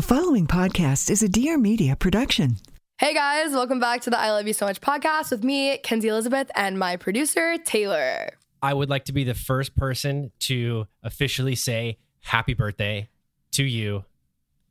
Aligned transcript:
The 0.00 0.06
following 0.06 0.46
podcast 0.46 1.10
is 1.10 1.22
a 1.22 1.28
Dear 1.28 1.58
Media 1.58 1.94
production. 1.94 2.56
Hey 2.98 3.12
guys, 3.12 3.52
welcome 3.52 3.80
back 3.80 4.00
to 4.00 4.08
the 4.08 4.18
I 4.18 4.30
Love 4.30 4.46
You 4.46 4.54
So 4.54 4.64
Much 4.64 4.80
podcast 4.80 5.30
with 5.30 5.44
me, 5.44 5.76
Kenzie 5.76 6.08
Elizabeth, 6.08 6.50
and 6.56 6.78
my 6.78 6.96
producer, 6.96 7.58
Taylor. 7.58 8.30
I 8.62 8.72
would 8.72 8.88
like 8.88 9.04
to 9.04 9.12
be 9.12 9.24
the 9.24 9.34
first 9.34 9.76
person 9.76 10.32
to 10.38 10.86
officially 11.02 11.54
say 11.54 11.98
happy 12.20 12.54
birthday 12.54 13.10
to 13.52 13.62
you. 13.62 14.06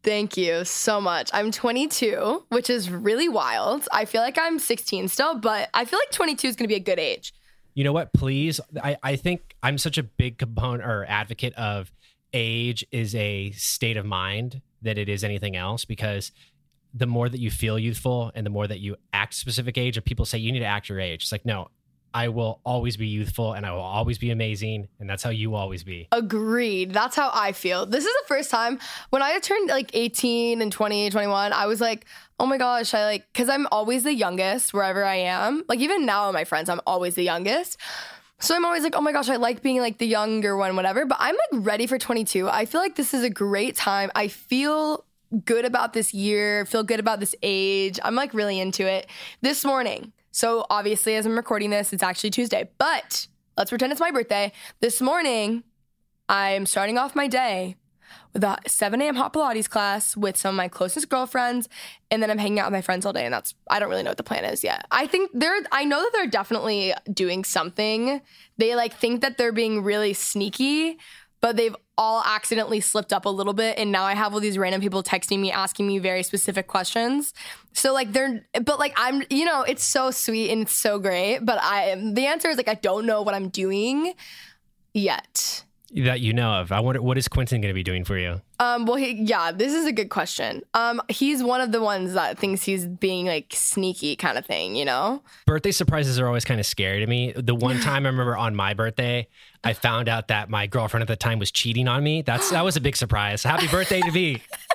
Thank 0.02 0.36
you 0.36 0.66
so 0.66 1.00
much. 1.00 1.30
I'm 1.31 1.52
22, 1.52 2.46
which 2.50 2.72
is 2.72 2.90
really 2.90 3.30
wild. 3.30 3.88
I 3.92 4.06
feel 4.06 4.22
like 4.22 4.40
I'm 4.40 4.58
16 4.58 5.09
still, 5.09 5.36
but 5.36 5.70
I 5.75 5.86
feel 5.86 6.00
like 6.00 6.09
22 6.09 6.48
is 6.48 6.56
going 6.56 6.64
to 6.64 6.73
be 6.73 6.81
a 6.81 6.84
good 6.84 6.98
age. 6.98 7.36
You 7.75 7.84
know 7.84 7.94
what? 7.94 8.14
Please, 8.14 8.59
I, 8.84 8.98
I 9.03 9.16
think 9.16 9.56
I'm 9.62 9.78
such 9.78 10.00
a 10.00 10.03
big 10.03 10.40
component 10.40 10.90
or 10.90 11.06
advocate 11.08 11.53
of 11.53 11.92
age 12.34 12.84
is 12.92 13.14
a 13.14 13.52
state 13.52 13.96
of 13.96 14.08
mind 14.08 14.64
that 14.81 14.97
it 14.97 15.09
is 15.09 15.23
anything 15.23 15.55
else 15.55 15.85
because 15.85 16.31
the 16.94 17.05
more 17.05 17.30
that 17.30 17.39
you 17.39 17.52
feel 17.52 17.77
youthful 17.77 18.31
and 18.33 18.45
the 18.45 18.49
more 18.49 18.67
that 18.67 18.80
you 18.80 18.95
act 19.13 19.33
specific 19.33 19.77
age, 19.77 19.97
or 19.97 20.02
people 20.02 20.25
say 20.25 20.38
you 20.38 20.52
need 20.52 20.59
to 20.59 20.66
act 20.66 20.89
your 20.89 20.99
age. 20.99 21.23
It's 21.23 21.31
like, 21.31 21.45
no, 21.45 21.69
I 22.13 22.30
will 22.30 22.59
always 22.63 22.97
be 22.97 23.07
youthful 23.07 23.53
and 23.53 23.66
I 23.66 23.72
will 23.72 23.81
always 23.81 24.17
be 24.17 24.31
amazing. 24.31 24.88
And 25.00 25.09
that's 25.09 25.22
how 25.22 25.30
you 25.30 25.53
always 25.55 25.83
be. 25.83 26.07
Agreed. 26.11 26.91
That's 26.91 27.16
how 27.16 27.30
I 27.33 27.52
feel. 27.52 27.85
This 27.85 28.05
is 28.05 28.11
the 28.11 28.27
first 28.27 28.50
time 28.50 28.80
when 29.11 29.22
I 29.22 29.38
turned 29.39 29.69
like 29.69 29.91
18 29.94 30.61
and 30.61 30.72
20, 30.72 31.11
21, 31.11 31.53
I 31.53 31.67
was 31.67 31.80
like, 31.80 32.05
oh 32.39 32.47
my 32.47 32.57
gosh, 32.57 32.94
I 32.94 33.03
like, 33.05 33.31
cause 33.33 33.50
I'm 33.50 33.67
always 33.72 34.03
the 34.03 34.13
youngest 34.13 34.73
wherever 34.73 35.03
I 35.03 35.16
am. 35.17 35.63
Like 35.67 35.80
even 35.80 36.05
now, 36.05 36.31
my 36.31 36.45
friends, 36.45 36.69
I'm 36.69 36.81
always 36.88 37.16
the 37.16 37.23
youngest. 37.23 37.77
So 38.40 38.56
I'm 38.56 38.64
always 38.66 38.84
like, 38.84 38.95
oh 38.95 39.02
my 39.02 39.12
gosh, 39.12 39.30
I 39.30 39.36
like 39.36 39.62
being 39.62 39.80
like 39.80 39.98
the 39.98 40.08
younger 40.08 40.56
one, 40.56 40.76
whatever. 40.76 41.06
But 41.06 41.18
I'm 41.20 41.36
like 41.36 41.66
ready 41.66 41.88
for 41.88 41.98
22. 41.98 42.50
I 42.50 42.66
feel 42.66 42.80
like 42.80 42.96
this 42.96 43.14
is 43.14 43.23
a 43.23 43.30
great 43.30 43.76
time. 43.76 44.12
I 44.16 44.30
feel 44.30 45.06
good 45.46 45.66
about 45.66 45.94
this 45.94 46.14
year, 46.14 46.66
feel 46.66 46.84
good 46.84 47.00
about 47.00 47.20
this 47.20 47.36
age. 47.44 48.00
I'm 48.04 48.16
like 48.16 48.34
really 48.34 48.59
into 48.59 48.88
it. 48.88 49.08
This 49.42 49.64
morning, 49.66 50.13
so 50.31 50.66
obviously, 50.69 51.16
as 51.16 51.25
I'm 51.25 51.36
recording 51.36 51.69
this, 51.69 51.91
it's 51.91 52.03
actually 52.03 52.31
Tuesday, 52.31 52.69
but 52.78 53.28
let's 53.58 53.69
pretend 53.69 53.91
it's 53.91 54.02
my 54.02 54.12
birthday. 54.12 54.52
This 54.80 55.02
morning, 55.02 55.63
I'm 56.30 56.66
starting 56.66 56.97
off 56.97 57.16
my 57.16 57.28
day 57.28 57.75
with 58.34 58.44
a 58.44 58.57
7 58.67 59.01
a.m. 59.01 59.16
hot 59.16 59.34
Pilates 59.34 59.69
class 59.69 60.16
with 60.16 60.38
some 60.38 60.56
of 60.56 60.57
my 60.57 60.67
closest 60.67 61.09
girlfriends, 61.09 61.67
and 62.12 62.22
then 62.22 62.29
I'm 62.29 62.38
hanging 62.38 62.59
out 62.59 62.67
with 62.67 62.73
my 62.73 62.81
friends 62.81 63.06
all 63.06 63.13
day. 63.13 63.25
And 63.25 63.34
that's 63.34 63.56
I 63.69 63.79
don't 63.79 63.90
really 63.90 64.03
know 64.03 64.12
what 64.12 64.17
the 64.17 64.23
plan 64.23 64.45
is 64.45 64.63
yet. 64.63 64.85
I 64.91 65.07
think 65.07 65.31
they're 65.34 65.62
I 65.72 65.85
know 65.85 66.01
that 66.01 66.12
they're 66.13 66.28
definitely 66.28 66.94
doing 67.12 67.44
something. 67.44 68.22
They 68.57 68.75
like 68.75 68.95
think 68.95 69.22
that 69.22 69.38
they're 69.38 69.51
being 69.51 69.84
really 69.84 70.13
sneaky, 70.13 70.97
but 71.41 71.56
they've 71.56 71.75
all 71.97 72.23
accidentally 72.25 72.79
slipped 72.79 73.12
up 73.12 73.25
a 73.25 73.29
little 73.29 73.51
bit 73.53 73.78
and 73.78 73.91
now 73.91 74.03
I 74.03 74.16
have 74.16 74.34
all 74.34 74.39
these 74.39 74.57
random 74.57 74.79
people 74.79 75.03
texting 75.03 75.39
me 75.39 75.51
asking 75.51 75.85
me 75.85 76.00
very 76.00 76.23
specific 76.23 76.68
questions. 76.68 77.34
So 77.73 77.94
like 77.94 78.13
they're 78.13 78.45
but 78.63 78.79
like 78.79 78.94
I'm 78.95 79.23
you 79.29 79.45
know, 79.45 79.63
it's 79.63 79.84
so 79.84 80.12
sweet 80.12 80.51
and 80.51 80.62
it's 80.62 80.75
so 80.75 81.00
great, 81.00 81.39
but 81.39 81.59
I 81.62 81.95
the 82.13 82.28
answer 82.28 82.50
is 82.50 82.57
like 82.57 82.69
I 82.69 82.75
don't 82.75 83.06
know 83.06 83.22
what 83.22 83.34
I'm 83.34 83.50
doing 83.50 84.13
yet 84.94 85.63
that 85.95 86.19
you 86.22 86.33
know 86.33 86.53
of. 86.53 86.72
I 86.72 86.79
wonder 86.79 87.01
what 87.01 87.17
is 87.17 87.27
Quentin 87.27 87.61
going 87.61 87.69
to 87.69 87.73
be 87.73 87.83
doing 87.83 88.03
for 88.03 88.17
you. 88.17 88.41
Um, 88.59 88.85
well, 88.85 88.95
he, 88.95 89.13
yeah, 89.13 89.51
this 89.51 89.73
is 89.73 89.85
a 89.85 89.91
good 89.91 90.09
question. 90.09 90.63
Um, 90.73 91.01
he's 91.09 91.41
one 91.44 91.61
of 91.61 91.72
the 91.72 91.81
ones 91.81 92.13
that 92.13 92.38
thinks 92.38 92.63
he's 92.63 92.85
being 92.85 93.25
like 93.25 93.53
sneaky, 93.53 94.16
kind 94.16 94.38
of 94.38 94.45
thing. 94.45 94.75
You 94.75 94.85
know, 94.85 95.23
birthday 95.45 95.72
surprises 95.72 96.19
are 96.19 96.27
always 96.27 96.45
kind 96.45 96.59
of 96.59 96.66
scary 96.66 97.00
to 97.00 97.07
me. 97.07 97.33
The 97.35 97.55
one 97.55 97.79
time 97.81 98.05
I 98.05 98.09
remember 98.09 98.38
on 98.38 98.55
my 98.55 98.73
birthday, 98.73 99.27
I 99.63 99.73
found 99.73 100.09
out 100.09 100.27
that 100.27 100.50
my 100.50 100.67
girlfriend 100.67 101.01
at 101.01 101.07
the 101.07 101.16
time 101.16 101.39
was 101.39 101.51
cheating 101.51 101.88
on 101.88 102.03
me. 102.03 102.21
That's 102.21 102.51
that 102.51 102.63
was 102.63 102.75
a 102.75 102.81
big 102.81 102.95
surprise. 102.95 103.44
Happy 103.44 103.67
birthday 103.67 104.01
to 104.01 104.11
me. 104.11 104.41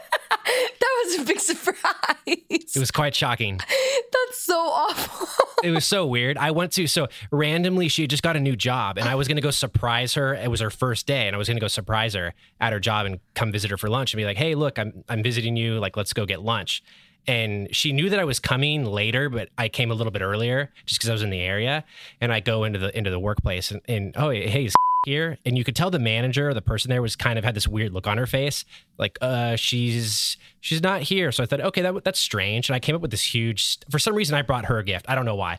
was 1.04 1.19
a 1.19 1.25
big 1.25 1.41
surprise. 1.41 1.84
It 2.26 2.78
was 2.78 2.91
quite 2.91 3.15
shocking. 3.15 3.59
That's 3.59 4.42
so 4.42 4.59
awful. 4.59 5.28
it 5.62 5.70
was 5.70 5.84
so 5.84 6.06
weird. 6.06 6.37
I 6.38 6.50
went 6.50 6.72
to 6.72 6.87
so 6.87 7.09
randomly 7.31 7.88
she 7.88 8.06
just 8.06 8.22
got 8.22 8.37
a 8.37 8.41
new 8.41 8.56
job 8.56 8.98
and 8.98 9.09
I 9.09 9.14
was 9.14 9.28
going 9.28 9.37
to 9.37 9.43
go 9.43 9.50
surprise 9.50 10.14
her. 10.14 10.34
It 10.34 10.50
was 10.50 10.60
her 10.60 10.70
first 10.70 11.06
day 11.06 11.26
and 11.26 11.34
I 11.34 11.38
was 11.38 11.48
going 11.48 11.56
to 11.56 11.60
go 11.60 11.69
surprise 11.69 12.14
her 12.14 12.34
at 12.60 12.72
her 12.72 12.81
job 12.81 13.06
and 13.06 13.20
come 13.34 13.53
visit 13.53 13.70
her 13.70 13.76
for 13.76 13.88
lunch 13.88 14.12
and 14.12 14.19
be 14.19 14.25
like, 14.25 14.37
"Hey, 14.37 14.54
look, 14.54 14.78
I'm 14.78 15.04
I'm 15.09 15.22
visiting 15.22 15.56
you. 15.56 15.78
Like, 15.78 15.97
let's 15.97 16.12
go 16.12 16.26
get 16.26 16.43
lunch." 16.43 16.82
And 17.26 17.75
she 17.75 17.93
knew 17.93 18.10
that 18.10 18.19
I 18.19 18.25
was 18.25 18.38
coming 18.38 18.84
later, 18.84 19.31
but 19.31 19.48
I 19.56 19.69
came 19.69 19.91
a 19.91 19.94
little 19.94 20.10
bit 20.10 20.20
earlier 20.20 20.70
just 20.84 21.00
because 21.00 21.09
I 21.09 21.12
was 21.12 21.22
in 21.22 21.31
the 21.31 21.41
area. 21.41 21.84
And 22.20 22.32
I 22.32 22.41
go 22.41 22.64
into 22.64 22.78
the 22.78 22.97
into 22.97 23.10
the 23.10 23.20
workplace 23.20 23.70
and, 23.70 23.81
and 23.88 24.14
oh 24.16 24.31
hey, 24.31 24.69
here 25.04 25.38
and 25.44 25.56
you 25.56 25.65
could 25.65 25.76
tell 25.76 25.91
the 25.91 25.98
manager 25.98 26.48
or 26.48 26.54
the 26.54 26.62
person 26.62 26.91
there 26.91 27.03
was 27.03 27.16
kind 27.16 27.38
of 27.38 27.44
had 27.44 27.54
this 27.54 27.69
weird 27.69 27.92
look 27.92 28.06
on 28.06 28.19
her 28.19 28.26
face 28.26 28.65
like 28.98 29.19
uh 29.20 29.56
she's 29.56 30.37
she's 30.60 30.82
not 30.82 31.03
here. 31.03 31.32
So 31.32 31.42
i 31.42 31.47
thought 31.47 31.60
okay 31.60 31.82
that, 31.82 32.04
that's 32.04 32.20
strange. 32.20 32.69
And 32.69 32.76
i 32.76 32.78
came 32.78 32.94
up 32.94 33.03
with 33.03 33.10
this 33.10 33.34
huge 33.34 33.78
for 33.91 33.98
some 33.98 34.14
reason 34.14 34.34
i 34.34 34.43
brought 34.43 34.66
her 34.66 34.78
a 34.78 34.84
gift. 34.84 35.06
I 35.09 35.14
don't 35.14 35.25
know 35.25 35.37
why. 35.37 35.59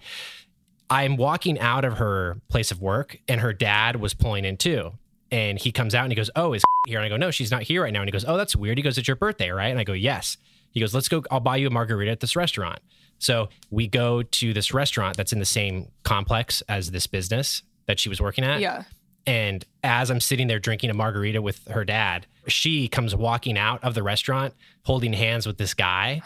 I'm 0.90 1.18
walking 1.18 1.60
out 1.60 1.84
of 1.86 1.98
her 1.98 2.38
place 2.48 2.72
of 2.72 2.82
work 2.82 3.18
and 3.28 3.42
her 3.42 3.54
dad 3.54 3.98
was 3.98 4.14
pulling 4.14 4.46
in 4.46 4.58
too. 4.58 4.94
And 5.32 5.60
he 5.60 5.72
comes 5.72 5.96
out 5.96 6.04
and 6.04 6.12
he 6.12 6.16
goes 6.16 6.30
oh 6.36 6.54
is 6.54 6.64
here? 6.88 7.00
And 7.00 7.06
i 7.06 7.10
go 7.10 7.18
no 7.18 7.32
she's 7.32 7.52
not 7.52 7.64
here 7.64 7.84
right 7.84 7.94
now. 7.94 8.02
And 8.02 8.08
he 8.08 8.12
goes 8.12 8.26
oh 8.28 8.38
that's 8.38 8.56
weird. 8.56 8.78
He 8.78 8.84
goes 8.84 8.98
it's 8.98 9.08
your 9.08 9.18
birthday 9.18 9.50
right? 9.50 9.70
And 9.70 9.80
i 9.80 9.84
go 9.84 9.94
yes. 9.94 10.38
He 10.72 10.80
goes 10.80 10.94
let's 10.94 11.10
go 11.10 11.24
i'll 11.32 11.40
buy 11.40 11.58
you 11.58 11.68
a 11.68 11.72
margarita 11.72 12.12
at 12.12 12.20
this 12.20 12.36
restaurant. 12.36 12.80
So 13.20 13.50
we 13.70 13.88
go 13.88 14.24
to 14.24 14.54
this 14.54 14.74
restaurant 14.74 15.18
that's 15.18 15.34
in 15.34 15.40
the 15.40 15.46
same 15.46 15.90
complex 16.04 16.62
as 16.68 16.92
this 16.92 17.08
business 17.08 17.64
that 17.88 18.00
she 18.00 18.10
was 18.10 18.20
working 18.20 18.44
at. 18.44 18.60
Yeah. 18.60 18.84
And 19.28 19.66
as 19.84 20.12
I'm 20.12 20.20
sitting 20.20 20.48
there 20.48 20.60
drinking 20.60 20.90
a 20.90 20.94
margarita 20.94 21.42
with 21.42 21.68
her 21.68 21.84
dad, 21.84 22.28
she 22.48 22.88
comes 22.88 23.16
walking 23.16 23.58
out 23.58 23.84
of 23.84 23.96
the 23.96 24.04
restaurant 24.04 24.54
holding 24.84 25.14
hands 25.14 25.48
with 25.48 25.58
this 25.58 25.74
guy. 25.74 26.22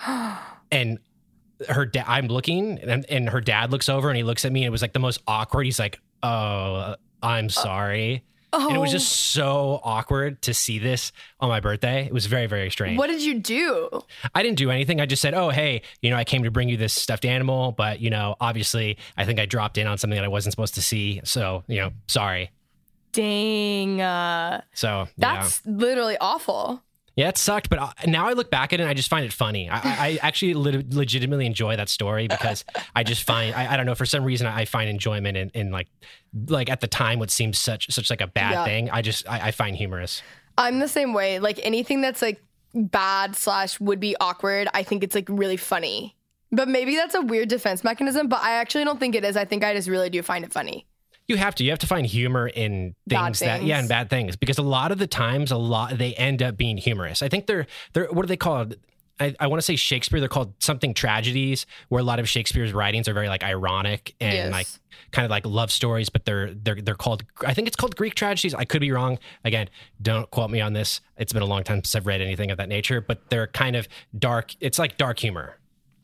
and 0.72 1.00
her 1.68 1.86
dad, 1.86 2.06
I'm 2.08 2.28
looking 2.28 2.80
and, 2.80 3.06
and 3.10 3.30
her 3.30 3.42
dad 3.42 3.72
looks 3.72 3.90
over 3.90 4.10
and 4.10 4.18
he 4.18 4.24
looks 4.24 4.46
at 4.46 4.52
me 4.52 4.62
and 4.62 4.68
it 4.68 4.72
was 4.72 4.82
like 4.82 4.94
the 4.94 5.00
most 5.00 5.22
awkward. 5.28 5.66
He's 5.66 5.80
like, 5.80 6.00
Oh, 6.22 6.96
I'm 7.24 7.46
uh, 7.46 7.50
sorry. 7.50 8.24
Oh. 8.52 8.68
And 8.68 8.76
it 8.76 8.80
was 8.80 8.92
just 8.92 9.38
oh. 9.38 9.42
so 9.42 9.80
awkward 9.84 10.42
to 10.44 10.54
see 10.54 10.80
this 10.80 11.12
on 11.40 11.50
my 11.50 11.60
birthday. 11.60 12.06
It 12.06 12.14
was 12.14 12.26
very, 12.26 12.48
very 12.48 12.72
strange. 12.72 12.98
What 12.98 13.08
did 13.08 13.22
you 13.22 13.40
do? 13.40 14.02
I 14.34 14.42
didn't 14.42 14.58
do 14.58 14.72
anything. 14.72 15.00
I 15.00 15.06
just 15.06 15.22
said, 15.22 15.34
Oh, 15.34 15.50
hey, 15.50 15.84
you 16.02 16.10
know, 16.10 16.16
I 16.18 16.24
came 16.24 16.44
to 16.44 16.52
bring 16.52 16.68
you 16.68 16.78
this 16.78 16.94
stuffed 16.94 17.26
animal, 17.26 17.72
but, 17.72 18.00
you 18.00 18.10
know, 18.10 18.36
obviously 18.42 18.98
I 19.16 19.26
think 19.26 19.40
I 19.40 19.46
dropped 19.46 19.78
in 19.78 19.88
on 19.88 19.98
something 19.98 20.18
that 20.18 20.26
I 20.26 20.30
wasn't 20.30 20.54
supposed 20.54 20.76
to 20.76 20.82
see. 20.82 21.22
So, 21.24 21.64
you 21.68 21.78
know, 21.78 21.92
sorry. 22.08 22.52
Dang. 23.12 24.02
Uh, 24.02 24.62
so 24.74 25.08
that's 25.18 25.62
yeah. 25.66 25.72
literally 25.74 26.18
awful. 26.20 26.84
Yeah, 27.20 27.28
it 27.28 27.38
sucked, 27.38 27.70
but 27.70 27.80
uh, 27.80 27.92
now 28.08 28.28
I 28.28 28.34
look 28.34 28.50
back 28.50 28.72
at 28.72 28.80
it 28.80 28.84
and 28.84 28.90
I 28.90 28.94
just 28.94 29.10
find 29.10 29.26
it 29.26 29.34
funny. 29.34 29.70
I, 29.70 29.80
I 29.84 30.20
actually 30.22 30.54
le- 30.54 30.84
legitimately 30.90 31.46
enjoy 31.46 31.76
that 31.76 31.90
story 31.90 32.30
because 32.30 32.64
I 32.96 33.04
just 33.04 33.24
find 33.24 33.54
I, 33.54 33.74
I, 33.74 33.78
don't 33.78 33.86
know 33.86 33.94
for 33.96 34.06
some 34.06 34.24
reason 34.24 34.48
I 34.48 34.64
find 34.64 34.90
enjoyment 34.90 35.36
in, 35.36 35.50
in 35.50 35.70
like 35.70 35.88
like 36.48 36.70
at 36.70 36.80
the 36.80 36.88
time 36.88 37.20
what 37.20 37.30
seems 37.30 37.60
such 37.60 37.92
such 37.92 38.10
like 38.10 38.22
a 38.22 38.28
bad 38.28 38.52
yeah. 38.52 38.64
thing. 38.64 38.90
I 38.90 39.02
just 39.02 39.30
I, 39.30 39.48
I 39.48 39.52
find 39.52 39.76
humorous. 39.76 40.22
I'm 40.58 40.80
the 40.80 40.88
same 40.88 41.14
way. 41.14 41.40
Like 41.40 41.60
anything 41.64 42.00
that's 42.00 42.22
like 42.22 42.42
bad 42.74 43.36
slash 43.36 43.82
would 43.82 44.00
be 44.00 44.16
awkward, 44.22 44.70
I 44.74 44.84
think 44.84 45.04
it's 45.04 45.16
like 45.16 45.28
really 45.28 45.58
funny. 45.58 46.16
But 46.54 46.70
maybe 46.70 46.96
that's 46.96 47.16
a 47.16 47.22
weird 47.22 47.50
defense 47.50 47.84
mechanism. 47.84 48.30
But 48.30 48.44
I 48.44 48.54
actually 48.54 48.86
don't 48.86 49.00
think 49.00 49.16
it 49.16 49.26
is. 49.26 49.36
I 49.36 49.44
think 49.44 49.66
I 49.66 49.74
just 49.74 49.90
really 49.90 50.10
do 50.10 50.22
find 50.22 50.46
it 50.46 50.54
funny. 50.54 50.86
You 51.30 51.38
have 51.38 51.56
to. 51.56 51.64
You 51.64 51.70
have 51.70 51.80
to 51.80 51.88
find 51.88 52.06
humor 52.06 52.48
in 52.48 52.96
Bad 53.08 53.24
things, 53.26 53.40
that 53.40 53.64
yeah, 53.64 53.76
things. 53.76 53.80
and 53.84 53.90
bad 53.90 54.10
things 54.10 54.36
because 54.36 54.58
a 54.58 54.62
lot 54.64 54.92
of 54.92 54.98
the 54.98 55.08
times, 55.08 55.52
a 55.52 55.58
lot 55.58 55.98
they 55.98 56.14
end 56.16 56.44
up 56.44 56.58
being 56.58 56.76
humorous. 56.76 57.22
I 57.22 57.30
think 57.30 57.46
they're 57.48 57.68
they're 57.94 58.08
what 58.12 58.26
are 58.26 58.28
they 58.28 58.36
called? 58.38 58.76
I, 59.22 59.36
I 59.38 59.48
want 59.48 59.60
to 59.60 59.66
say 59.66 59.76
Shakespeare. 59.76 60.20
They're 60.22 60.30
called 60.30 60.54
something 60.60 60.94
tragedies, 60.94 61.66
where 61.90 62.00
a 62.00 62.04
lot 62.04 62.20
of 62.20 62.30
Shakespeare's 62.30 62.72
writings 62.74 63.08
are 63.10 63.14
very 63.14 63.28
like 63.28 63.44
ironic 63.44 64.16
and 64.22 64.34
Yes. 64.34 64.52
like 64.52 64.68
kind 65.12 65.26
of 65.26 65.30
like 65.30 65.46
love 65.46 65.72
stories, 65.72 66.10
but 66.10 66.26
they're 66.26 66.54
they're 66.54 66.82
they're 66.82 66.96
called. 66.96 67.24
I 67.46 67.54
think 67.54 67.68
it's 67.68 67.76
called 67.76 67.96
Greek 67.96 68.16
tragedies. 68.16 68.54
I 68.56 68.66
could 68.66 68.82
be 68.82 68.92
wrong. 68.92 69.20
Again, 69.44 69.70
don't 70.02 70.32
quote 70.32 70.50
me 70.50 70.62
on 70.62 70.74
this. 70.74 71.02
It's 71.18 71.34
been 71.34 71.44
a 71.44 71.46
long 71.46 71.64
time 71.64 71.80
since 71.80 71.96
I've 71.96 72.08
read 72.08 72.22
anything 72.22 72.50
of 72.50 72.58
that 72.58 72.70
nature, 72.70 73.02
but 73.02 73.30
they're 73.30 73.48
kind 73.48 73.76
of 73.76 73.88
dark. 74.18 74.56
It's 74.62 74.80
like 74.80 74.98
dark 74.98 75.20
humor. 75.20 75.59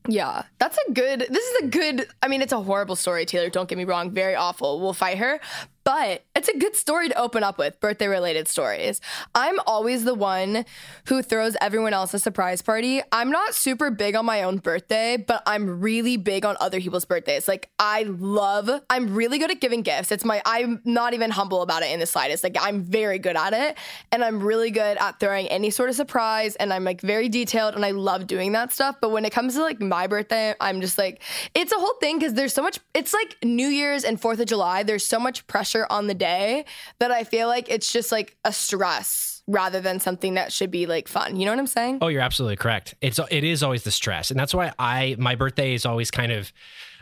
Yeah, 0.08 0.44
that's 0.60 0.78
a 0.88 0.92
good. 0.92 1.20
This 1.30 1.44
is 1.46 1.64
a 1.64 1.68
good. 1.68 2.08
I 2.22 2.28
mean, 2.28 2.42
it's 2.42 2.54
a 2.54 2.62
horrible 2.62 2.96
story, 2.96 3.26
Taylor. 3.26 3.50
Don't 3.50 3.68
get 3.68 3.78
me 3.78 3.86
wrong. 3.86 4.12
Very 4.12 4.36
awful. 4.36 4.80
We'll 4.80 4.94
fight 4.94 5.18
her, 5.18 5.40
but 5.86 6.26
it's 6.36 6.50
a 6.50 6.58
good 6.58 6.76
story 6.76 7.08
to 7.10 7.18
open 7.18 7.44
up 7.44 7.60
with. 7.60 7.80
Birthday 7.80 8.08
related 8.08 8.48
stories. 8.48 9.00
I'm 9.36 9.60
always 9.68 10.04
the 10.04 10.16
one 10.16 10.66
who 11.08 11.22
throws 11.22 11.56
everyone 11.62 11.94
else 11.94 12.14
a 12.16 12.20
surprise 12.20 12.64
party. 12.64 13.02
I'm 13.12 13.30
not 13.30 13.54
super 13.54 13.92
big 13.92 14.16
on 14.16 14.26
my 14.26 14.42
own 14.42 14.58
birthday, 14.58 15.16
but 15.16 15.44
I'm 15.46 15.80
really 15.80 16.18
big 16.18 16.44
on 16.44 16.58
other 16.60 16.82
people's 16.82 17.06
birthdays. 17.06 17.48
Like 17.48 17.70
I 17.78 18.04
love. 18.04 18.70
I'm 18.90 19.14
really 19.14 19.38
good 19.38 19.52
at 19.52 19.62
giving 19.62 19.84
gifts. 19.84 20.12
It's 20.12 20.26
my. 20.26 20.42
I'm 20.44 20.82
not 20.86 21.14
even 21.14 21.30
humble 21.30 21.62
about 21.62 21.84
it 21.84 21.92
in 21.92 22.00
the 22.00 22.08
slightest. 22.08 22.44
Like 22.44 22.58
I'm 22.60 22.82
very 22.82 23.20
good 23.20 23.38
at 23.38 23.54
it, 23.54 23.78
and 24.12 24.24
I'm 24.24 24.42
really 24.42 24.72
good 24.72 24.98
at 24.98 25.20
throwing 25.20 25.48
any 25.50 25.70
sort 25.70 25.90
of 25.90 25.96
surprise. 25.96 26.56
And 26.56 26.74
I'm 26.74 26.84
like 26.84 27.02
very 27.02 27.30
detailed, 27.30 27.76
and 27.76 27.86
I 27.86 27.92
love 27.92 28.26
doing 28.26 28.54
that 28.54 28.74
stuff. 28.74 28.96
But 29.00 29.12
when 29.12 29.24
it 29.24 29.32
comes 29.32 29.54
to 29.54 29.62
like 29.62 29.80
my 29.80 30.08
birthday, 30.08 30.56
I'm 30.60 30.82
just 30.82 30.98
like, 30.98 31.22
it's 31.54 31.72
a 31.72 31.78
whole 31.78 31.96
thing 32.02 32.18
because 32.18 32.34
there's 32.34 32.54
so 32.54 32.64
much. 32.64 32.80
It's 32.96 33.14
like 33.14 33.38
New 33.44 33.68
Year's 33.68 34.04
and 34.04 34.20
Fourth 34.20 34.40
of 34.40 34.48
July. 34.48 34.82
There's 34.82 35.06
so 35.06 35.20
much 35.20 35.46
pressure 35.46 35.75
on 35.92 36.08
the 36.08 36.14
day 36.14 36.66
that 37.00 37.12
I 37.12 37.24
feel 37.24 37.48
like 37.48 37.70
it's 37.70 37.92
just 37.92 38.12
like 38.12 38.38
a 38.46 38.52
stress 38.54 39.42
rather 39.48 39.80
than 39.82 40.00
something 40.00 40.34
that 40.36 40.52
should 40.52 40.72
be 40.72 40.86
like 40.88 41.08
fun. 41.08 41.36
You 41.36 41.46
know 41.46 41.52
what 41.52 41.60
I'm 41.60 41.68
saying? 41.68 42.00
Oh, 42.02 42.08
you're 42.08 42.22
absolutely 42.22 42.56
correct. 42.56 42.96
It's 43.02 43.20
it 43.30 43.44
is 43.44 43.62
always 43.64 43.84
the 43.84 43.92
stress, 43.92 44.32
and 44.32 44.40
that's 44.40 44.54
why 44.54 44.72
I 44.80 45.16
my 45.20 45.36
birthday 45.36 45.74
is 45.74 45.86
always 45.86 46.12
kind 46.12 46.32
of. 46.32 46.52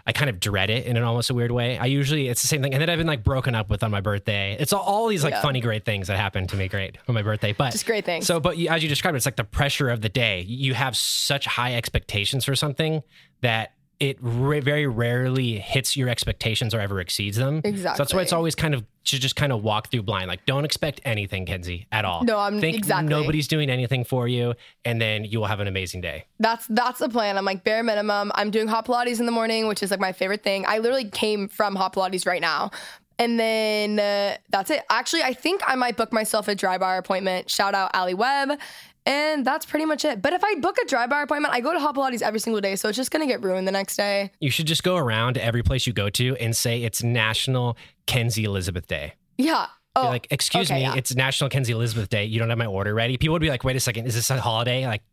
I 0.05 0.11
kind 0.11 0.29
of 0.29 0.37
dread 0.41 0.69
it 0.69 0.85
in 0.85 0.97
an 0.97 1.03
almost 1.03 1.29
a 1.29 1.33
weird 1.33 1.51
way. 1.51 1.77
I 1.77 1.85
usually 1.85 2.27
it's 2.27 2.41
the 2.41 2.49
same 2.49 2.61
thing, 2.61 2.73
and 2.73 2.81
then 2.81 2.89
I've 2.89 2.97
been 2.97 3.07
like 3.07 3.23
broken 3.23 3.55
up 3.55 3.69
with 3.69 3.83
on 3.83 3.91
my 3.91 4.01
birthday. 4.01 4.57
It's 4.59 4.73
all, 4.73 4.81
all 4.81 5.07
these 5.07 5.23
like 5.23 5.31
Yeah. 5.31 5.41
funny, 5.41 5.61
great 5.61 5.85
things 5.85 6.07
that 6.09 6.17
happen 6.17 6.45
to 6.47 6.57
me, 6.57 6.67
great 6.67 6.97
on 7.07 7.15
my 7.15 7.21
birthday. 7.21 7.53
But 7.53 7.71
Just 7.71 7.85
great 7.85 8.03
things. 8.03 8.25
So, 8.27 8.41
but 8.41 8.57
you- 8.57 8.67
as 8.67 8.83
you 8.83 8.89
described, 8.89 9.15
it, 9.15 9.19
it's 9.19 9.25
like 9.25 9.37
the 9.37 9.45
pressure 9.45 9.89
of 9.89 10.01
the 10.01 10.09
day. 10.09 10.41
You 10.41 10.73
have 10.73 10.97
such 10.97 11.45
high 11.45 11.75
expectations 11.75 12.43
for 12.43 12.53
something 12.53 13.01
that 13.43 13.71
it 14.03 14.17
ra- 14.19 14.59
very 14.59 14.85
rarely 14.85 15.57
hits 15.59 15.95
your 15.95 16.09
expectations 16.09 16.75
or 16.75 16.81
ever 16.81 16.99
exceeds 16.99 17.37
them. 17.37 17.61
Exactly. 17.63 17.95
So 17.95 18.03
that's 18.03 18.13
why 18.13 18.21
it's 18.21 18.33
always 18.33 18.53
kind 18.53 18.73
of 18.73 18.83
to 19.05 19.17
just 19.17 19.37
kind 19.37 19.53
of 19.53 19.63
walk 19.63 19.91
through 19.91 20.01
blind. 20.01 20.27
Like, 20.27 20.45
don't 20.45 20.65
expect 20.65 20.99
anything, 21.05 21.45
Kenzie, 21.45 21.87
at 21.89 22.03
all. 22.03 22.25
No, 22.25 22.37
I'm- 22.37 22.59
think 22.59 22.75
exactly. 22.75 23.07
nobody's 23.09 23.47
doing 23.47 23.69
anything 23.69 24.03
for 24.03 24.27
you, 24.27 24.55
and 24.83 25.01
then 25.01 25.23
you 25.23 25.39
will 25.39 25.47
have 25.47 25.61
an 25.61 25.67
amazing 25.67 26.01
day. 26.01 26.25
That's 26.37 26.67
that's 26.67 26.99
the 26.99 27.07
plan. 27.07 27.37
I'm 27.37 27.45
like 27.45 27.63
bare 27.63 27.81
minimum. 27.81 28.33
I'm 28.35 28.51
doing 28.51 28.67
hot 28.67 28.85
Pilates 28.85 29.21
in 29.21 29.25
the 29.25 29.31
morning, 29.31 29.67
which 29.67 29.81
is 29.81 29.89
like 29.89 30.01
my 30.01 30.11
favorite 30.11 30.43
thing. 30.43 30.65
I 30.67 30.79
literally 30.79 31.09
came 31.09 31.47
from 31.47 31.77
hot 31.77 31.95
Pilates 31.95 32.27
right 32.27 32.41
now. 32.41 32.71
And 33.19 33.39
then 33.39 33.99
uh, 33.99 34.37
that's 34.49 34.71
it. 34.71 34.81
Actually, 34.89 35.21
I 35.21 35.33
think 35.33 35.61
I 35.67 35.75
might 35.75 35.95
book 35.95 36.11
myself 36.11 36.47
a 36.47 36.55
Drybar 36.55 36.97
appointment. 36.97 37.47
Shout 37.49 37.75
out 37.75 37.91
Alli 37.93 38.15
Webb. 38.15 38.59
And 39.05 39.45
that's 39.45 39.65
pretty 39.65 39.85
much 39.85 40.05
it. 40.05 40.21
But 40.21 40.33
if 40.33 40.43
I 40.43 40.55
book 40.55 40.77
a 40.81 40.85
Drybar 40.85 41.23
appointment, 41.23 41.53
I 41.53 41.59
go 41.59 41.73
to 41.73 41.79
hot 41.79 41.95
Pilates 41.95 42.21
every 42.21 42.39
single 42.39 42.61
day. 42.61 42.75
So 42.77 42.87
it's 42.89 42.95
just 42.95 43.11
going 43.11 43.21
to 43.27 43.31
get 43.31 43.43
ruined 43.43 43.67
the 43.67 43.71
next 43.71 43.97
day. 43.97 44.31
You 44.39 44.49
should 44.49 44.65
just 44.65 44.83
go 44.83 44.95
around 44.95 45.33
to 45.33 45.43
every 45.43 45.61
place 45.61 45.85
you 45.85 45.93
go 45.93 46.09
to 46.11 46.37
and 46.37 46.55
say 46.55 46.83
it's 46.83 47.03
National 47.03 47.77
Kenzie 48.05 48.45
Elizabeth 48.45 48.87
Day. 48.87 49.13
Yeah. 49.37 49.65
Be 49.95 50.01
Oh, 50.01 50.07
like, 50.07 50.27
excuse 50.31 50.71
okay, 50.71 50.79
me, 50.79 50.85
yeah. 50.85 50.95
it's 50.95 51.13
National 51.13 51.49
Kenzie 51.51 51.73
Elizabeth 51.73 52.09
Day. 52.09 52.25
You 52.25 52.39
don't 52.39 52.49
have 52.49 52.57
my 52.57 52.65
order 52.65 52.95
ready. 52.95 53.15
People 53.17 53.33
would 53.33 53.41
be 53.43 53.49
like, 53.49 53.63
wait 53.63 53.75
a 53.75 53.79
second, 53.79 54.07
is 54.07 54.15
this 54.15 54.29
a 54.31 54.41
holiday? 54.41 54.87
Like, 54.87 55.03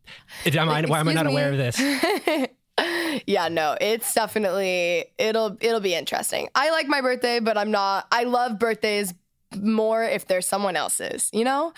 am 0.46 0.69
I, 0.70 0.82
why 0.87 1.00
am 1.00 1.08
I 1.08 1.12
not 1.12 1.26
me? 1.26 1.32
aware 1.32 1.50
of 1.50 1.58
this? 1.58 1.78
yeah, 3.26 3.48
no, 3.48 3.76
it's 3.81 4.14
definitely 4.14 5.04
it'll 5.19 5.56
it'll 5.60 5.81
be 5.81 5.94
interesting. 5.94 6.48
I 6.54 6.70
like 6.70 6.87
my 6.87 7.00
birthday, 7.02 7.40
but 7.40 7.58
I'm 7.58 7.70
not 7.70 8.06
I 8.10 8.25
love 8.25 8.58
birthdays 8.58 9.12
more 9.56 10.05
if 10.05 10.26
there's 10.26 10.47
someone 10.47 10.76
else's, 10.76 11.29
you 11.32 11.44
know? 11.44 11.73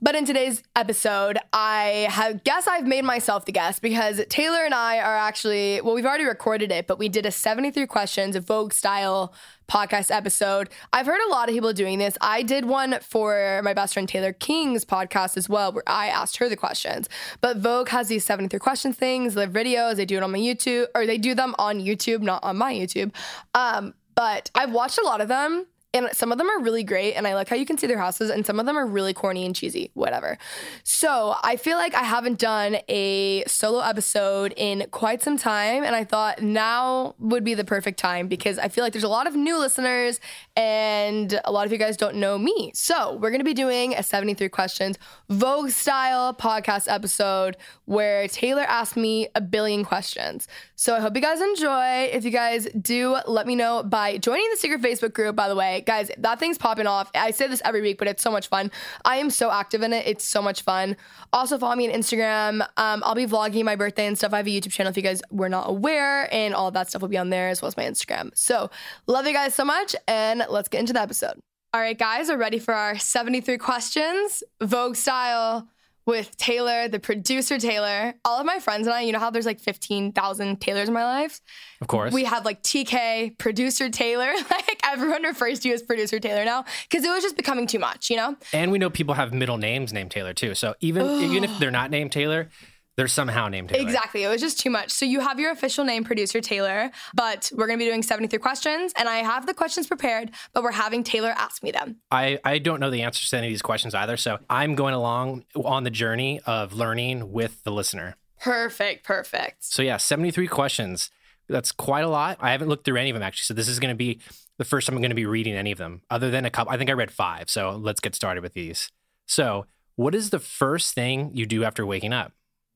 But 0.00 0.14
in 0.14 0.24
today's 0.24 0.62
episode, 0.74 1.38
I 1.52 2.08
have 2.10 2.42
guess 2.44 2.66
I've 2.66 2.86
made 2.86 3.04
myself 3.04 3.44
the 3.44 3.52
guest 3.52 3.80
because 3.80 4.20
Taylor 4.28 4.64
and 4.64 4.74
I 4.74 4.98
are 4.98 5.16
actually 5.16 5.80
well, 5.80 5.94
we've 5.94 6.06
already 6.06 6.24
recorded 6.24 6.72
it, 6.72 6.86
but 6.86 6.98
we 6.98 7.08
did 7.08 7.24
a 7.24 7.30
73 7.30 7.86
questions 7.86 8.34
a 8.34 8.40
Vogue 8.40 8.72
style 8.72 9.32
podcast 9.70 10.10
episode. 10.14 10.68
I've 10.92 11.06
heard 11.06 11.20
a 11.26 11.30
lot 11.30 11.48
of 11.48 11.54
people 11.54 11.72
doing 11.72 11.98
this. 11.98 12.18
I 12.20 12.42
did 12.42 12.64
one 12.64 12.98
for 13.00 13.60
my 13.64 13.72
best 13.72 13.94
friend 13.94 14.08
Taylor 14.08 14.32
King's 14.32 14.84
podcast 14.84 15.36
as 15.36 15.48
well, 15.48 15.72
where 15.72 15.84
I 15.86 16.08
asked 16.08 16.36
her 16.38 16.48
the 16.48 16.56
questions. 16.56 17.08
But 17.40 17.58
Vogue 17.58 17.88
has 17.88 18.08
these 18.08 18.24
73 18.24 18.58
questions 18.58 18.96
things, 18.96 19.36
live 19.36 19.50
videos, 19.50 19.96
they 19.96 20.04
do 20.04 20.16
it 20.16 20.22
on 20.22 20.32
my 20.32 20.38
YouTube, 20.38 20.86
or 20.94 21.06
they 21.06 21.18
do 21.18 21.34
them 21.34 21.54
on 21.58 21.80
YouTube, 21.80 22.20
not 22.20 22.42
on 22.42 22.58
my 22.58 22.74
YouTube. 22.74 23.14
Um, 23.54 23.94
but 24.14 24.50
I've 24.54 24.72
watched 24.72 24.98
a 24.98 25.04
lot 25.04 25.20
of 25.20 25.28
them. 25.28 25.66
And 25.94 26.08
some 26.14 26.32
of 26.32 26.38
them 26.38 26.48
are 26.48 26.58
really 26.58 26.84
great, 26.84 27.12
and 27.14 27.28
I 27.28 27.34
like 27.34 27.48
how 27.48 27.56
you 27.56 27.66
can 27.66 27.76
see 27.76 27.86
their 27.86 27.98
houses, 27.98 28.30
and 28.30 28.46
some 28.46 28.58
of 28.58 28.64
them 28.64 28.78
are 28.78 28.86
really 28.86 29.12
corny 29.12 29.44
and 29.44 29.54
cheesy, 29.54 29.90
whatever. 29.92 30.38
So 30.84 31.34
I 31.42 31.56
feel 31.56 31.76
like 31.76 31.94
I 31.94 32.02
haven't 32.02 32.38
done 32.38 32.78
a 32.88 33.44
solo 33.46 33.80
episode 33.80 34.54
in 34.56 34.86
quite 34.90 35.22
some 35.22 35.36
time, 35.36 35.84
and 35.84 35.94
I 35.94 36.04
thought 36.04 36.40
now 36.40 37.14
would 37.18 37.44
be 37.44 37.52
the 37.52 37.64
perfect 37.64 37.98
time 37.98 38.26
because 38.26 38.58
I 38.58 38.68
feel 38.68 38.84
like 38.84 38.94
there's 38.94 39.04
a 39.04 39.08
lot 39.08 39.26
of 39.26 39.36
new 39.36 39.58
listeners, 39.58 40.18
and 40.56 41.38
a 41.44 41.52
lot 41.52 41.66
of 41.66 41.72
you 41.72 41.78
guys 41.78 41.98
don't 41.98 42.16
know 42.16 42.38
me. 42.38 42.72
So 42.74 43.16
we're 43.16 43.30
gonna 43.30 43.44
be 43.44 43.52
doing 43.52 43.94
a 43.94 44.02
73 44.02 44.48
questions 44.48 44.98
Vogue 45.28 45.70
style 45.70 46.32
podcast 46.32 46.90
episode 46.90 47.58
where 47.84 48.28
Taylor 48.28 48.62
asked 48.62 48.96
me 48.96 49.28
a 49.34 49.42
billion 49.42 49.84
questions. 49.84 50.48
So 50.74 50.96
I 50.96 51.00
hope 51.00 51.14
you 51.14 51.22
guys 51.22 51.40
enjoy. 51.40 52.04
If 52.12 52.24
you 52.24 52.30
guys 52.30 52.66
do, 52.80 53.18
let 53.26 53.46
me 53.46 53.56
know 53.56 53.82
by 53.82 54.16
joining 54.18 54.48
the 54.50 54.56
secret 54.56 54.80
Facebook 54.80 55.12
group, 55.12 55.36
by 55.36 55.48
the 55.48 55.54
way. 55.54 55.81
Guys, 55.86 56.10
that 56.18 56.38
thing's 56.38 56.58
popping 56.58 56.86
off. 56.86 57.10
I 57.14 57.30
say 57.30 57.46
this 57.46 57.62
every 57.64 57.80
week, 57.80 57.98
but 57.98 58.08
it's 58.08 58.22
so 58.22 58.30
much 58.30 58.48
fun. 58.48 58.70
I 59.04 59.16
am 59.16 59.30
so 59.30 59.50
active 59.50 59.82
in 59.82 59.92
it. 59.92 60.06
It's 60.06 60.24
so 60.24 60.42
much 60.42 60.62
fun. 60.62 60.96
Also, 61.32 61.58
follow 61.58 61.76
me 61.76 61.90
on 61.90 61.98
Instagram. 61.98 62.60
Um, 62.76 63.02
I'll 63.04 63.14
be 63.14 63.26
vlogging 63.26 63.64
my 63.64 63.76
birthday 63.76 64.06
and 64.06 64.16
stuff. 64.16 64.32
I 64.32 64.38
have 64.38 64.46
a 64.46 64.50
YouTube 64.50 64.72
channel 64.72 64.90
if 64.90 64.96
you 64.96 65.02
guys 65.02 65.22
were 65.30 65.48
not 65.48 65.68
aware, 65.68 66.32
and 66.32 66.54
all 66.54 66.70
that 66.70 66.88
stuff 66.88 67.02
will 67.02 67.08
be 67.08 67.18
on 67.18 67.30
there 67.30 67.48
as 67.48 67.62
well 67.62 67.68
as 67.68 67.76
my 67.76 67.84
Instagram. 67.84 68.30
So, 68.34 68.70
love 69.06 69.26
you 69.26 69.32
guys 69.32 69.54
so 69.54 69.64
much, 69.64 69.94
and 70.06 70.44
let's 70.48 70.68
get 70.68 70.80
into 70.80 70.92
the 70.92 71.00
episode. 71.00 71.38
All 71.74 71.80
right, 71.80 71.98
guys, 71.98 72.28
are 72.28 72.36
ready 72.36 72.58
for 72.58 72.74
our 72.74 72.98
73 72.98 73.56
questions, 73.58 74.42
Vogue 74.60 74.96
style 74.96 75.68
with 76.06 76.36
Taylor, 76.36 76.88
the 76.88 76.98
producer 76.98 77.58
Taylor. 77.58 78.14
All 78.24 78.40
of 78.40 78.46
my 78.46 78.58
friends 78.58 78.86
and 78.86 78.94
I, 78.94 79.02
you 79.02 79.12
know 79.12 79.18
how 79.18 79.30
there's 79.30 79.46
like 79.46 79.60
15,000 79.60 80.60
Taylors 80.60 80.88
in 80.88 80.94
my 80.94 81.04
life? 81.04 81.40
Of 81.80 81.88
course. 81.88 82.12
We 82.12 82.24
have 82.24 82.44
like 82.44 82.62
TK, 82.62 83.38
producer 83.38 83.88
Taylor. 83.88 84.32
Like 84.52 84.80
everyone 84.84 85.22
refers 85.22 85.60
to 85.60 85.68
you 85.68 85.74
as 85.74 85.82
producer 85.82 86.20
Taylor 86.20 86.44
now 86.44 86.64
because 86.88 87.04
it 87.04 87.08
was 87.08 87.22
just 87.22 87.36
becoming 87.36 87.66
too 87.66 87.78
much, 87.78 88.10
you 88.10 88.16
know? 88.16 88.36
and 88.52 88.70
we 88.70 88.78
know 88.78 88.90
people 88.90 89.14
have 89.14 89.32
middle 89.32 89.56
names 89.56 89.92
named 89.92 90.10
Taylor 90.10 90.34
too. 90.34 90.54
So 90.54 90.74
even 90.80 91.06
even 91.22 91.44
if 91.44 91.50
they're 91.58 91.70
not 91.70 91.90
named 91.90 92.12
Taylor, 92.12 92.50
they're 92.96 93.08
somehow 93.08 93.48
named 93.48 93.70
Taylor. 93.70 93.82
Exactly. 93.82 94.22
It 94.22 94.28
was 94.28 94.40
just 94.40 94.60
too 94.60 94.70
much. 94.70 94.90
So 94.90 95.04
you 95.04 95.20
have 95.20 95.40
your 95.40 95.50
official 95.50 95.84
name, 95.84 96.04
producer 96.04 96.40
Taylor, 96.40 96.90
but 97.14 97.50
we're 97.54 97.66
going 97.66 97.78
to 97.78 97.84
be 97.84 97.88
doing 97.88 98.02
73 98.02 98.38
questions 98.38 98.92
and 98.96 99.08
I 99.08 99.18
have 99.18 99.46
the 99.46 99.54
questions 99.54 99.86
prepared, 99.86 100.30
but 100.52 100.62
we're 100.62 100.72
having 100.72 101.02
Taylor 101.02 101.30
ask 101.30 101.62
me 101.62 101.70
them. 101.70 101.96
I, 102.10 102.38
I 102.44 102.58
don't 102.58 102.80
know 102.80 102.90
the 102.90 103.02
answers 103.02 103.30
to 103.30 103.38
any 103.38 103.46
of 103.46 103.52
these 103.52 103.62
questions 103.62 103.94
either. 103.94 104.16
So 104.16 104.38
I'm 104.50 104.74
going 104.74 104.94
along 104.94 105.44
on 105.54 105.84
the 105.84 105.90
journey 105.90 106.40
of 106.46 106.72
learning 106.74 107.32
with 107.32 107.62
the 107.64 107.72
listener. 107.72 108.16
Perfect. 108.40 109.04
Perfect. 109.04 109.64
So 109.64 109.82
yeah, 109.82 109.96
73 109.96 110.46
questions. 110.48 111.10
That's 111.48 111.72
quite 111.72 112.04
a 112.04 112.08
lot. 112.08 112.38
I 112.40 112.52
haven't 112.52 112.68
looked 112.68 112.84
through 112.84 112.98
any 112.98 113.10
of 113.10 113.14
them 113.14 113.22
actually. 113.22 113.44
So 113.44 113.54
this 113.54 113.68
is 113.68 113.78
going 113.78 113.92
to 113.92 113.96
be 113.96 114.20
the 114.58 114.64
first 114.64 114.86
time 114.86 114.96
I'm 114.96 115.02
going 115.02 115.10
to 115.10 115.16
be 115.16 115.26
reading 115.26 115.54
any 115.54 115.72
of 115.72 115.78
them, 115.78 116.02
other 116.10 116.30
than 116.30 116.44
a 116.44 116.50
couple. 116.50 116.72
I 116.72 116.76
think 116.76 116.90
I 116.90 116.92
read 116.92 117.10
five. 117.10 117.48
So 117.48 117.70
let's 117.70 118.00
get 118.00 118.14
started 118.14 118.42
with 118.42 118.52
these. 118.54 118.90
So, 119.26 119.66
what 119.96 120.14
is 120.14 120.30
the 120.30 120.38
first 120.38 120.94
thing 120.94 121.30
you 121.34 121.46
do 121.46 121.64
after 121.64 121.84
waking 121.84 122.12
up? 122.12 122.32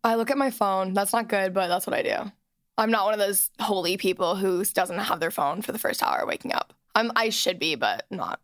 I 0.06 0.14
look 0.14 0.30
at 0.30 0.38
my 0.38 0.52
phone. 0.52 0.94
That's 0.94 1.12
not 1.12 1.26
good, 1.26 1.52
but 1.52 1.66
that's 1.66 1.84
what 1.84 1.96
I 1.96 2.02
do. 2.02 2.30
I'm 2.78 2.92
not 2.92 3.06
one 3.06 3.14
of 3.14 3.18
those 3.18 3.50
holy 3.60 3.96
people 3.96 4.36
who 4.36 4.64
doesn't 4.64 4.98
have 4.98 5.18
their 5.18 5.32
phone 5.32 5.62
for 5.62 5.72
the 5.72 5.80
first 5.80 6.00
hour 6.00 6.24
waking 6.24 6.52
up. 6.52 6.74
I'm 6.94 7.10
I 7.16 7.30
should 7.30 7.58
be, 7.58 7.74
but 7.74 8.06
not. 8.08 8.38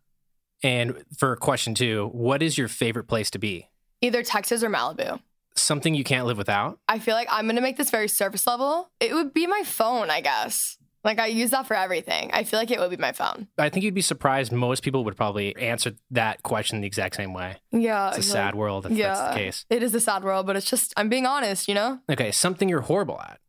And 0.61 1.05
for 1.17 1.33
question 1.37 1.73
two, 1.73 2.09
what 2.11 2.43
is 2.43 2.57
your 2.57 2.67
favorite 2.67 3.05
place 3.05 3.31
to 3.31 3.39
be? 3.39 3.69
Either 4.01 4.23
Texas 4.23 4.61
or 4.61 4.69
Malibu. 4.69 5.21
Something 5.55 5.95
you 5.95 6.03
can't 6.03 6.27
live 6.27 6.37
without? 6.37 6.79
I 6.89 6.99
feel 6.99 7.15
like 7.15 7.29
I'm 7.31 7.47
gonna 7.47 7.61
make 7.61 7.77
this 7.77 7.91
very 7.91 8.09
surface 8.09 8.45
level. 8.45 8.89
It 8.99 9.13
would 9.13 9.33
be 9.33 9.47
my 9.47 9.63
phone, 9.63 10.09
I 10.09 10.19
guess. 10.19 10.77
Like 11.03 11.19
I 11.19 11.27
use 11.27 11.49
that 11.49 11.67
for 11.67 11.75
everything. 11.75 12.29
I 12.33 12.43
feel 12.45 12.59
like 12.59 12.71
it 12.71 12.79
would 12.79 12.89
be 12.89 12.97
my 12.97 13.11
phone. 13.11 13.47
I 13.57 13.69
think 13.69 13.83
you'd 13.83 13.93
be 13.93 14.01
surprised. 14.01 14.51
Most 14.53 14.83
people 14.83 15.03
would 15.03 15.17
probably 15.17 15.55
answer 15.57 15.93
that 16.11 16.43
question 16.43 16.79
the 16.81 16.87
exact 16.87 17.15
same 17.15 17.33
way. 17.33 17.57
Yeah. 17.71 18.09
It's 18.09 18.19
a 18.19 18.21
feel 18.21 18.31
sad 18.31 18.45
like- 18.47 18.55
world 18.55 18.85
if 18.85 18.93
yeah, 18.93 19.13
that's 19.13 19.33
the 19.33 19.39
case. 19.39 19.65
It 19.69 19.83
is 19.83 19.93
a 19.93 19.99
sad 19.99 20.23
world, 20.23 20.47
but 20.47 20.55
it's 20.55 20.69
just 20.69 20.93
I'm 20.95 21.09
being 21.09 21.25
honest, 21.25 21.67
you 21.67 21.73
know? 21.75 21.99
Okay, 22.09 22.31
something 22.31 22.69
you're 22.69 22.81
horrible 22.81 23.19
at. 23.19 23.39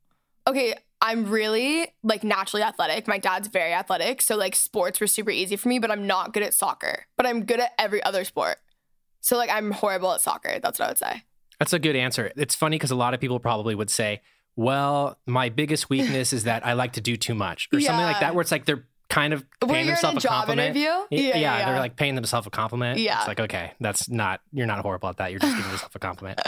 Okay, 0.46 0.74
I'm 1.00 1.30
really 1.30 1.86
like 2.02 2.24
naturally 2.24 2.62
athletic. 2.62 3.06
My 3.06 3.18
dad's 3.18 3.48
very 3.48 3.72
athletic. 3.72 4.20
So 4.20 4.36
like 4.36 4.56
sports 4.56 5.00
were 5.00 5.06
super 5.06 5.30
easy 5.30 5.56
for 5.56 5.68
me, 5.68 5.78
but 5.78 5.90
I'm 5.90 6.06
not 6.06 6.32
good 6.32 6.42
at 6.42 6.54
soccer. 6.54 7.06
But 7.16 7.26
I'm 7.26 7.44
good 7.44 7.60
at 7.60 7.72
every 7.78 8.02
other 8.02 8.24
sport. 8.24 8.56
So 9.20 9.36
like 9.36 9.50
I'm 9.50 9.70
horrible 9.70 10.12
at 10.12 10.20
soccer. 10.20 10.58
That's 10.60 10.78
what 10.78 10.86
I 10.86 10.88
would 10.88 10.98
say. 10.98 11.22
That's 11.60 11.72
a 11.72 11.78
good 11.78 11.94
answer. 11.94 12.32
It's 12.36 12.54
funny 12.54 12.76
because 12.78 12.90
a 12.90 12.96
lot 12.96 13.14
of 13.14 13.20
people 13.20 13.38
probably 13.38 13.74
would 13.76 13.90
say, 13.90 14.22
well, 14.56 15.18
my 15.26 15.48
biggest 15.48 15.90
weakness 15.90 16.32
is 16.32 16.44
that 16.44 16.66
I 16.66 16.74
like 16.74 16.94
to 16.94 17.00
do 17.00 17.16
too 17.16 17.34
much 17.34 17.68
or 17.72 17.80
something 17.80 18.04
like 18.04 18.20
that, 18.20 18.34
where 18.34 18.42
it's 18.42 18.52
like 18.52 18.64
they're 18.64 18.84
kind 19.08 19.32
of 19.32 19.44
paying 19.60 19.70
you're 19.70 19.80
in 19.80 19.86
a 19.86 19.90
themselves 19.92 20.18
a, 20.18 20.20
job 20.20 20.32
compliment. 20.46 20.76
interview? 20.76 20.88
Yeah, 21.10 21.36
Yeah, 21.36 21.36
yeah, 21.36 21.70
they're 21.70 21.78
like 21.80 21.96
paying 21.96 22.14
themselves 22.14 22.46
a 22.46 22.50
compliment. 22.50 22.98
Yeah. 22.98 23.18
It's 23.18 23.28
like, 23.28 23.40
okay, 23.40 23.72
that's 23.80 24.08
not, 24.08 24.40
you're 24.52 24.66
not 24.66 24.80
horrible 24.80 25.08
at 25.08 25.18
that. 25.18 25.30
You're 25.30 25.40
just 25.40 25.56
giving 25.56 25.70
yourself 25.70 25.94
a 25.94 25.98
compliment. 25.98 26.40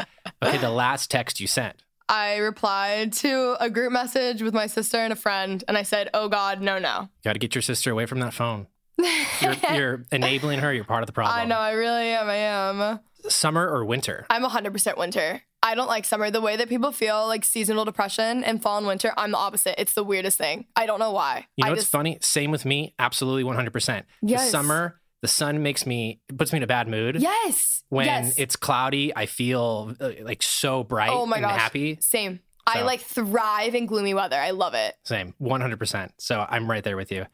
Okay, 0.43 0.59
the 0.59 0.71
last 0.71 1.11
text 1.11 1.41
you 1.41 1.47
sent. 1.47 1.77
I 2.09 2.37
replied 2.37 3.13
to 3.15 3.57
a 3.59 3.69
group 3.69 3.93
message 3.93 4.43
with 4.43 4.55
my 4.55 4.67
sister 4.67 4.99
and 4.99 5.13
a 5.13 5.17
friend, 5.17 5.65
and 5.67 5.77
I 5.77 5.83
said, 5.83 6.09
"Oh 6.15 6.29
God, 6.29 6.61
no, 6.61 6.79
no." 6.79 7.09
Got 7.25 7.33
to 7.33 7.41
get 7.41 7.55
your 7.57 7.63
sister 7.63 7.91
away 7.91 8.07
from 8.07 8.21
that 8.21 8.33
phone. 8.33 8.69
You're, 9.41 9.57
you're 9.75 10.05
enabling 10.13 10.61
her. 10.61 10.73
You're 10.73 10.85
part 10.85 11.03
of 11.03 11.09
the 11.09 11.13
problem. 11.13 11.37
I 11.37 11.45
know, 11.47 11.59
I 11.59 11.73
really 11.73 12.09
am. 12.11 12.29
I 12.29 12.37
am. 12.37 13.01
Summer 13.29 13.69
or 13.69 13.85
winter? 13.85 14.25
I'm 14.31 14.45
100% 14.45 14.97
winter. 14.97 15.43
I 15.67 15.75
don't 15.75 15.89
like 15.89 16.05
summer. 16.05 16.31
The 16.31 16.41
way 16.41 16.55
that 16.55 16.69
people 16.69 16.93
feel 16.93 17.27
like 17.27 17.45
seasonal 17.45 17.85
depression 17.85 18.45
and 18.45 18.63
fall 18.63 18.79
and 18.79 18.87
winter, 18.87 19.13
I'm 19.17 19.33
the 19.33 19.37
opposite. 19.37 19.81
It's 19.81 19.95
the 19.95 20.05
weirdest 20.05 20.39
thing. 20.39 20.67
I 20.77 20.87
don't 20.87 21.01
know 21.01 21.11
why. 21.11 21.47
You 21.57 21.65
know 21.65 21.69
I 21.69 21.71
what's 21.71 21.83
just, 21.83 21.93
funny? 21.93 22.19
Same 22.21 22.53
with 22.53 22.65
me. 22.65 22.95
Absolutely 23.01 23.43
100%. 23.43 24.05
The 24.23 24.29
Yes. 24.29 24.49
summer, 24.49 25.01
the 25.23 25.29
sun 25.29 25.65
makes 25.65 25.85
me, 25.85 26.21
puts 26.39 26.53
me 26.53 26.59
in 26.59 26.63
a 26.63 26.69
bad 26.69 26.87
mood. 26.87 27.17
Yes. 27.21 27.83
When 27.89 28.07
yes. 28.07 28.39
it's 28.39 28.55
cloudy, 28.55 29.13
I 29.17 29.27
feel 29.27 29.97
uh, 30.01 30.11
like 30.23 30.41
so 30.45 30.85
bright 30.85 31.11
oh 31.11 31.27
my 31.27 31.39
and 31.39 31.47
gosh. 31.47 31.61
happy. 31.61 31.99
Same. 32.01 32.39
I 32.65 32.83
like 32.83 33.01
thrive 33.01 33.75
in 33.75 33.87
gloomy 33.87 34.15
weather. 34.15 34.37
I 34.37 34.51
love 34.51 34.75
it. 34.75 34.95
Same, 35.05 35.35
100%. 35.41 36.11
So 36.19 36.47
I'm 36.49 36.71
right 36.71 36.85
there 36.85 36.97
with 36.97 37.11
you. 37.11 37.27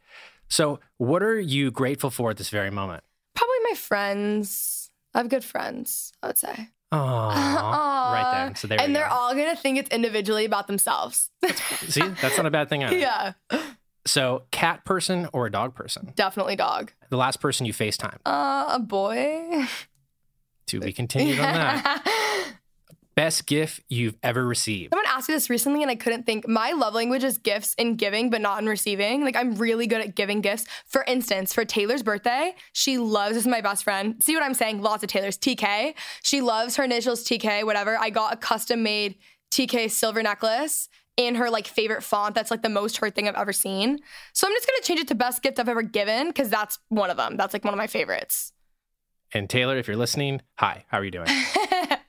So, 0.47 0.79
what 0.97 1.21
are 1.23 1.39
you 1.39 1.69
grateful 1.71 2.09
for 2.09 2.31
at 2.31 2.37
this 2.37 2.49
very 2.49 2.69
moment? 2.71 3.03
Probably 3.35 3.57
my 3.69 3.75
friends. 3.75 4.91
I 5.13 5.19
have 5.19 5.29
good 5.29 5.43
friends, 5.43 6.11
I 6.21 6.27
would 6.27 6.37
say. 6.37 6.69
Oh, 6.93 7.27
right 7.27 8.31
then. 8.45 8.55
So 8.55 8.67
there 8.67 8.79
and 8.79 8.95
they're 8.95 9.07
go. 9.07 9.13
all 9.13 9.33
gonna 9.33 9.55
think 9.55 9.77
it's 9.79 9.89
individually 9.89 10.45
about 10.45 10.67
themselves. 10.67 11.29
See, 11.87 12.01
that's 12.21 12.37
not 12.37 12.45
a 12.45 12.51
bad 12.51 12.69
thing. 12.69 12.83
Either. 12.83 12.95
yeah, 12.97 13.33
So, 14.05 14.43
cat 14.51 14.85
person 14.85 15.27
or 15.33 15.45
a 15.47 15.51
dog 15.51 15.73
person? 15.75 16.11
definitely 16.15 16.55
dog. 16.55 16.91
The 17.09 17.17
last 17.17 17.39
person 17.39 17.65
you 17.65 17.73
FaceTime. 17.73 18.17
Uh, 18.25 18.65
a 18.73 18.79
boy. 18.79 19.65
To 20.67 20.79
be 20.79 20.93
continued 20.93 21.39
on 21.39 21.53
that. 21.53 22.03
Best 23.15 23.45
gift 23.45 23.81
you've 23.89 24.15
ever 24.23 24.45
received. 24.45 24.91
Someone 24.91 25.05
asked 25.07 25.29
me 25.29 25.35
this 25.35 25.49
recently 25.49 25.83
and 25.83 25.91
I 25.91 25.95
couldn't 25.95 26.25
think. 26.25 26.47
My 26.47 26.71
love 26.71 26.95
language 26.95 27.23
is 27.23 27.37
gifts 27.37 27.75
in 27.75 27.95
giving, 27.95 28.31
but 28.31 28.41
not 28.41 28.59
in 28.59 28.67
receiving. 28.67 29.23
Like 29.23 29.35
I'm 29.35 29.55
really 29.55 29.85
good 29.85 30.01
at 30.01 30.15
giving 30.15 30.41
gifts. 30.41 30.65
For 30.87 31.03
instance, 31.03 31.53
for 31.53 31.63
Taylor's 31.63 32.01
birthday, 32.01 32.55
she 32.71 32.97
loves, 32.97 33.35
this 33.35 33.43
is 33.43 33.47
my 33.47 33.61
best 33.61 33.83
friend. 33.83 34.21
See 34.23 34.33
what 34.35 34.43
I'm 34.43 34.55
saying? 34.55 34.81
Lots 34.81 35.03
of 35.03 35.09
Taylor's. 35.09 35.37
TK. 35.37 35.93
She 36.23 36.41
loves 36.41 36.75
her 36.77 36.83
initials 36.83 37.23
TK, 37.23 37.65
whatever. 37.65 37.97
I 37.99 38.09
got 38.09 38.33
a 38.33 38.37
custom 38.37 38.81
made 38.81 39.15
TK 39.51 39.91
silver 39.91 40.23
necklace 40.23 40.89
in 41.17 41.35
her 41.35 41.49
like 41.49 41.67
favorite 41.67 42.03
font. 42.03 42.33
That's 42.33 42.49
like 42.49 42.63
the 42.63 42.69
most 42.69 42.97
her 42.97 43.09
thing 43.09 43.27
I've 43.27 43.35
ever 43.35 43.53
seen. 43.53 43.99
So 44.33 44.47
I'm 44.47 44.53
just 44.53 44.67
gonna 44.67 44.81
change 44.81 44.99
it 45.01 45.07
to 45.09 45.15
best 45.15 45.43
gift 45.43 45.59
I've 45.59 45.69
ever 45.69 45.83
given 45.83 46.27
because 46.27 46.49
that's 46.49 46.79
one 46.89 47.09
of 47.09 47.17
them. 47.17 47.37
That's 47.37 47.53
like 47.53 47.63
one 47.63 47.73
of 47.73 47.77
my 47.77 47.87
favorites. 47.87 48.53
And 49.33 49.49
Taylor, 49.49 49.77
if 49.77 49.87
you're 49.87 49.97
listening, 49.97 50.41
hi, 50.57 50.85
how 50.87 50.99
are 50.99 51.05
you 51.05 51.11
doing? 51.11 51.27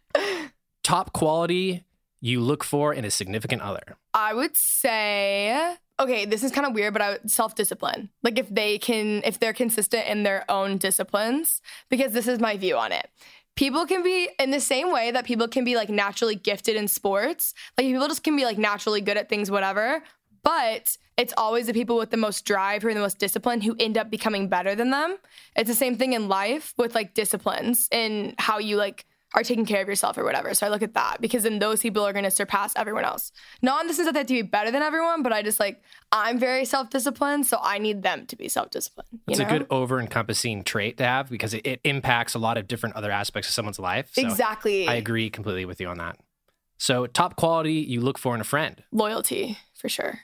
Top 0.94 1.12
quality 1.12 1.82
you 2.20 2.38
look 2.38 2.62
for 2.62 2.94
in 2.94 3.04
a 3.04 3.10
significant 3.10 3.62
other. 3.62 3.96
I 4.14 4.32
would 4.32 4.56
say, 4.56 5.74
okay, 5.98 6.24
this 6.24 6.44
is 6.44 6.52
kind 6.52 6.68
of 6.68 6.72
weird, 6.72 6.92
but 6.92 7.02
I 7.02 7.10
would 7.10 7.28
self 7.28 7.56
discipline. 7.56 8.10
Like 8.22 8.38
if 8.38 8.48
they 8.48 8.78
can, 8.78 9.20
if 9.24 9.40
they're 9.40 9.52
consistent 9.52 10.06
in 10.06 10.22
their 10.22 10.48
own 10.48 10.78
disciplines, 10.78 11.60
because 11.90 12.12
this 12.12 12.28
is 12.28 12.38
my 12.38 12.56
view 12.56 12.76
on 12.76 12.92
it. 12.92 13.10
People 13.56 13.86
can 13.86 14.04
be 14.04 14.28
in 14.38 14.52
the 14.52 14.60
same 14.60 14.92
way 14.92 15.10
that 15.10 15.24
people 15.24 15.48
can 15.48 15.64
be 15.64 15.74
like 15.74 15.88
naturally 15.88 16.36
gifted 16.36 16.76
in 16.76 16.86
sports. 16.86 17.54
Like 17.76 17.88
people 17.88 18.06
just 18.06 18.22
can 18.22 18.36
be 18.36 18.44
like 18.44 18.58
naturally 18.58 19.00
good 19.00 19.16
at 19.16 19.28
things, 19.28 19.50
whatever. 19.50 20.00
But 20.44 20.96
it's 21.16 21.34
always 21.36 21.66
the 21.66 21.72
people 21.72 21.96
with 21.96 22.10
the 22.10 22.16
most 22.16 22.44
drive 22.44 22.82
who 22.82 22.88
are 22.88 22.94
the 22.94 23.00
most 23.00 23.18
disciplined 23.18 23.64
who 23.64 23.74
end 23.80 23.98
up 23.98 24.12
becoming 24.12 24.46
better 24.46 24.76
than 24.76 24.90
them. 24.90 25.16
It's 25.56 25.68
the 25.68 25.74
same 25.74 25.96
thing 25.96 26.12
in 26.12 26.28
life 26.28 26.72
with 26.76 26.94
like 26.94 27.14
disciplines 27.14 27.88
and 27.90 28.36
how 28.38 28.60
you 28.60 28.76
like 28.76 29.06
are 29.34 29.42
taking 29.42 29.66
care 29.66 29.82
of 29.82 29.88
yourself 29.88 30.16
or 30.16 30.24
whatever. 30.24 30.54
So 30.54 30.66
I 30.66 30.70
look 30.70 30.82
at 30.82 30.94
that 30.94 31.20
because 31.20 31.42
then 31.42 31.58
those 31.58 31.80
people 31.80 32.06
are 32.06 32.12
going 32.12 32.24
to 32.24 32.30
surpass 32.30 32.72
everyone 32.76 33.04
else. 33.04 33.32
Not 33.62 33.82
in 33.82 33.88
the 33.88 33.94
sense 33.94 34.06
that 34.06 34.12
they 34.12 34.20
have 34.20 34.28
to 34.28 34.34
be 34.34 34.42
better 34.42 34.70
than 34.70 34.82
everyone, 34.82 35.22
but 35.22 35.32
I 35.32 35.42
just 35.42 35.58
like, 35.58 35.82
I'm 36.12 36.38
very 36.38 36.64
self 36.64 36.90
disciplined. 36.90 37.46
So 37.46 37.58
I 37.60 37.78
need 37.78 38.02
them 38.02 38.26
to 38.26 38.36
be 38.36 38.48
self 38.48 38.70
disciplined. 38.70 39.20
It's 39.28 39.40
a 39.40 39.44
good 39.44 39.66
over 39.70 40.00
encompassing 40.00 40.62
trait 40.62 40.96
to 40.98 41.04
have 41.04 41.28
because 41.28 41.52
it, 41.52 41.66
it 41.66 41.80
impacts 41.84 42.34
a 42.34 42.38
lot 42.38 42.56
of 42.56 42.68
different 42.68 42.96
other 42.96 43.10
aspects 43.10 43.48
of 43.48 43.54
someone's 43.54 43.78
life. 43.78 44.10
So 44.12 44.22
Exactly. 44.22 44.88
I 44.88 44.94
agree 44.94 45.30
completely 45.30 45.64
with 45.64 45.80
you 45.80 45.88
on 45.88 45.98
that. 45.98 46.16
So, 46.76 47.06
top 47.06 47.36
quality 47.36 47.74
you 47.74 48.00
look 48.00 48.18
for 48.18 48.34
in 48.34 48.40
a 48.40 48.44
friend. 48.44 48.82
Loyalty 48.90 49.58
for 49.74 49.88
sure. 49.88 50.20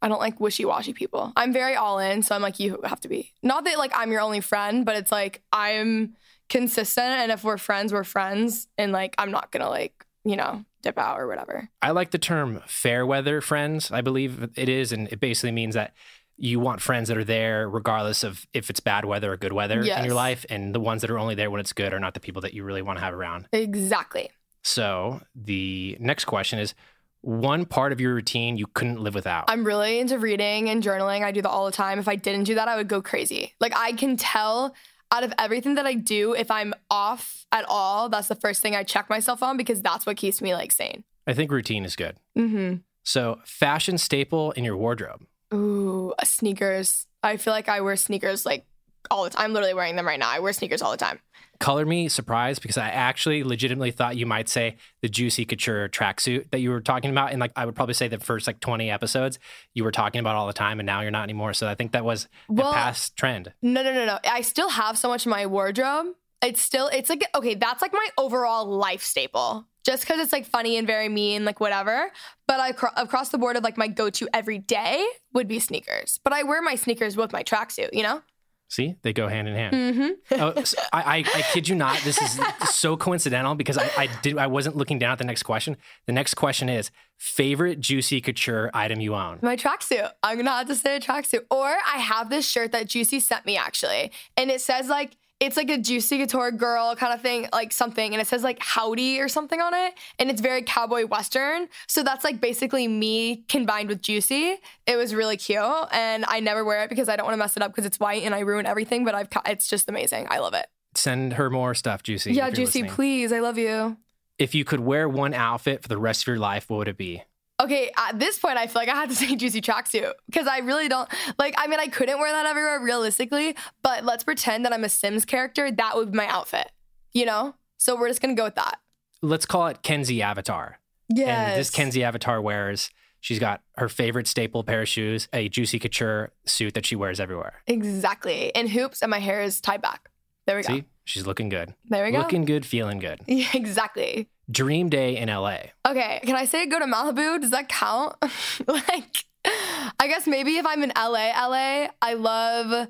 I 0.00 0.08
don't 0.08 0.20
like 0.20 0.38
wishy 0.40 0.64
washy 0.64 0.92
people. 0.92 1.32
I'm 1.36 1.52
very 1.52 1.74
all 1.74 1.98
in. 1.98 2.22
So 2.22 2.34
I'm 2.34 2.42
like, 2.42 2.60
you 2.60 2.80
have 2.84 3.00
to 3.00 3.08
be. 3.08 3.32
Not 3.42 3.64
that 3.64 3.78
like 3.78 3.92
I'm 3.94 4.12
your 4.12 4.20
only 4.20 4.40
friend, 4.40 4.86
but 4.86 4.96
it's 4.96 5.10
like 5.10 5.42
I'm 5.52 6.14
consistent. 6.48 7.06
And 7.06 7.32
if 7.32 7.44
we're 7.44 7.58
friends, 7.58 7.92
we're 7.92 8.04
friends. 8.04 8.68
And 8.76 8.92
like, 8.92 9.14
I'm 9.18 9.30
not 9.30 9.52
to 9.52 9.68
like, 9.68 10.06
you 10.24 10.36
know, 10.36 10.64
dip 10.82 10.98
out 10.98 11.20
or 11.20 11.26
whatever. 11.26 11.68
I 11.82 11.90
like 11.90 12.10
the 12.10 12.18
term 12.18 12.62
fair 12.66 13.04
weather 13.06 13.40
friends, 13.40 13.90
I 13.90 14.00
believe 14.00 14.50
it 14.56 14.68
is. 14.68 14.92
And 14.92 15.08
it 15.08 15.20
basically 15.20 15.52
means 15.52 15.74
that 15.74 15.94
you 16.36 16.60
want 16.60 16.80
friends 16.80 17.08
that 17.08 17.16
are 17.16 17.24
there 17.24 17.68
regardless 17.68 18.22
of 18.22 18.46
if 18.52 18.70
it's 18.70 18.80
bad 18.80 19.04
weather 19.04 19.32
or 19.32 19.36
good 19.36 19.52
weather 19.52 19.80
in 19.80 20.04
your 20.04 20.14
life. 20.14 20.46
And 20.48 20.74
the 20.74 20.80
ones 20.80 21.02
that 21.02 21.10
are 21.10 21.18
only 21.18 21.34
there 21.34 21.50
when 21.50 21.60
it's 21.60 21.72
good 21.72 21.92
are 21.92 22.00
not 22.00 22.14
the 22.14 22.20
people 22.20 22.42
that 22.42 22.54
you 22.54 22.62
really 22.64 22.82
want 22.82 22.98
to 22.98 23.04
have 23.04 23.14
around. 23.14 23.48
Exactly. 23.52 24.30
So, 24.62 25.20
the 25.34 25.96
next 26.00 26.26
question 26.26 26.58
is 26.58 26.74
one 27.20 27.64
part 27.64 27.92
of 27.92 28.00
your 28.00 28.14
routine 28.14 28.56
you 28.56 28.66
couldn't 28.66 29.00
live 29.00 29.14
without. 29.14 29.44
I'm 29.48 29.64
really 29.64 29.98
into 29.98 30.18
reading 30.18 30.68
and 30.68 30.82
journaling. 30.82 31.24
I 31.24 31.32
do 31.32 31.42
that 31.42 31.48
all 31.48 31.66
the 31.66 31.72
time. 31.72 31.98
If 31.98 32.08
I 32.08 32.16
didn't 32.16 32.44
do 32.44 32.54
that, 32.54 32.68
I 32.68 32.76
would 32.76 32.88
go 32.88 33.02
crazy. 33.02 33.54
Like 33.60 33.76
I 33.76 33.92
can 33.92 34.16
tell 34.16 34.74
out 35.12 35.24
of 35.24 35.32
everything 35.38 35.74
that 35.76 35.86
I 35.86 35.94
do, 35.94 36.34
if 36.34 36.50
I'm 36.50 36.74
off 36.90 37.46
at 37.52 37.64
all, 37.68 38.08
that's 38.08 38.28
the 38.28 38.34
first 38.34 38.62
thing 38.62 38.74
I 38.74 38.82
check 38.82 39.08
myself 39.08 39.42
on 39.42 39.56
because 39.56 39.82
that's 39.82 40.06
what 40.06 40.16
keeps 40.16 40.42
me 40.42 40.54
like 40.54 40.72
sane. 40.72 41.04
I 41.26 41.34
think 41.34 41.50
routine 41.50 41.84
is 41.84 41.96
good. 41.96 42.16
Mm-hmm. 42.36 42.76
So, 43.04 43.38
fashion 43.44 43.96
staple 43.98 44.52
in 44.52 44.64
your 44.64 44.76
wardrobe. 44.76 45.24
Ooh, 45.52 46.12
sneakers. 46.24 47.06
I 47.22 47.36
feel 47.36 47.52
like 47.52 47.68
I 47.68 47.80
wear 47.80 47.96
sneakers 47.96 48.44
like 48.44 48.66
all 49.10 49.24
the 49.24 49.30
time. 49.30 49.44
I'm 49.46 49.52
literally 49.52 49.74
wearing 49.74 49.96
them 49.96 50.06
right 50.06 50.18
now. 50.18 50.28
I 50.30 50.38
wear 50.40 50.52
sneakers 50.52 50.82
all 50.82 50.90
the 50.90 50.96
time. 50.96 51.18
Color 51.60 51.86
me 51.86 52.08
surprised 52.08 52.62
because 52.62 52.78
I 52.78 52.88
actually 52.88 53.42
legitimately 53.42 53.90
thought 53.90 54.16
you 54.16 54.26
might 54.26 54.48
say 54.48 54.76
the 55.02 55.08
Juicy 55.08 55.44
Couture 55.44 55.88
tracksuit 55.88 56.50
that 56.52 56.60
you 56.60 56.70
were 56.70 56.80
talking 56.80 57.10
about. 57.10 57.32
And 57.32 57.40
like, 57.40 57.50
I 57.56 57.66
would 57.66 57.74
probably 57.74 57.94
say 57.94 58.06
the 58.06 58.18
first 58.20 58.46
like 58.46 58.60
20 58.60 58.90
episodes 58.90 59.38
you 59.74 59.82
were 59.82 59.90
talking 59.90 60.20
about 60.20 60.36
all 60.36 60.46
the 60.46 60.52
time 60.52 60.78
and 60.78 60.86
now 60.86 61.00
you're 61.00 61.10
not 61.10 61.24
anymore. 61.24 61.52
So 61.54 61.66
I 61.66 61.74
think 61.74 61.92
that 61.92 62.04
was 62.04 62.28
Well- 62.48 62.70
a 62.70 62.74
past 62.74 63.16
trend. 63.16 63.52
No, 63.60 63.82
no, 63.82 63.92
no, 63.92 64.06
no. 64.06 64.18
I 64.24 64.42
still 64.42 64.68
have 64.68 64.96
so 64.98 65.08
much 65.08 65.26
in 65.26 65.30
my 65.30 65.46
wardrobe. 65.46 66.06
It's 66.40 66.62
still, 66.62 66.86
it's 66.88 67.10
like, 67.10 67.24
okay, 67.34 67.54
that's 67.56 67.82
like 67.82 67.92
my 67.92 68.08
overall 68.16 68.64
life 68.66 69.02
staple. 69.02 69.66
Just 69.84 70.02
because 70.04 70.20
it's 70.20 70.32
like 70.32 70.46
funny 70.46 70.76
and 70.76 70.86
very 70.86 71.08
mean, 71.08 71.44
like 71.44 71.58
whatever. 71.58 72.12
But 72.46 72.60
I 72.60 72.70
cro- 72.72 72.90
across 72.96 73.30
the 73.30 73.38
board 73.38 73.56
of 73.56 73.64
like 73.64 73.76
my 73.76 73.88
go 73.88 74.10
to 74.10 74.28
every 74.32 74.58
day 74.58 75.04
would 75.32 75.48
be 75.48 75.58
sneakers. 75.58 76.20
But 76.22 76.32
I 76.34 76.44
wear 76.44 76.62
my 76.62 76.76
sneakers 76.76 77.16
with 77.16 77.32
my 77.32 77.42
tracksuit, 77.42 77.88
you 77.92 78.04
know? 78.04 78.22
See, 78.70 78.96
they 79.00 79.14
go 79.14 79.28
hand 79.28 79.48
in 79.48 79.54
hand. 79.54 79.74
Mm-hmm. 79.74 80.42
oh, 80.42 80.62
so 80.62 80.76
I, 80.92 81.00
I, 81.00 81.16
I 81.34 81.42
kid 81.52 81.68
you 81.68 81.74
not. 81.74 81.98
This 82.02 82.20
is 82.20 82.38
so 82.70 82.98
coincidental 82.98 83.54
because 83.54 83.78
I, 83.78 83.90
I 83.96 84.08
did 84.20 84.36
I 84.36 84.46
wasn't 84.46 84.76
looking 84.76 84.98
down 84.98 85.12
at 85.12 85.18
the 85.18 85.24
next 85.24 85.44
question. 85.44 85.78
The 86.06 86.12
next 86.12 86.34
question 86.34 86.68
is 86.68 86.90
favorite 87.16 87.80
Juicy 87.80 88.20
Couture 88.20 88.70
item 88.74 89.00
you 89.00 89.14
own. 89.14 89.38
My 89.40 89.56
tracksuit. 89.56 90.10
I'm 90.22 90.36
gonna 90.36 90.50
have 90.50 90.68
to 90.68 90.74
say 90.74 90.96
a 90.96 91.00
tracksuit. 91.00 91.44
Or 91.50 91.66
I 91.66 91.98
have 91.98 92.28
this 92.28 92.48
shirt 92.48 92.72
that 92.72 92.88
Juicy 92.88 93.20
sent 93.20 93.46
me 93.46 93.56
actually. 93.56 94.12
And 94.36 94.50
it 94.50 94.60
says 94.60 94.88
like, 94.88 95.16
it's 95.40 95.56
like 95.56 95.70
a 95.70 95.78
Juicy 95.78 96.18
Couture 96.18 96.50
girl 96.50 96.96
kind 96.96 97.12
of 97.12 97.20
thing, 97.20 97.48
like 97.52 97.72
something. 97.72 98.12
And 98.12 98.20
it 98.20 98.26
says 98.26 98.42
like 98.42 98.58
howdy 98.60 99.20
or 99.20 99.28
something 99.28 99.60
on 99.60 99.72
it. 99.72 99.94
And 100.18 100.30
it's 100.30 100.40
very 100.40 100.62
cowboy 100.62 101.06
western. 101.06 101.68
So 101.86 102.02
that's 102.02 102.24
like 102.24 102.40
basically 102.40 102.88
me 102.88 103.44
combined 103.48 103.88
with 103.88 104.02
Juicy. 104.02 104.56
It 104.86 104.96
was 104.96 105.14
really 105.14 105.36
cute. 105.36 105.62
And 105.92 106.24
I 106.26 106.40
never 106.40 106.64
wear 106.64 106.82
it 106.82 106.90
because 106.90 107.08
I 107.08 107.16
don't 107.16 107.24
want 107.24 107.34
to 107.34 107.38
mess 107.38 107.56
it 107.56 107.62
up 107.62 107.70
because 107.70 107.86
it's 107.86 108.00
white 108.00 108.24
and 108.24 108.34
I 108.34 108.40
ruin 108.40 108.66
everything. 108.66 109.04
But 109.04 109.14
I've, 109.14 109.28
it's 109.46 109.68
just 109.68 109.88
amazing. 109.88 110.26
I 110.28 110.38
love 110.38 110.54
it. 110.54 110.66
Send 110.94 111.34
her 111.34 111.50
more 111.50 111.74
stuff, 111.74 112.02
Juicy. 112.02 112.32
yeah, 112.32 112.50
Juicy, 112.50 112.80
listening. 112.80 112.90
please. 112.90 113.32
I 113.32 113.38
love 113.38 113.58
you. 113.58 113.96
If 114.38 114.54
you 114.54 114.64
could 114.64 114.80
wear 114.80 115.08
one 115.08 115.34
outfit 115.34 115.82
for 115.82 115.88
the 115.88 115.98
rest 115.98 116.22
of 116.22 116.28
your 116.28 116.38
life, 116.38 116.68
what 116.68 116.78
would 116.78 116.88
it 116.88 116.96
be? 116.96 117.22
Okay, 117.60 117.90
at 117.96 118.18
this 118.18 118.38
point, 118.38 118.56
I 118.56 118.66
feel 118.66 118.82
like 118.82 118.88
I 118.88 118.94
have 118.94 119.08
to 119.08 119.14
say 119.16 119.34
juicy 119.36 119.60
tracksuit 119.60 120.12
because 120.26 120.46
I 120.46 120.58
really 120.58 120.88
don't 120.88 121.08
like. 121.38 121.54
I 121.58 121.66
mean, 121.66 121.80
I 121.80 121.88
couldn't 121.88 122.18
wear 122.18 122.32
that 122.32 122.46
everywhere 122.46 122.80
realistically, 122.80 123.56
but 123.82 124.04
let's 124.04 124.24
pretend 124.24 124.64
that 124.64 124.72
I'm 124.72 124.84
a 124.84 124.88
Sims 124.88 125.24
character. 125.24 125.70
That 125.70 125.96
would 125.96 126.12
be 126.12 126.16
my 126.16 126.26
outfit, 126.26 126.70
you 127.12 127.26
know. 127.26 127.54
So 127.76 127.98
we're 127.98 128.08
just 128.08 128.20
gonna 128.20 128.34
go 128.34 128.44
with 128.44 128.56
that. 128.56 128.78
Let's 129.22 129.46
call 129.46 129.66
it 129.68 129.82
Kenzie 129.82 130.22
Avatar. 130.22 130.78
Yeah. 131.08 131.50
And 131.50 131.60
this 131.60 131.70
Kenzie 131.70 132.04
Avatar 132.04 132.40
wears 132.40 132.90
She's 133.20 133.38
got 133.38 133.62
her 133.76 133.88
favorite 133.88 134.26
staple 134.26 134.62
pair 134.62 134.82
of 134.82 134.88
shoes, 134.88 135.28
a 135.32 135.48
Juicy 135.48 135.78
Couture 135.78 136.30
suit 136.46 136.74
that 136.74 136.86
she 136.86 136.96
wears 136.96 137.18
everywhere. 137.18 137.62
Exactly. 137.66 138.54
And 138.54 138.68
hoops, 138.68 139.02
and 139.02 139.10
my 139.10 139.18
hair 139.18 139.42
is 139.42 139.60
tied 139.60 139.82
back. 139.82 140.10
There 140.46 140.56
we 140.56 140.62
go. 140.62 140.74
See, 140.74 140.84
she's 141.04 141.26
looking 141.26 141.48
good. 141.48 141.74
There 141.88 142.04
we 142.04 142.12
go. 142.12 142.18
Looking 142.18 142.44
good, 142.44 142.64
feeling 142.64 142.98
good. 142.98 143.20
Yeah, 143.26 143.48
exactly. 143.54 144.28
Dream 144.50 144.88
day 144.88 145.16
in 145.16 145.28
LA. 145.28 145.58
Okay, 145.86 146.20
can 146.24 146.34
I 146.34 146.44
say 146.46 146.66
go 146.66 146.78
to 146.78 146.86
Malibu? 146.86 147.40
Does 147.40 147.50
that 147.50 147.68
count? 147.68 148.16
like, 148.66 149.24
I 149.44 150.06
guess 150.08 150.26
maybe 150.26 150.56
if 150.56 150.66
I'm 150.66 150.82
in 150.82 150.92
LA, 150.96 151.32
LA, 151.36 151.88
I 152.00 152.14
love 152.14 152.88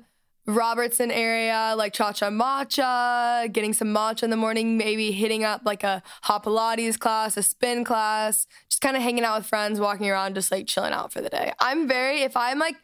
Robertson 0.49 1.11
area, 1.11 1.75
like 1.77 1.93
Cha 1.93 2.11
Cha 2.11 2.29
Matcha, 2.29 3.51
getting 3.51 3.73
some 3.73 3.89
matcha 3.89 4.23
in 4.23 4.29
the 4.29 4.37
morning, 4.37 4.77
maybe 4.77 5.11
hitting 5.11 5.43
up 5.43 5.61
like 5.65 5.83
a 5.83 6.01
hot 6.23 6.43
Pilates 6.43 6.97
class, 6.97 7.37
a 7.37 7.43
spin 7.43 7.83
class, 7.83 8.47
just 8.69 8.81
kind 8.81 8.95
of 8.95 9.03
hanging 9.03 9.23
out 9.23 9.39
with 9.39 9.47
friends, 9.47 9.79
walking 9.79 10.09
around, 10.09 10.35
just 10.35 10.51
like 10.51 10.65
chilling 10.65 10.93
out 10.93 11.13
for 11.13 11.21
the 11.21 11.29
day. 11.29 11.53
I'm 11.59 11.87
very, 11.87 12.21
if 12.21 12.35
I'm 12.35 12.57
like, 12.57 12.75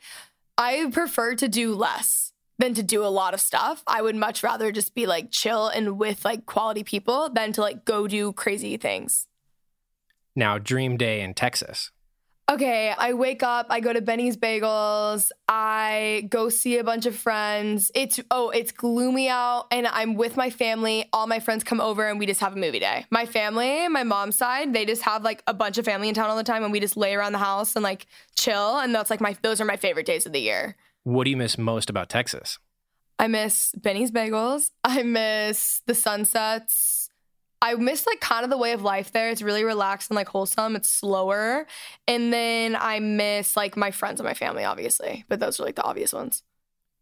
I 0.58 0.90
prefer 0.92 1.36
to 1.36 1.48
do 1.48 1.76
less 1.76 2.25
than 2.58 2.74
to 2.74 2.84
do 2.84 3.04
a 3.04 3.08
lot 3.08 3.34
of 3.34 3.42
stuff. 3.42 3.84
I 3.88 4.02
would 4.02 4.16
much 4.16 4.44
rather 4.44 4.72
just 4.72 4.96
be 4.96 5.06
like 5.06 5.32
chill 5.32 5.68
and 5.68 5.98
with 5.98 6.24
like 6.26 6.46
quality 6.46 6.84
people 6.84 7.30
than 7.30 7.54
to 7.54 7.62
like 7.62 7.86
go 7.86 8.08
do 8.08 8.34
crazy 8.34 8.78
things. 8.78 9.28
Now, 10.36 10.58
dream 10.58 10.98
day 10.98 11.22
in 11.22 11.34
Texas. 11.34 11.92
Okay, 12.48 12.94
I 12.96 13.14
wake 13.14 13.42
up, 13.42 13.68
I 13.72 13.80
go 13.80 13.92
to 13.92 14.02
Benny's 14.02 14.38
Bagels, 14.38 15.32
I 15.48 16.28
go 16.30 16.50
see 16.50 16.78
a 16.78 16.84
bunch 16.84 17.08
of 17.08 17.16
friends. 17.16 17.92
It's 17.96 18.20
oh, 18.30 18.52
it's 18.52 18.72
gloomy 18.72 19.30
out 19.30 19.66
and 19.72 19.88
I'm 19.88 20.14
with 20.14 20.38
my 20.38 20.52
family. 20.52 21.10
All 21.12 21.26
my 21.26 21.40
friends 21.40 21.64
come 21.64 21.82
over 21.82 22.08
and 22.08 22.20
we 22.20 22.28
just 22.28 22.42
have 22.42 22.54
a 22.54 22.60
movie 22.60 22.78
day. 22.78 23.08
My 23.10 23.26
family, 23.26 23.88
my 23.88 24.04
mom's 24.04 24.38
side, 24.38 24.74
they 24.74 24.86
just 24.86 25.02
have 25.02 25.24
like 25.24 25.42
a 25.48 25.56
bunch 25.56 25.80
of 25.80 25.86
family 25.86 26.08
in 26.08 26.14
town 26.14 26.30
all 26.30 26.38
the 26.38 26.44
time 26.44 26.64
and 26.64 26.72
we 26.72 26.80
just 26.80 26.96
lay 26.96 27.16
around 27.16 27.32
the 27.32 27.40
house 27.40 27.76
and 27.76 27.82
like 27.82 28.06
chill 28.36 28.78
and 28.78 28.94
that's 28.94 29.10
like 29.10 29.22
my 29.22 29.36
those 29.42 29.60
are 29.60 29.66
my 29.66 29.78
favorite 29.78 30.06
days 30.06 30.28
of 30.28 30.32
the 30.32 30.40
year. 30.40 30.76
What 31.06 31.26
do 31.26 31.30
you 31.30 31.38
miss 31.38 31.60
most 31.60 31.92
about 31.92 32.10
Texas? 32.10 32.58
I 33.20 33.28
miss 33.28 33.72
Benny's 33.78 34.10
Bagels. 34.10 34.72
I 34.84 35.04
miss 35.04 35.82
the 35.86 35.94
sunsets. 35.94 37.10
I 37.62 37.76
miss 37.76 38.08
like 38.08 38.20
kind 38.22 38.44
of 38.44 38.50
the 38.50 38.58
way 38.58 38.72
of 38.72 38.82
life 38.82 39.12
there. 39.12 39.30
It's 39.30 39.44
really 39.44 39.64
relaxed 39.64 40.10
and 40.10 40.16
like 40.16 40.28
wholesome. 40.28 40.76
It's 40.76 40.90
slower. 40.90 41.68
And 42.08 42.34
then 42.34 42.76
I 42.76 43.00
miss 43.00 43.56
like 43.56 43.78
my 43.78 43.92
friends 43.92 44.20
and 44.20 44.26
my 44.28 44.34
family, 44.34 44.64
obviously. 44.64 45.26
But 45.30 45.40
those 45.40 45.60
are 45.60 45.64
like 45.64 45.76
the 45.76 45.84
obvious 45.84 46.12
ones. 46.12 46.42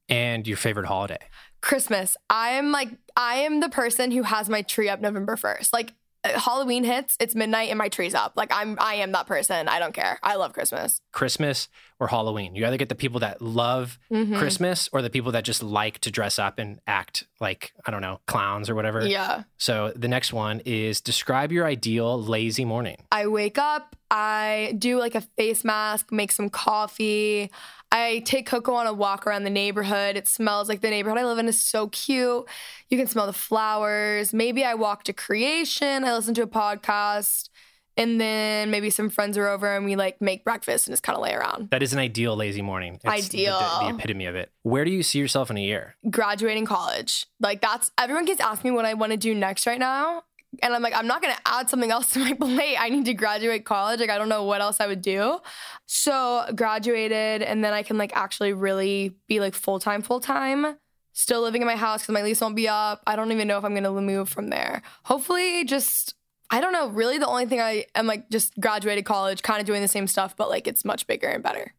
And 0.10 0.46
your 0.46 0.58
favorite 0.58 0.88
holiday? 0.88 1.20
Christmas. 1.62 2.18
I 2.30 2.50
am 2.50 2.74
like, 2.74 2.90
I 3.16 3.36
am 3.36 3.62
the 3.62 3.70
person 3.70 4.12
who 4.12 4.24
has 4.24 4.50
my 4.50 4.64
tree 4.64 4.90
up 4.90 5.00
November 5.00 5.38
1st. 5.38 5.72
Like, 5.72 5.94
uh, 6.24 6.40
Halloween 6.40 6.84
hits, 6.84 7.18
it's 7.20 7.36
midnight 7.36 7.70
and 7.70 7.78
my 7.78 7.90
tree's 7.90 8.14
up. 8.14 8.34
Like 8.36 8.50
I'm 8.52 8.78
I 8.80 8.96
am 8.96 9.12
that 9.12 9.28
person. 9.28 9.68
I 9.68 9.80
don't 9.80 9.94
care. 9.94 10.20
I 10.24 10.36
love 10.36 10.54
Christmas. 10.54 11.00
Christmas 11.12 11.68
or 12.04 12.08
Halloween. 12.08 12.54
You 12.54 12.66
either 12.68 12.76
get 12.78 12.90
the 12.90 12.96
people 12.96 13.22
that 13.22 13.42
love 13.42 13.98
Mhm. 14.12 14.38
Christmas 14.38 14.90
or 14.92 15.02
the 15.02 15.10
people 15.10 15.32
that 15.32 15.46
just 15.46 15.64
like 15.64 16.00
to 16.00 16.12
dress 16.12 16.38
up 16.38 16.60
and 16.60 16.80
act 16.86 17.24
like, 17.40 17.72
I 17.86 17.92
don't 17.92 18.02
know, 18.02 18.20
clowns 18.28 18.70
or 18.70 18.76
whatever. 18.76 19.06
Yeah. 19.08 19.44
So 19.58 19.94
the 19.96 20.10
next 20.10 20.34
one 20.34 20.62
is 20.66 21.00
describe 21.00 21.52
your 21.54 21.66
ideal 21.66 22.22
lazy 22.22 22.66
morning. 22.66 22.98
I 23.12 23.28
wake 23.28 23.58
up, 23.58 23.96
I 24.12 24.76
do 24.78 25.00
like 25.00 25.16
a 25.16 25.22
face 25.22 25.64
mask, 25.64 26.12
make 26.12 26.34
some 26.34 26.50
coffee. 26.50 27.50
I 27.92 28.24
take 28.26 28.48
Coco 28.48 28.74
on 28.74 28.88
a 28.88 28.94
walk 28.94 29.26
around 29.26 29.44
the 29.44 29.50
neighborhood. 29.52 30.18
It 30.18 30.28
smells 30.28 30.68
like 30.68 30.82
the 30.82 30.90
neighborhood 30.90 31.20
I 31.20 31.26
live 31.26 31.38
in 31.38 31.48
is 31.48 31.62
so 31.64 31.88
cute. 31.90 32.44
You 32.90 32.98
can 32.98 33.08
smell 33.08 33.28
the 33.28 33.34
flowers. 33.34 34.34
Maybe 34.34 34.66
I 34.66 34.74
walk 34.74 35.04
to 35.06 35.14
creation. 35.14 36.04
I 36.04 36.14
listen 36.14 36.34
to 36.34 36.42
a 36.42 36.48
podcast. 36.48 37.50
And 37.96 38.20
then 38.20 38.72
maybe 38.72 38.90
some 38.90 39.10
friends 39.10 39.38
are 39.38 39.48
over 39.48 39.76
and 39.76 39.86
we 39.86 39.96
like 39.96 40.20
make 40.20 40.44
breakfast 40.44 40.88
and 40.88 40.94
just 40.94 41.04
kind 41.04 41.16
of 41.16 41.22
lay 41.24 41.34
around. 41.34 41.70
That 41.70 41.84
is 41.84 41.94
an 41.94 42.00
ideal 42.00 42.36
lazy 42.36 42.62
morning. 42.64 42.96
It's 42.96 43.04
the- 43.04 43.10
Ideal. 43.10 43.60
The, 43.60 43.88
the 43.90 43.96
epitome 43.96 44.26
of 44.26 44.36
it. 44.36 44.52
Where 44.64 44.84
do 44.84 44.92
you 44.92 45.04
see 45.04 45.20
yourself 45.20 45.52
in 45.52 45.58
a 45.58 45.62
year? 45.62 45.96
Graduating 46.10 46.66
college. 46.66 47.28
Like 47.40 47.62
that's 47.62 47.92
everyone 47.98 48.26
keeps 48.26 48.42
asking 48.42 48.72
me 48.72 48.76
what 48.76 48.86
I 48.86 48.96
want 48.96 49.12
to 49.12 49.18
do 49.18 49.36
next 49.36 49.68
right 49.68 49.80
now. 49.80 50.24
And 50.62 50.74
I'm 50.74 50.84
like, 50.84 50.94
I'm 50.96 51.08
not 51.08 51.22
gonna 51.22 51.38
add 51.48 51.70
something 51.70 51.90
else 51.92 52.14
to 52.14 52.20
my 52.20 52.34
plate. 52.40 52.78
I 52.80 52.90
need 52.90 53.06
to 53.06 53.14
graduate 53.16 53.66
college. 53.66 54.00
Like, 54.00 54.12
I 54.12 54.18
don't 54.20 54.30
know 54.30 54.44
what 54.44 54.62
else 54.62 54.80
I 54.80 54.86
would 54.88 55.02
do. 55.02 55.40
So 55.88 56.46
graduated, 56.56 57.42
and 57.42 57.64
then 57.64 57.74
I 57.74 57.84
can 57.84 57.98
like 57.98 58.16
actually 58.16 58.54
really 58.54 59.16
be 59.28 59.40
like 59.40 59.54
full 59.56 59.80
time, 59.80 60.02
full 60.02 60.20
time. 60.20 60.78
Still 61.14 61.42
living 61.42 61.62
in 61.62 61.68
my 61.68 61.76
house 61.76 62.02
because 62.04 62.14
my 62.14 62.24
lease 62.24 62.42
won't 62.42 62.56
be 62.56 62.68
up. 62.68 63.02
I 63.06 63.16
don't 63.16 63.32
even 63.32 63.48
know 63.48 63.58
if 63.58 63.64
I'm 63.66 63.74
gonna 63.76 63.92
move 64.02 64.30
from 64.30 64.50
there. 64.50 64.82
Hopefully, 65.06 65.64
just 65.66 66.16
I 66.54 66.62
don't 66.62 66.72
know. 66.72 66.88
Really, 66.90 67.18
the 67.18 67.26
only 67.26 67.48
thing 67.48 67.60
I 67.60 67.86
am 67.96 68.06
like 68.06 68.30
just 68.30 68.56
graduated 68.60 69.06
college, 69.06 69.42
kind 69.42 69.60
of 69.60 69.66
doing 69.66 69.82
the 69.82 69.88
same 69.88 70.06
stuff, 70.06 70.38
but 70.38 70.50
like 70.50 70.68
it's 70.68 70.86
much 70.86 71.08
bigger 71.08 71.28
and 71.28 71.42
better. 71.42 71.74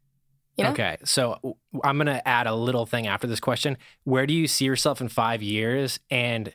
You 0.57 0.65
know? 0.65 0.71
Okay. 0.71 0.97
So 1.05 1.57
I'm 1.85 1.97
going 1.97 2.07
to 2.09 2.27
add 2.27 2.49
a 2.49 2.55
little 2.55 2.85
thing 2.85 3.07
after 3.07 3.29
this 3.29 3.39
question. 3.39 3.79
Where 4.03 4.27
do 4.27 4.35
you 4.35 4.49
see 4.49 4.65
yourself 4.65 5.01
in 5.01 5.09
five 5.09 5.43
years? 5.45 6.01
And 6.11 6.53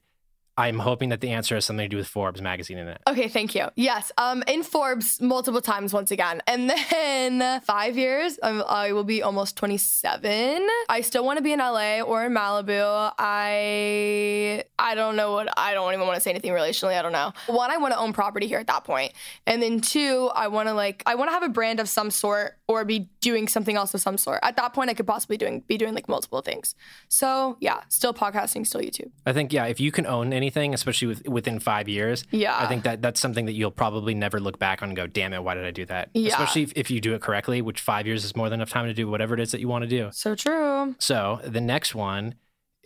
I'm 0.60 0.78
hoping 0.78 1.08
that 1.10 1.22
the 1.22 1.30
answer 1.30 1.56
has 1.56 1.64
something 1.64 1.86
to 1.86 1.88
do 1.88 1.96
with 1.96 2.08
Forbes 2.10 2.42
magazine 2.42 2.78
in 2.78 2.90
it. 2.90 3.02
Okay, 3.08 3.30
thank 3.30 3.56
you. 3.56 3.70
Yes, 3.78 4.12
um, 4.18 4.44
in 4.46 4.64
Forbes 4.64 5.22
multiple 5.22 5.62
times 5.62 5.94
once 5.94 6.12
again, 6.12 6.42
and 6.48 6.70
then 6.70 7.62
five 7.64 7.98
years, 7.98 8.38
um, 8.44 8.62
I 8.68 8.92
will 8.92 9.06
be 9.06 9.24
almost 9.24 9.56
27. 9.56 10.68
I 10.90 11.00
still 11.00 11.24
want 11.24 11.38
to 11.38 11.44
be 11.44 11.54
in 11.54 11.60
LA 11.60 12.02
or 12.02 12.26
in 12.26 12.34
Malibu. 12.34 13.14
I 13.18 14.66
I 14.78 14.96
don't 14.96 15.16
know 15.16 15.32
what 15.32 15.48
I 15.58 15.74
don't 15.74 15.94
even 15.94 16.06
want 16.06 16.16
to 16.16 16.22
say 16.22 16.32
anything 16.32 16.52
relationally. 16.52 17.00
I 17.00 17.04
don't 17.04 17.14
know. 17.14 17.32
One, 17.48 17.72
I 17.72 17.78
want 17.78 17.94
to 17.94 18.00
own 18.00 18.12
property 18.12 18.48
here 18.48 18.60
at 18.60 18.68
that 18.68 18.84
point, 18.84 19.14
and 19.48 19.64
then 19.64 19.80
two, 19.80 20.30
I 20.36 20.50
want 20.50 20.68
to 20.68 20.74
like 20.74 21.04
I 21.06 21.16
want 21.16 21.30
to 21.30 21.34
have 21.34 21.44
a 21.44 21.50
brand 21.50 21.80
of 21.80 21.88
some 21.88 22.12
sort 22.12 22.58
or 22.68 22.84
be 22.84 23.10
doing 23.22 23.48
something 23.48 23.78
else 23.78 23.94
of 23.94 24.02
some 24.02 24.18
sort. 24.18 24.42
At 24.44 24.58
that 24.58 24.74
point, 24.74 24.90
I 24.90 24.94
could 24.94 25.08
possibly 25.08 25.38
doing 25.38 25.62
be 25.62 25.78
doing 25.78 25.94
like 25.96 26.10
multiple 26.10 26.42
things. 26.42 26.76
So 27.08 27.56
yeah, 27.62 27.80
still 27.88 28.14
podcasting, 28.14 28.68
still 28.68 28.82
YouTube. 28.82 29.12
I 29.26 29.32
think, 29.32 29.54
yeah, 29.54 29.66
if 29.66 29.80
you 29.80 29.92
can 29.94 30.06
own 30.06 30.34
anything, 30.50 30.74
especially 30.74 31.08
with, 31.08 31.28
within 31.28 31.60
five 31.60 31.88
years, 31.88 32.24
Yeah. 32.32 32.58
I 32.58 32.68
think 32.68 32.84
that 32.84 33.02
that's 33.02 33.20
something 33.20 33.46
that 33.46 33.54
you'll 33.54 33.72
probably 33.72 34.14
never 34.16 34.40
look 34.40 34.58
back 34.58 34.82
on 34.82 34.90
and 34.90 34.96
go, 34.96 35.06
damn 35.08 35.34
it, 35.34 35.44
why 35.44 35.54
did 35.54 35.66
I 35.66 35.72
do 35.72 35.86
that? 35.86 36.10
Yeah. 36.14 36.30
Especially 36.30 36.64
if, 36.64 36.74
if 36.76 36.92
you 36.92 37.00
do 37.00 37.14
it 37.14 37.22
correctly, 37.22 37.62
which 37.62 37.80
five 37.82 38.08
years 38.08 38.26
is 38.26 38.36
more 38.36 38.50
than 38.50 38.60
enough 38.60 38.72
time 38.72 38.88
to 38.88 38.94
do 38.94 39.08
whatever 39.08 39.34
it 39.36 39.40
is 39.40 39.52
that 39.52 39.62
you 39.62 39.68
want 39.68 39.84
to 39.84 39.88
do. 39.90 40.10
So 40.12 40.36
true. 40.36 40.96
So 41.00 41.40
the 41.44 41.62
next 41.62 41.94
one 41.94 42.36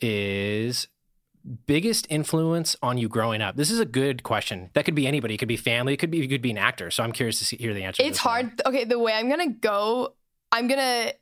is 0.02 0.88
biggest 1.66 2.08
influence 2.10 2.76
on 2.82 2.98
you 2.98 3.08
growing 3.10 3.42
up. 3.42 3.56
This 3.56 3.72
is 3.72 3.80
a 3.80 3.86
good 3.86 4.24
question. 4.24 4.70
That 4.74 4.86
could 4.86 4.96
be 4.96 5.08
anybody. 5.08 5.36
It 5.36 5.38
could 5.38 5.48
be 5.48 5.58
family. 5.58 5.94
It 5.94 5.98
could 5.98 6.12
be 6.12 6.18
you 6.18 6.28
could 6.28 6.42
be 6.42 6.52
an 6.52 6.58
actor. 6.58 6.92
So 6.92 7.04
I'm 7.04 7.12
curious 7.12 7.40
to 7.40 7.46
see, 7.46 7.58
hear 7.58 7.74
the 7.74 7.84
answer. 7.84 8.04
It's 8.04 8.18
this 8.20 8.26
one. 8.26 8.34
hard. 8.34 8.62
Okay, 8.66 8.84
the 8.86 9.00
way 9.00 9.14
I'm 9.14 9.30
gonna 9.30 9.50
go, 9.52 10.16
I'm 10.52 10.68
gonna 10.68 11.14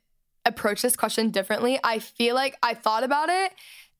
approach 0.44 0.82
this 0.82 0.96
question 0.96 1.30
differently. 1.30 1.78
I 1.82 1.98
feel 1.98 2.34
like 2.34 2.56
I 2.62 2.74
thought 2.74 3.04
about 3.04 3.28
it. 3.28 3.52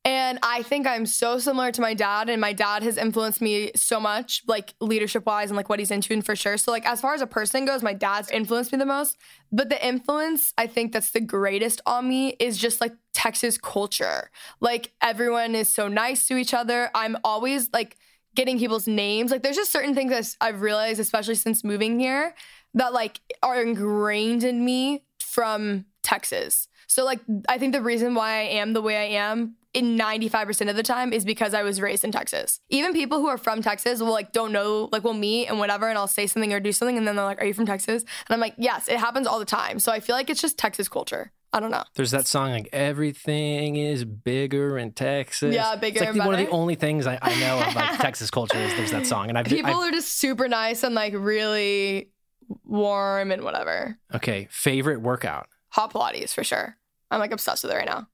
And 0.04 0.40
I 0.42 0.62
think 0.62 0.86
I'm 0.86 1.06
so 1.06 1.38
similar 1.38 1.70
to 1.70 1.80
my 1.80 1.94
dad, 1.94 2.28
and 2.28 2.40
my 2.40 2.52
dad 2.52 2.82
has 2.82 2.96
influenced 2.96 3.40
me 3.40 3.70
so 3.76 4.00
much, 4.00 4.42
like 4.48 4.74
leadership 4.80 5.24
wise, 5.26 5.50
and 5.50 5.56
like 5.56 5.68
what 5.68 5.78
he's 5.78 5.92
into, 5.92 6.12
and 6.12 6.26
for 6.26 6.34
sure. 6.34 6.56
So, 6.56 6.72
like, 6.72 6.84
as 6.86 7.00
far 7.00 7.14
as 7.14 7.20
a 7.20 7.26
person 7.26 7.64
goes, 7.66 7.82
my 7.82 7.92
dad's 7.92 8.28
influenced 8.30 8.72
me 8.72 8.78
the 8.78 8.86
most. 8.86 9.16
But 9.52 9.68
the 9.68 9.86
influence 9.86 10.52
I 10.58 10.66
think 10.66 10.92
that's 10.92 11.12
the 11.12 11.20
greatest 11.20 11.80
on 11.86 12.08
me 12.08 12.30
is 12.40 12.58
just 12.58 12.80
like 12.80 12.94
Texas 13.14 13.58
culture. 13.58 14.30
Like, 14.60 14.92
everyone 15.00 15.54
is 15.54 15.68
so 15.68 15.86
nice 15.86 16.26
to 16.26 16.36
each 16.36 16.52
other. 16.52 16.90
I'm 16.94 17.16
always 17.22 17.70
like, 17.72 17.96
getting 18.34 18.58
people's 18.58 18.88
names. 18.88 19.30
Like 19.30 19.42
there's 19.42 19.56
just 19.56 19.72
certain 19.72 19.94
things 19.94 20.10
that 20.10 20.36
I've 20.40 20.62
realized, 20.62 21.00
especially 21.00 21.34
since 21.34 21.64
moving 21.64 22.00
here, 22.00 22.34
that 22.74 22.92
like 22.92 23.20
are 23.42 23.60
ingrained 23.60 24.44
in 24.44 24.64
me 24.64 25.04
from 25.20 25.84
Texas. 26.02 26.68
So 26.92 27.04
like 27.04 27.20
I 27.48 27.56
think 27.58 27.72
the 27.72 27.80
reason 27.82 28.14
why 28.14 28.40
I 28.40 28.42
am 28.42 28.74
the 28.74 28.82
way 28.82 28.96
I 28.96 29.18
am 29.18 29.56
in 29.72 29.96
95% 29.98 30.68
of 30.68 30.76
the 30.76 30.82
time 30.82 31.14
is 31.14 31.24
because 31.24 31.54
I 31.54 31.62
was 31.62 31.80
raised 31.80 32.04
in 32.04 32.12
Texas. 32.12 32.60
Even 32.68 32.92
people 32.92 33.20
who 33.20 33.28
are 33.28 33.38
from 33.38 33.62
Texas 33.62 34.00
will 34.00 34.10
like 34.10 34.32
don't 34.32 34.52
know, 34.52 34.90
like 34.92 35.02
we'll 35.02 35.14
meet 35.14 35.46
and 35.46 35.58
whatever, 35.58 35.88
and 35.88 35.96
I'll 35.96 36.06
say 36.06 36.26
something 36.26 36.52
or 36.52 36.60
do 36.60 36.72
something, 36.72 36.98
and 36.98 37.08
then 37.08 37.16
they're 37.16 37.24
like, 37.24 37.40
Are 37.40 37.46
you 37.46 37.54
from 37.54 37.64
Texas? 37.64 38.02
And 38.02 38.34
I'm 38.34 38.40
like, 38.40 38.54
Yes, 38.58 38.88
it 38.88 38.98
happens 38.98 39.26
all 39.26 39.38
the 39.38 39.46
time. 39.46 39.78
So 39.78 39.90
I 39.90 40.00
feel 40.00 40.14
like 40.14 40.28
it's 40.28 40.42
just 40.42 40.58
Texas 40.58 40.88
culture. 40.88 41.32
I 41.54 41.60
don't 41.60 41.70
know. 41.70 41.84
There's 41.94 42.10
that 42.10 42.26
song 42.26 42.50
like 42.50 42.68
everything 42.72 43.76
is 43.76 44.04
bigger 44.04 44.76
in 44.76 44.92
Texas. 44.92 45.54
Yeah, 45.54 45.76
bigger 45.76 45.98
It's 45.98 46.00
like 46.00 46.08
and 46.10 46.18
one 46.26 46.34
of 46.34 46.40
the 46.40 46.50
only 46.50 46.74
things 46.74 47.06
I, 47.06 47.18
I 47.22 47.40
know 47.40 47.60
of 47.60 47.74
like 47.74 47.98
Texas 48.00 48.30
culture 48.30 48.58
is 48.58 48.74
there's 48.74 48.90
that 48.90 49.06
song, 49.06 49.30
and 49.30 49.38
I've, 49.38 49.46
People 49.46 49.70
I've 49.70 49.88
are 49.88 49.90
just 49.90 50.18
super 50.18 50.46
nice 50.46 50.82
and 50.82 50.94
like 50.94 51.14
really 51.16 52.10
warm 52.64 53.30
and 53.32 53.42
whatever. 53.44 53.96
okay 54.14 54.48
favorite 54.50 55.00
workout. 55.00 55.46
hot 55.70 55.92
Pilates 55.94 56.34
for 56.34 56.44
sure. 56.44 56.76
I'm 57.12 57.20
like 57.20 57.32
obsessed 57.32 57.62
with 57.62 57.72
it 57.72 57.76
right 57.76 57.86
now. 57.86 58.08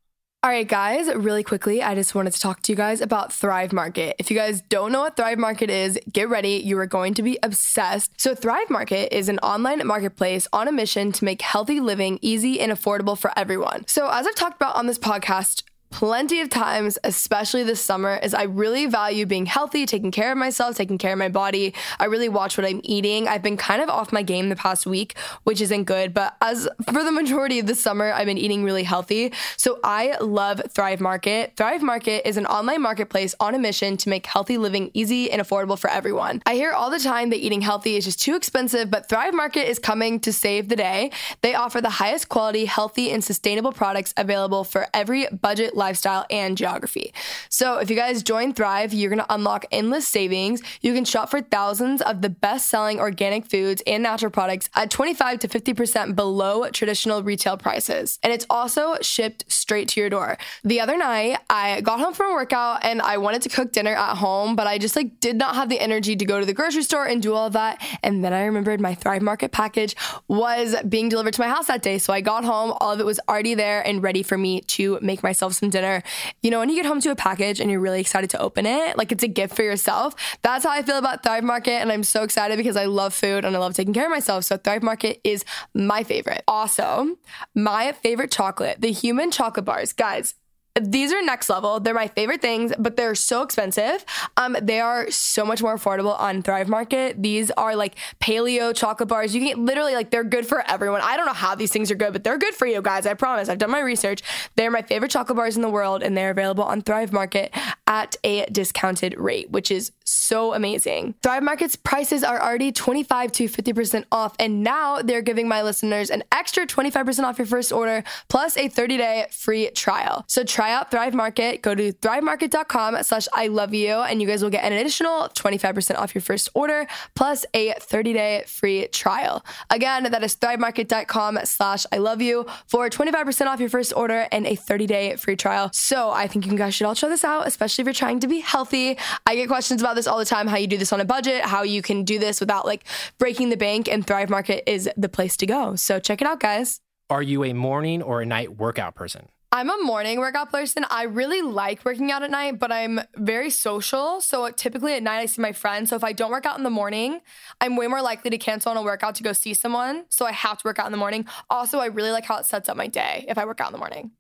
All 0.45 0.51
right, 0.51 0.69
guys, 0.69 1.13
really 1.17 1.43
quickly, 1.43 1.83
I 1.83 1.97
just 1.97 2.15
wanted 2.15 2.33
to 2.33 2.41
talk 2.41 2.63
to 2.63 2.73
you 2.73 2.77
guys 2.77 3.01
about 3.01 3.33
Thrive 3.33 3.73
Market. 3.73 4.15
If 4.21 4.31
you 4.31 4.37
guys 4.37 4.61
don't 4.61 4.93
know 4.93 5.01
what 5.01 5.17
Thrive 5.17 5.37
Market 5.37 5.69
is, 5.69 5.99
get 6.13 6.29
ready. 6.29 6.63
You 6.65 6.79
are 6.79 6.87
going 6.87 7.15
to 7.15 7.25
be 7.25 7.41
obsessed. 7.43 8.21
So, 8.21 8.37
Thrive 8.37 8.71
Market 8.71 9.13
is 9.13 9.29
an 9.29 9.41
online 9.41 9.85
marketplace 9.85 10.47
on 10.53 10.69
a 10.69 10.73
mission 10.73 11.11
to 11.11 11.25
make 11.25 11.43
healthy 11.43 11.81
living 11.81 12.21
easy 12.23 12.61
and 12.61 12.71
affordable 12.71 13.19
for 13.19 13.33
everyone. 13.37 13.85
So, 13.89 14.09
as 14.09 14.29
I've 14.29 14.37
talked 14.37 14.55
about 14.55 14.77
on 14.77 14.87
this 14.87 14.99
podcast, 14.99 15.65
plenty 15.91 16.41
of 16.41 16.51
times, 16.51 16.99
especially 17.05 17.65
this 17.65 17.81
summer, 17.81 18.17
is 18.23 18.35
I 18.35 18.45
really 18.45 18.87
value 18.87 19.27
being 19.27 19.47
healthy, 19.47 19.87
taking 19.87 20.11
care 20.11 20.33
of 20.33 20.39
myself, 20.39 20.77
taking 20.77 20.99
care 20.99 21.13
of 21.13 21.19
my 21.19 21.29
body. 21.29 21.75
I 21.99 22.07
really 22.07 22.29
watch 22.29 22.59
what 22.59 22.67
I'm 22.67 22.81
eating. 22.85 23.27
I've 23.27 23.43
been 23.43 23.57
kind 23.57 23.83
of 23.83 23.89
off 23.89 24.13
my 24.13 24.23
game 24.23 24.49
the 24.49 24.57
past 24.57 24.87
week, 24.87 25.17
which 25.45 25.61
isn't 25.61 25.85
good. 25.85 26.13
But 26.13 26.37
as 26.41 26.69
for 26.85 27.05
the 27.05 27.13
majority 27.13 27.59
of 27.59 27.67
the 27.67 27.75
summer, 27.75 28.13
I've 28.13 28.27
been 28.27 28.39
eating 28.39 28.65
really 28.65 28.83
healthy. 28.83 29.33
So 29.57 29.81
I 29.83 30.17
love 30.21 30.61
Thrive 30.71 31.01
Market. 31.01 31.55
Thrive 31.57 31.83
Market 31.83 32.29
is 32.29 32.37
an 32.37 32.47
online 32.47 32.83
marketplace 32.83 33.35
on 33.41 33.55
a 33.55 33.59
mission 33.59 33.97
to 33.99 34.09
make 34.09 34.27
healthy 34.27 34.59
living 34.59 34.91
easy 34.95 35.31
and 35.31 35.41
affordable 35.41 35.79
for 35.79 35.91
everyone. 35.91 36.43
I 36.47 36.55
hear 36.55 36.73
all 36.73 36.91
the 36.91 37.01
time 37.01 37.31
that 37.31 37.39
eating 37.39 37.63
healthy 37.63 37.97
is 37.97 38.05
just 38.05 38.21
too 38.21 38.37
expensive, 38.37 38.91
but 38.91 39.09
Thrive 39.09 39.35
Market 39.35 39.69
is 39.69 39.79
coming 39.79 40.21
to 40.21 40.33
save 40.33 40.69
the 40.69 40.77
day. 40.77 41.11
They 41.41 41.55
offer 41.55 41.81
the 41.81 41.91
highest 41.91 42.29
quality, 42.29 42.67
healthy, 42.67 43.11
and 43.11 43.25
sustainable 43.25 43.73
products 43.73 44.13
available 44.17 44.65
for 44.65 44.87
every 44.93 45.27
budget 45.29 45.77
lifestyle, 45.79 46.27
and 46.31 46.57
geography. 46.57 47.13
So 47.49 47.79
if 47.79 47.89
you 47.89 47.97
guys 47.97 48.23
join 48.23 48.53
Thrive, 48.53 48.93
you're 48.93 49.11
to 49.19 49.35
unlock 49.35 49.67
endless 49.71 50.09
savings. 50.09 50.63
You 50.81 50.95
can 50.95 51.05
shop 51.05 51.31
for 51.31 51.41
thousands 51.41 52.03
of 52.03 52.23
the 52.23 52.31
best 52.31 52.69
selling 52.69 52.99
organic 53.01 53.47
foods 53.47 53.83
and 53.87 54.03
natural 54.03 54.31
products 54.31 54.71
at 54.75 54.91
25 54.91 55.41
to 55.41 55.49
50% 55.49 56.17
below 56.17 56.69
traditional 56.71 57.23
retail 57.23 57.57
prices. 57.57 58.19
And 58.23 58.33
it's 58.33 58.47
also 58.49 58.97
shipped 59.03 59.51
straight 59.51 59.89
to 59.89 60.01
your 60.01 60.11
door. 60.11 60.39
The 60.65 60.81
other 60.81 60.97
night, 60.97 61.39
I 61.51 61.81
got 61.81 62.01
home 62.01 62.15
from 62.15 62.33
a 62.33 62.35
workout 62.35 62.85
and 62.85 63.03
I 63.03 63.19
wanted 63.19 63.43
to 63.43 63.49
cook 63.49 63.73
dinner 63.73 63.95
at 63.95 64.17
home, 64.17 64.57
but 64.57 64.67
I 64.67 64.79
just 64.79 64.97
like 64.97 65.21
did 65.21 65.37
not 65.37 65.55
have 65.55 65.69
the 65.69 65.81
energy 65.81 66.17
to 66.17 66.25
go 66.25 66.41
to 66.41 66.47
the 66.47 66.55
grocery 66.55 66.83
store 66.83 67.07
and 67.07 67.23
do 67.23 67.35
all 67.35 67.51
that. 67.51 67.83
And 68.03 68.25
then 68.25 68.33
I 68.33 68.45
remembered 68.45 68.81
my 68.81 68.95
Thrive 68.95 69.23
Market 69.23 69.53
package 69.53 69.95
was 70.27 70.75
being 70.89 71.09
delivered 71.09 71.35
to 71.35 71.41
my 71.41 71.49
house 71.49 71.67
that 71.67 71.83
day. 71.83 71.99
So 71.99 72.13
I 72.13 72.21
got 72.21 72.45
home, 72.45 72.73
all 72.81 72.93
of 72.93 73.01
it 73.01 73.07
was 73.07 73.21
already 73.29 73.55
there 73.55 73.87
and 73.87 74.03
ready 74.03 74.23
for 74.23 74.39
me 74.39 74.61
to 74.63 74.99
make 75.01 75.23
myself 75.23 75.55
some 75.55 75.68
dinner. 75.71 76.03
You 76.43 76.51
know, 76.51 76.59
when 76.59 76.69
you 76.69 76.77
get 76.77 76.87
home 76.87 77.01
to 77.01 77.11
a 77.11 77.17
package 77.17 77.61
and 77.61 77.71
you're 77.71 77.81
really 77.81 78.01
excited 78.01 78.31
to 78.31 78.41
open 78.41 78.67
it, 78.67 78.97
like 78.97 79.13
it's 79.13 79.25
a 79.25 79.29
gift 79.29 79.55
for 79.55 79.63
yourself. 79.63 80.15
That's 80.43 80.65
how 80.65 80.71
I 80.71 80.83
feel 80.83 80.99
about 80.99 81.23
Thrive 81.23 81.45
Market. 81.45 81.75
And 81.75 81.91
I'm 81.91 82.05
so 82.05 82.23
excited 82.23 82.57
because 82.57 82.77
I 82.77 82.87
love 82.87 83.15
food 83.15 83.45
and 83.45 83.55
I 83.55 83.59
love 83.59 83.75
taking 83.75 83.95
care 83.95 84.05
of 84.05 84.11
myself. 84.11 84.45
So 84.45 84.57
Thrive 84.57 84.83
Market 84.83 85.21
is 85.25 85.45
my 85.75 86.03
favorite. 86.03 86.43
Also, 86.49 87.17
my 87.55 87.93
favorite 87.93 88.31
chocolate, 88.31 88.81
the 88.81 88.93
human 88.93 89.31
chocolate 89.31 89.65
bars. 89.65 89.93
Guys, 89.93 90.35
these 90.81 91.13
are 91.13 91.23
next 91.23 91.49
level. 91.49 91.81
They're 91.81 91.95
my 91.95 92.09
favorite 92.09 92.41
things, 92.41 92.73
but 92.79 92.97
they're 92.97 93.15
so 93.15 93.43
expensive. 93.43 94.05
Um, 94.37 94.57
they 94.61 94.81
are 94.81 95.11
so 95.11 95.45
much 95.45 95.63
more 95.63 95.77
affordable 95.77 96.19
on 96.19 96.43
Thrive 96.43 96.69
Market. 96.69 97.23
These 97.23 97.51
are 97.53 97.77
like 97.77 97.97
paleo 98.21 98.75
chocolate 98.75 99.09
bars. 99.09 99.35
You 99.35 99.47
can 99.47 99.65
literally 99.65 99.95
like 99.95 100.11
they're 100.11 100.25
good 100.25 100.47
for 100.47 100.69
everyone. 100.69 101.01
I 101.03 101.17
don't 101.17 101.27
know 101.27 101.33
how 101.33 101.55
these 101.55 101.73
things 101.73 101.91
are 101.91 101.95
good, 101.95 102.13
but 102.13 102.25
they're 102.25 102.39
good 102.39 102.55
for 102.55 102.67
you 102.67 102.83
guys. 102.83 103.07
I 103.07 103.15
promise. 103.15 103.49
I've 103.49 103.59
done 103.59 103.71
my 103.71 103.81
research. 103.81 104.23
They're 104.57 104.71
my 104.71 104.83
favorite 104.83 105.11
chocolate 105.11 105.37
bars 105.37 105.57
in 105.57 105.63
the 105.63 105.71
world, 105.71 106.03
and 106.03 106.17
they're 106.17 106.31
available 106.31 106.65
on 106.65 106.83
Thrive 106.83 107.13
Market 107.13 107.53
at 107.87 108.17
a 108.25 108.47
discounted 108.47 109.15
rate, 109.19 109.51
which 109.51 109.71
is 109.71 109.93
so 110.05 110.55
amazing. 110.55 111.15
Thrive 111.23 111.43
Market's 111.43 111.77
prices 111.77 112.23
are 112.23 112.41
already 112.41 112.73
25 112.73 113.33
to 113.33 113.45
50% 113.45 114.05
off, 114.11 114.35
and 114.39 114.63
now 114.63 115.01
they're 115.03 115.23
giving 115.23 115.49
my 115.49 115.63
listeners 115.63 116.11
an 116.11 116.23
extra 116.33 116.67
25% 116.67 117.25
off 117.25 117.39
your 117.39 117.47
first 117.47 117.73
order 117.73 118.05
plus 118.29 118.57
a 118.57 118.69
30-day 118.69 119.27
free 119.31 119.71
trial. 119.71 120.25
So 120.29 120.45
try 120.45 120.68
out 120.73 120.91
Thrive 120.91 121.15
Market. 121.15 121.63
Go 121.63 121.75
to 121.75 121.93
thrivemarket.com 121.93 123.03
slash 123.03 123.27
I 123.33 123.49
love 123.49 123.75
you, 123.75 123.93
and 123.95 124.21
you 124.21 124.29
guys 124.29 124.43
will 124.43 124.51
get 124.51 124.65
an 124.65 124.73
additional 124.73 125.29
25% 125.31 125.97
off 125.97 126.15
your 126.15 126.23
first 126.23 126.49
order 126.55 126.87
plus 127.15 127.45
a 127.55 127.75
30-day 127.75 128.45
free 128.47 128.89
trial. 128.89 129.45
Again, 129.71 130.05
that 130.05 130.23
is 130.23 130.37
thrivemarket.com 130.37 131.41
slash 131.45 131.87
I 131.93 131.99
love 131.99 132.21
you 132.21 132.47
for 132.67 132.89
25% 132.89 133.47
off 133.47 133.61
your 133.61 133.69
first 133.69 133.93
order 133.97 134.27
and 134.33 134.47
a 134.47 134.57
30-day 134.57 135.17
free 135.17 135.37
trial. 135.37 135.71
So 135.73 136.11
I 136.11 136.27
think 136.27 136.47
you 136.47 136.57
guys 136.57 136.75
should 136.75 136.87
all 136.87 136.95
try 136.95 137.09
this 137.09 137.25
out, 137.25 137.47
especially 137.47 137.83
if 137.83 137.87
you're 137.87 137.95
trying 137.95 138.21
to 138.21 138.29
be 138.29 138.41
healthy. 138.41 138.99
I 139.27 139.37
get 139.37 139.49
questions 139.49 139.81
about 139.81 139.97
this 139.97 140.07
all 140.07 140.19
the 140.19 140.25
time, 140.25 140.47
how 140.47 140.57
you 140.57 140.67
do 140.67 140.77
this 140.77 140.93
on 140.93 141.01
a 141.01 141.05
budget, 141.05 141.45
how 141.45 141.63
you 141.63 141.83
can 141.83 142.05
do 142.05 142.19
this 142.19 142.41
without 142.41 142.67
like 142.67 142.85
breaking 143.19 143.51
the 143.51 143.57
bank, 143.57 143.89
and 143.89 144.07
Thrive 144.07 144.31
Market 144.31 144.69
is 144.71 144.89
the 144.97 145.09
place 145.09 145.37
to 145.39 145.47
go. 145.47 145.77
So 145.77 145.99
check 145.99 146.21
it 146.21 146.27
out, 146.27 146.41
guys. 146.41 146.81
Are 147.11 147.23
you 147.23 147.43
a 147.45 147.55
morning 147.55 148.03
or 148.03 148.21
a 148.21 148.27
night 148.27 148.59
workout 148.59 148.95
person? 148.95 149.29
I'm 149.51 149.71
a 149.71 149.83
morning 149.83 150.19
workout 150.19 150.53
person. 150.53 150.85
I 150.91 151.05
really 151.05 151.41
like 151.41 151.83
working 151.85 152.13
out 152.13 152.23
at 152.23 152.31
night, 152.31 152.59
but 152.59 152.71
I'm 152.71 153.01
very 153.17 153.49
social. 153.49 154.21
So 154.21 154.51
typically 154.51 154.93
at 154.93 155.03
night, 155.03 155.21
I 155.21 155.27
see 155.27 155.41
my 155.41 155.53
friends. 155.53 155.89
So 155.89 155.97
if 155.97 156.05
I 156.05 156.13
don't 156.13 156.31
work 156.31 156.45
out 156.45 156.59
in 156.59 156.65
the 156.65 156.71
morning, 156.71 157.21
I'm 157.61 157.75
way 157.75 157.87
more 157.87 158.03
likely 158.03 158.29
to 158.31 158.37
cancel 158.37 158.71
on 158.71 158.77
a 158.77 158.83
workout 158.83 159.15
to 159.17 159.23
go 159.23 159.33
see 159.33 159.55
someone. 159.55 160.05
So 160.11 160.27
I 160.27 160.33
have 160.33 160.59
to 160.59 160.69
work 160.69 160.79
out 160.79 160.85
in 160.85 160.93
the 160.93 160.99
morning. 160.99 161.27
Also, 161.49 161.79
I 161.79 161.87
really 161.87 162.11
like 162.11 162.27
how 162.27 162.37
it 162.37 162.45
sets 162.45 162.69
up 162.69 162.77
my 162.77 162.89
day 162.89 163.25
if 163.27 163.39
I 163.39 163.47
work 163.47 163.61
out 163.61 163.69
in 163.69 163.73
the 163.73 163.79
morning. 163.79 164.11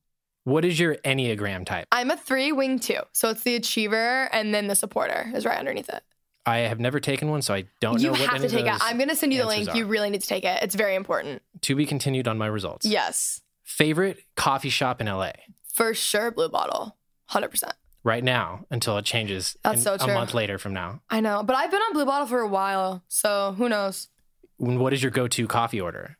What 0.44 0.64
is 0.64 0.80
your 0.80 0.96
Enneagram 0.96 1.66
type? 1.66 1.88
I'm 1.92 2.10
a 2.10 2.16
three 2.16 2.50
wing 2.52 2.78
two. 2.78 3.00
So 3.12 3.28
it's 3.28 3.42
the 3.42 3.56
achiever 3.56 4.30
and 4.32 4.54
then 4.54 4.66
the 4.66 4.74
supporter 4.74 5.30
is 5.34 5.44
right 5.44 5.58
underneath 5.58 5.90
it. 5.90 6.02
I 6.46 6.60
have 6.60 6.80
never 6.80 7.00
taken 7.00 7.28
one, 7.28 7.42
so 7.42 7.52
I 7.52 7.64
don't 7.82 8.00
You 8.00 8.06
know 8.06 8.12
what 8.12 8.20
have 8.20 8.40
to 8.40 8.48
take 8.48 8.64
it. 8.64 8.72
I'm 8.80 8.96
going 8.96 9.10
to 9.10 9.16
send 9.16 9.34
you 9.34 9.42
the 9.42 9.46
link. 9.46 9.74
You 9.74 9.84
really 9.84 10.08
need 10.08 10.22
to 10.22 10.26
take 10.26 10.44
it. 10.44 10.62
It's 10.62 10.74
very 10.74 10.94
important. 10.94 11.42
To 11.62 11.76
be 11.76 11.84
continued 11.84 12.26
on 12.26 12.38
my 12.38 12.46
results. 12.46 12.86
Yes, 12.86 13.42
Favorite 13.78 14.24
coffee 14.34 14.70
shop 14.70 15.00
in 15.00 15.06
LA 15.06 15.30
for 15.72 15.94
sure. 15.94 16.32
Blue 16.32 16.48
bottle, 16.48 16.96
100%. 17.30 17.62
right 18.02 18.24
now 18.24 18.64
until 18.72 18.98
it 18.98 19.04
changes 19.04 19.56
That's 19.62 19.86
in- 19.86 19.98
so 19.98 20.04
a 20.04 20.12
month 20.12 20.34
later 20.34 20.58
from 20.58 20.72
now. 20.72 21.00
I 21.08 21.20
know, 21.20 21.44
but 21.44 21.54
I've 21.54 21.70
been 21.70 21.80
on 21.82 21.92
blue 21.92 22.04
bottle 22.04 22.26
for 22.26 22.40
a 22.40 22.48
while. 22.48 23.04
So 23.06 23.54
who 23.56 23.68
knows? 23.68 24.08
What 24.56 24.92
is 24.92 25.00
your 25.00 25.12
go-to 25.12 25.46
coffee 25.46 25.80
order? 25.80 26.18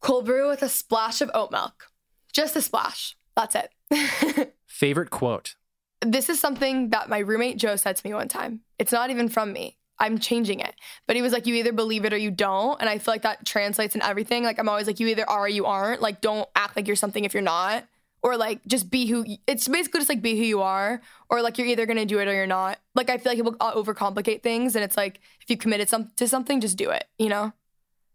Cold 0.00 0.24
brew 0.24 0.48
with 0.48 0.62
a 0.62 0.68
splash 0.70 1.20
of 1.20 1.30
oat 1.34 1.50
milk. 1.50 1.88
Just 2.32 2.56
a 2.56 2.62
splash. 2.62 3.16
That's 3.36 3.54
it. 3.54 4.54
Favorite 4.66 5.10
quote? 5.10 5.56
this 6.00 6.28
is 6.30 6.40
something 6.40 6.88
that 6.90 7.08
my 7.10 7.18
roommate 7.18 7.58
Joe 7.58 7.76
said 7.76 7.96
to 7.96 8.06
me 8.06 8.14
one 8.14 8.28
time. 8.28 8.60
It's 8.78 8.92
not 8.92 9.10
even 9.10 9.28
from 9.28 9.52
me. 9.52 9.76
I'm 9.98 10.18
changing 10.18 10.60
it. 10.60 10.74
But 11.06 11.16
he 11.16 11.22
was 11.22 11.32
like, 11.32 11.46
you 11.46 11.54
either 11.54 11.72
believe 11.72 12.04
it 12.04 12.12
or 12.12 12.16
you 12.16 12.30
don't. 12.30 12.80
And 12.80 12.88
I 12.88 12.98
feel 12.98 13.14
like 13.14 13.22
that 13.22 13.46
translates 13.46 13.94
in 13.94 14.02
everything. 14.02 14.44
Like, 14.44 14.58
I'm 14.58 14.68
always 14.68 14.86
like, 14.86 15.00
you 15.00 15.08
either 15.08 15.28
are 15.28 15.44
or 15.44 15.48
you 15.48 15.66
aren't. 15.66 16.02
Like, 16.02 16.20
don't 16.20 16.48
act 16.54 16.76
like 16.76 16.86
you're 16.86 16.96
something 16.96 17.24
if 17.24 17.34
you're 17.34 17.42
not. 17.42 17.84
Or 18.22 18.36
like, 18.36 18.64
just 18.66 18.90
be 18.90 19.06
who, 19.06 19.24
it's 19.46 19.68
basically 19.68 20.00
just 20.00 20.08
like 20.08 20.22
be 20.22 20.36
who 20.36 20.44
you 20.44 20.62
are. 20.62 21.00
Or 21.28 21.42
like, 21.42 21.58
you're 21.58 21.66
either 21.66 21.86
gonna 21.86 22.06
do 22.06 22.18
it 22.18 22.28
or 22.28 22.34
you're 22.34 22.46
not. 22.46 22.78
Like, 22.94 23.10
I 23.10 23.18
feel 23.18 23.30
like 23.30 23.38
people 23.38 23.56
uh, 23.60 23.74
overcomplicate 23.74 24.42
things. 24.42 24.74
And 24.74 24.84
it's 24.84 24.96
like, 24.96 25.20
if 25.42 25.50
you 25.50 25.56
committed 25.56 25.88
some, 25.88 26.10
to 26.16 26.26
something, 26.26 26.60
just 26.60 26.76
do 26.76 26.90
it, 26.90 27.04
you 27.18 27.28
know? 27.28 27.52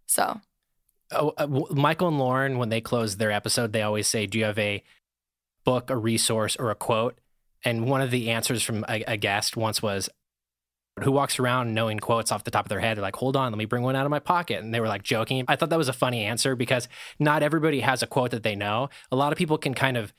So, 0.08 0.42
Oh, 1.12 1.34
uh, 1.38 1.48
Michael 1.72 2.08
and 2.08 2.20
Lauren, 2.20 2.58
when 2.58 2.70
they 2.70 2.82
close 2.82 3.18
their 3.18 3.32
episode, 3.32 3.74
they 3.74 3.82
always 3.82 4.08
say, 4.08 4.28
"Do 4.28 4.38
you 4.38 4.46
have 4.46 4.60
a 4.60 4.84
book, 5.64 5.90
a 5.90 5.98
resource, 5.98 6.56
or 6.56 6.70
a 6.70 6.76
quote?" 6.76 7.18
And 7.66 7.90
one 7.90 8.02
of 8.02 8.12
the 8.12 8.30
answers 8.30 8.62
from 8.62 8.86
a, 8.88 9.04
a 9.08 9.18
guest 9.18 9.58
once 9.58 9.82
was, 9.82 10.10
"Who 11.04 11.12
walks 11.12 11.40
around 11.40 11.74
knowing 11.74 12.00
quotes 12.00 12.32
off 12.32 12.44
the 12.44 12.52
top 12.52 12.66
of 12.66 12.70
their 12.70 12.80
head?" 12.80 12.98
They're 12.98 13.02
like, 13.02 13.16
"Hold 13.16 13.36
on, 13.36 13.52
let 13.52 13.58
me 13.58 13.66
bring 13.66 13.84
one 13.84 13.96
out 13.96 14.06
of 14.06 14.10
my 14.12 14.20
pocket." 14.20 14.64
And 14.64 14.74
they 14.74 14.80
were 14.80 14.88
like 14.88 15.04
joking. 15.04 15.46
I 15.48 15.56
thought 15.56 15.70
that 15.70 15.78
was 15.78 15.90
a 15.90 15.94
funny 15.94 16.24
answer 16.26 16.56
because 16.56 16.88
not 17.20 17.44
everybody 17.44 17.80
has 17.82 18.02
a 18.04 18.08
quote 18.08 18.32
that 18.32 18.44
they 18.44 18.56
know. 18.56 18.90
A 19.12 19.16
lot 19.16 19.32
of 19.32 19.38
people 19.38 19.58
can 19.58 19.74
kind 19.74 19.98
of 19.98 20.14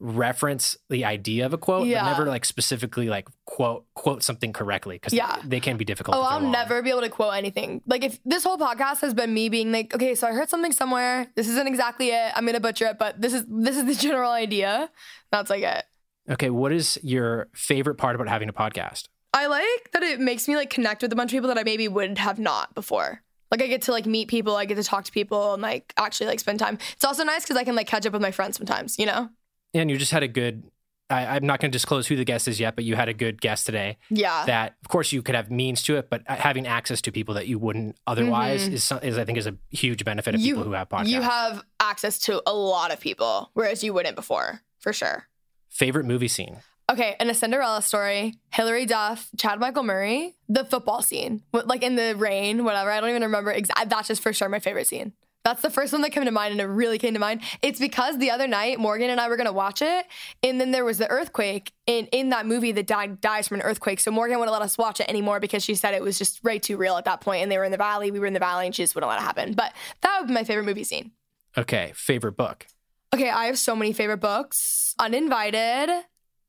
reference 0.00 0.76
the 0.90 1.04
idea 1.04 1.46
of 1.46 1.52
a 1.54 1.58
quote, 1.58 1.86
Yeah. 1.86 2.02
but 2.04 2.10
never 2.10 2.24
like 2.26 2.44
specifically 2.44 3.08
like 3.08 3.28
quote 3.46 3.86
quote 3.94 4.22
something 4.22 4.52
correctly 4.52 4.96
because 4.96 5.12
Yeah. 5.12 5.40
they 5.44 5.60
can 5.60 5.76
be 5.76 5.84
difficult. 5.84 6.16
Oh, 6.16 6.22
I'll 6.22 6.40
long. 6.40 6.50
never 6.50 6.82
be 6.82 6.90
able 6.90 7.02
to 7.02 7.08
quote 7.08 7.34
anything. 7.34 7.80
Like 7.86 8.04
if 8.04 8.18
this 8.24 8.44
whole 8.44 8.58
podcast 8.58 9.00
has 9.00 9.14
been 9.14 9.32
me 9.32 9.48
being 9.48 9.72
like, 9.72 9.94
okay, 9.94 10.14
so 10.14 10.26
I 10.26 10.32
heard 10.32 10.50
something 10.50 10.72
somewhere. 10.72 11.28
This 11.36 11.48
isn't 11.48 11.66
exactly 11.68 12.08
it. 12.10 12.32
I'm 12.34 12.44
gonna 12.44 12.60
butcher 12.60 12.86
it, 12.86 12.98
but 12.98 13.20
this 13.20 13.32
is 13.32 13.44
this 13.48 13.76
is 13.76 13.84
the 13.86 13.94
general 14.06 14.32
idea. 14.32 14.90
That's 15.30 15.48
like 15.48 15.62
it. 15.62 15.84
Okay, 16.28 16.50
what 16.50 16.72
is 16.72 16.98
your 17.02 17.48
favorite 17.54 17.96
part 17.96 18.14
about 18.14 18.28
having 18.28 18.48
a 18.48 18.52
podcast? 18.52 19.08
I 19.34 19.46
like 19.46 19.90
that 19.92 20.02
it 20.02 20.20
makes 20.20 20.48
me 20.48 20.56
like 20.56 20.70
connect 20.70 21.02
with 21.02 21.12
a 21.12 21.16
bunch 21.16 21.32
of 21.32 21.36
people 21.36 21.48
that 21.48 21.58
I 21.58 21.64
maybe 21.64 21.88
would 21.88 22.16
have 22.18 22.38
not 22.38 22.74
before. 22.74 23.20
Like 23.50 23.60
I 23.62 23.66
get 23.66 23.82
to 23.82 23.92
like 23.92 24.06
meet 24.06 24.28
people, 24.28 24.56
I 24.56 24.64
get 24.64 24.76
to 24.76 24.82
talk 24.84 25.04
to 25.04 25.12
people 25.12 25.52
and 25.54 25.60
like 25.62 25.92
actually 25.96 26.26
like 26.28 26.40
spend 26.40 26.58
time. 26.58 26.78
It's 26.92 27.04
also 27.04 27.24
nice 27.24 27.42
because 27.42 27.56
I 27.56 27.64
can 27.64 27.74
like 27.74 27.86
catch 27.86 28.06
up 28.06 28.12
with 28.12 28.22
my 28.22 28.30
friends 28.30 28.56
sometimes, 28.56 28.98
you 28.98 29.06
know? 29.06 29.28
and 29.74 29.90
you 29.90 29.96
just 29.96 30.12
had 30.12 30.22
a 30.22 30.28
good 30.28 30.62
I, 31.10 31.26
i'm 31.36 31.44
not 31.44 31.58
going 31.60 31.70
to 31.72 31.74
disclose 31.74 32.06
who 32.06 32.14
the 32.16 32.24
guest 32.24 32.46
is 32.46 32.60
yet 32.60 32.76
but 32.76 32.84
you 32.84 32.94
had 32.94 33.08
a 33.08 33.12
good 33.12 33.40
guest 33.40 33.66
today 33.66 33.98
Yeah. 34.08 34.46
that 34.46 34.76
of 34.84 34.88
course 34.88 35.10
you 35.12 35.20
could 35.20 35.34
have 35.34 35.50
means 35.50 35.82
to 35.82 35.96
it 35.96 36.08
but 36.08 36.22
having 36.28 36.66
access 36.68 37.00
to 37.02 37.12
people 37.12 37.34
that 37.34 37.46
you 37.48 37.58
wouldn't 37.58 37.96
otherwise 38.06 38.68
is, 38.68 38.84
some- 38.84 39.00
is 39.02 39.18
i 39.18 39.24
think 39.24 39.36
is 39.36 39.48
a 39.48 39.56
huge 39.70 40.04
benefit 40.04 40.34
of 40.36 40.40
people 40.40 40.62
who 40.62 40.72
have 40.72 40.88
podcasts 40.88 41.00
Mm-hmm. 41.06 41.08
you 41.16 41.22
have 41.22 41.62
access 41.80 42.18
to 42.20 42.40
a 42.46 42.54
lot 42.54 42.92
of 42.92 43.00
people, 43.00 43.50
whereas 43.54 43.82
you 43.84 43.92
wouldn't 43.92 44.14
before, 44.16 44.62
for 44.78 44.92
sure. 44.92 45.26
favorite 45.70 46.06
movie 46.06 46.28
scene 46.28 46.60
Okay, 46.90 47.16
in 47.18 47.30
a 47.30 47.34
Cinderella 47.34 47.80
story, 47.80 48.34
Hilary 48.50 48.84
Duff, 48.84 49.30
Chad 49.38 49.58
Michael 49.58 49.84
Murray, 49.84 50.36
the 50.48 50.64
football 50.66 51.00
scene, 51.00 51.42
like 51.52 51.82
in 51.82 51.96
the 51.96 52.14
rain, 52.14 52.62
whatever. 52.62 52.90
I 52.90 53.00
don't 53.00 53.08
even 53.08 53.22
remember 53.22 53.50
exactly. 53.50 53.86
That's 53.88 54.08
just 54.08 54.22
for 54.22 54.32
sure 54.34 54.50
my 54.50 54.58
favorite 54.58 54.86
scene. 54.86 55.12
That's 55.44 55.60
the 55.62 55.70
first 55.70 55.92
one 55.92 56.00
that 56.02 56.10
came 56.10 56.24
to 56.24 56.30
mind, 56.30 56.52
and 56.52 56.60
it 56.60 56.64
really 56.64 56.98
came 56.98 57.14
to 57.14 57.20
mind. 57.20 57.42
It's 57.62 57.78
because 57.78 58.18
the 58.18 58.30
other 58.30 58.46
night 58.46 58.78
Morgan 58.78 59.10
and 59.10 59.20
I 59.20 59.28
were 59.28 59.36
gonna 59.36 59.52
watch 59.52 59.80
it, 59.80 60.06
and 60.42 60.60
then 60.60 60.72
there 60.72 60.84
was 60.84 60.98
the 60.98 61.08
earthquake. 61.10 61.72
In 61.86 62.06
in 62.08 62.30
that 62.30 62.46
movie, 62.46 62.72
the 62.72 62.82
dad 62.82 63.20
dies 63.20 63.48
from 63.48 63.60
an 63.60 63.62
earthquake. 63.62 64.00
So 64.00 64.10
Morgan 64.10 64.38
wouldn't 64.38 64.52
let 64.52 64.62
us 64.62 64.76
watch 64.76 65.00
it 65.00 65.08
anymore 65.08 65.40
because 65.40 65.64
she 65.64 65.74
said 65.74 65.94
it 65.94 66.02
was 66.02 66.18
just 66.18 66.44
way 66.44 66.58
too 66.58 66.76
real 66.76 66.96
at 66.96 67.06
that 67.06 67.22
point, 67.22 67.42
and 67.42 67.50
they 67.50 67.56
were 67.56 67.64
in 67.64 67.72
the 67.72 67.78
valley, 67.78 68.10
we 68.10 68.20
were 68.20 68.26
in 68.26 68.34
the 68.34 68.40
valley, 68.40 68.66
and 68.66 68.74
she 68.74 68.82
just 68.82 68.94
wouldn't 68.94 69.08
let 69.08 69.20
it 69.20 69.24
happen. 69.24 69.54
But 69.54 69.72
that 70.02 70.18
would 70.20 70.28
be 70.28 70.34
my 70.34 70.44
favorite 70.44 70.64
movie 70.64 70.84
scene. 70.84 71.12
okay 71.56 71.92
favorite 71.94 72.36
book 72.36 72.66
Okay, 73.14 73.30
I 73.30 73.46
have 73.46 73.58
so 73.58 73.76
many 73.76 73.92
favorite 73.92 74.18
books. 74.18 74.96
Uninvited 74.98 75.88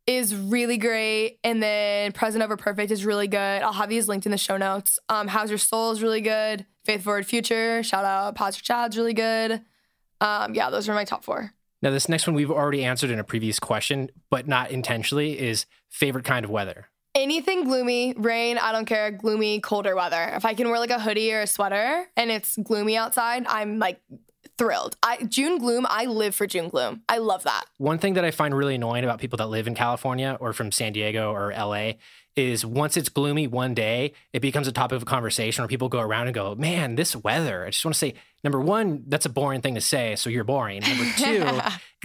is 0.07 0.35
really 0.35 0.77
great, 0.77 1.39
and 1.43 1.61
then 1.61 2.11
Present 2.11 2.43
Over 2.43 2.57
Perfect 2.57 2.91
is 2.91 3.05
really 3.05 3.27
good. 3.27 3.37
I'll 3.37 3.73
have 3.73 3.89
these 3.89 4.07
linked 4.07 4.25
in 4.25 4.31
the 4.31 4.37
show 4.37 4.57
notes. 4.57 4.99
Um, 5.09 5.27
How's 5.27 5.49
Your 5.49 5.57
Soul 5.57 5.91
is 5.91 6.01
really 6.01 6.21
good. 6.21 6.65
Faith 6.83 7.03
Forward 7.03 7.25
Future, 7.25 7.81
shout 7.81 8.05
out 8.05 8.35
Pastor 8.35 8.63
Chad's 8.63 8.97
really 8.97 9.13
good. 9.13 9.61
Um, 10.21 10.53
yeah, 10.53 10.69
those 10.69 10.87
are 10.87 10.93
my 10.93 11.05
top 11.05 11.23
four. 11.23 11.53
Now, 11.81 11.91
this 11.91 12.07
next 12.07 12.25
one 12.27 12.35
we've 12.35 12.51
already 12.51 12.83
answered 12.83 13.09
in 13.09 13.19
a 13.19 13.23
previous 13.23 13.59
question, 13.59 14.09
but 14.29 14.47
not 14.47 14.71
intentionally, 14.71 15.39
is 15.39 15.65
favorite 15.89 16.25
kind 16.25 16.45
of 16.45 16.51
weather. 16.51 16.87
Anything 17.13 17.63
gloomy, 17.63 18.13
rain, 18.17 18.57
I 18.57 18.71
don't 18.71 18.85
care, 18.85 19.09
gloomy, 19.09 19.59
colder 19.61 19.95
weather. 19.95 20.31
If 20.35 20.45
I 20.45 20.53
can 20.53 20.69
wear 20.69 20.79
like 20.79 20.89
a 20.89 20.99
hoodie 20.99 21.33
or 21.33 21.41
a 21.41 21.47
sweater 21.47 22.05
and 22.17 22.29
it's 22.29 22.57
gloomy 22.57 22.97
outside, 22.97 23.45
I'm 23.47 23.79
like 23.79 24.01
thrilled. 24.57 24.95
I 25.03 25.23
June 25.23 25.57
gloom, 25.57 25.85
I 25.89 26.05
live 26.05 26.35
for 26.35 26.47
June 26.47 26.69
gloom. 26.69 27.01
I 27.09 27.17
love 27.17 27.43
that. 27.43 27.65
One 27.77 27.97
thing 27.97 28.13
that 28.15 28.25
I 28.25 28.31
find 28.31 28.55
really 28.55 28.75
annoying 28.75 29.03
about 29.03 29.19
people 29.19 29.37
that 29.37 29.47
live 29.47 29.67
in 29.67 29.75
California 29.75 30.37
or 30.39 30.53
from 30.53 30.71
San 30.71 30.93
Diego 30.93 31.31
or 31.31 31.51
LA 31.51 31.93
is 32.35 32.65
once 32.65 32.97
it's 32.97 33.09
gloomy 33.09 33.47
one 33.47 33.73
day, 33.73 34.13
it 34.33 34.41
becomes 34.41 34.67
a 34.67 34.71
topic 34.71 34.97
of 34.97 35.05
conversation 35.05 35.61
where 35.61 35.69
people 35.69 35.89
go 35.89 35.99
around 35.99 36.27
and 36.27 36.33
go, 36.33 36.55
Man, 36.55 36.95
this 36.95 37.15
weather. 37.15 37.65
I 37.65 37.69
just 37.69 37.85
want 37.85 37.95
to 37.95 37.99
say, 37.99 38.13
number 38.45 38.61
one, 38.61 39.03
that's 39.07 39.25
a 39.25 39.29
boring 39.29 39.59
thing 39.61 39.75
to 39.75 39.81
say. 39.81 40.15
So 40.15 40.29
you're 40.29 40.45
boring. 40.45 40.81
Number 40.81 41.03
two, 41.17 41.59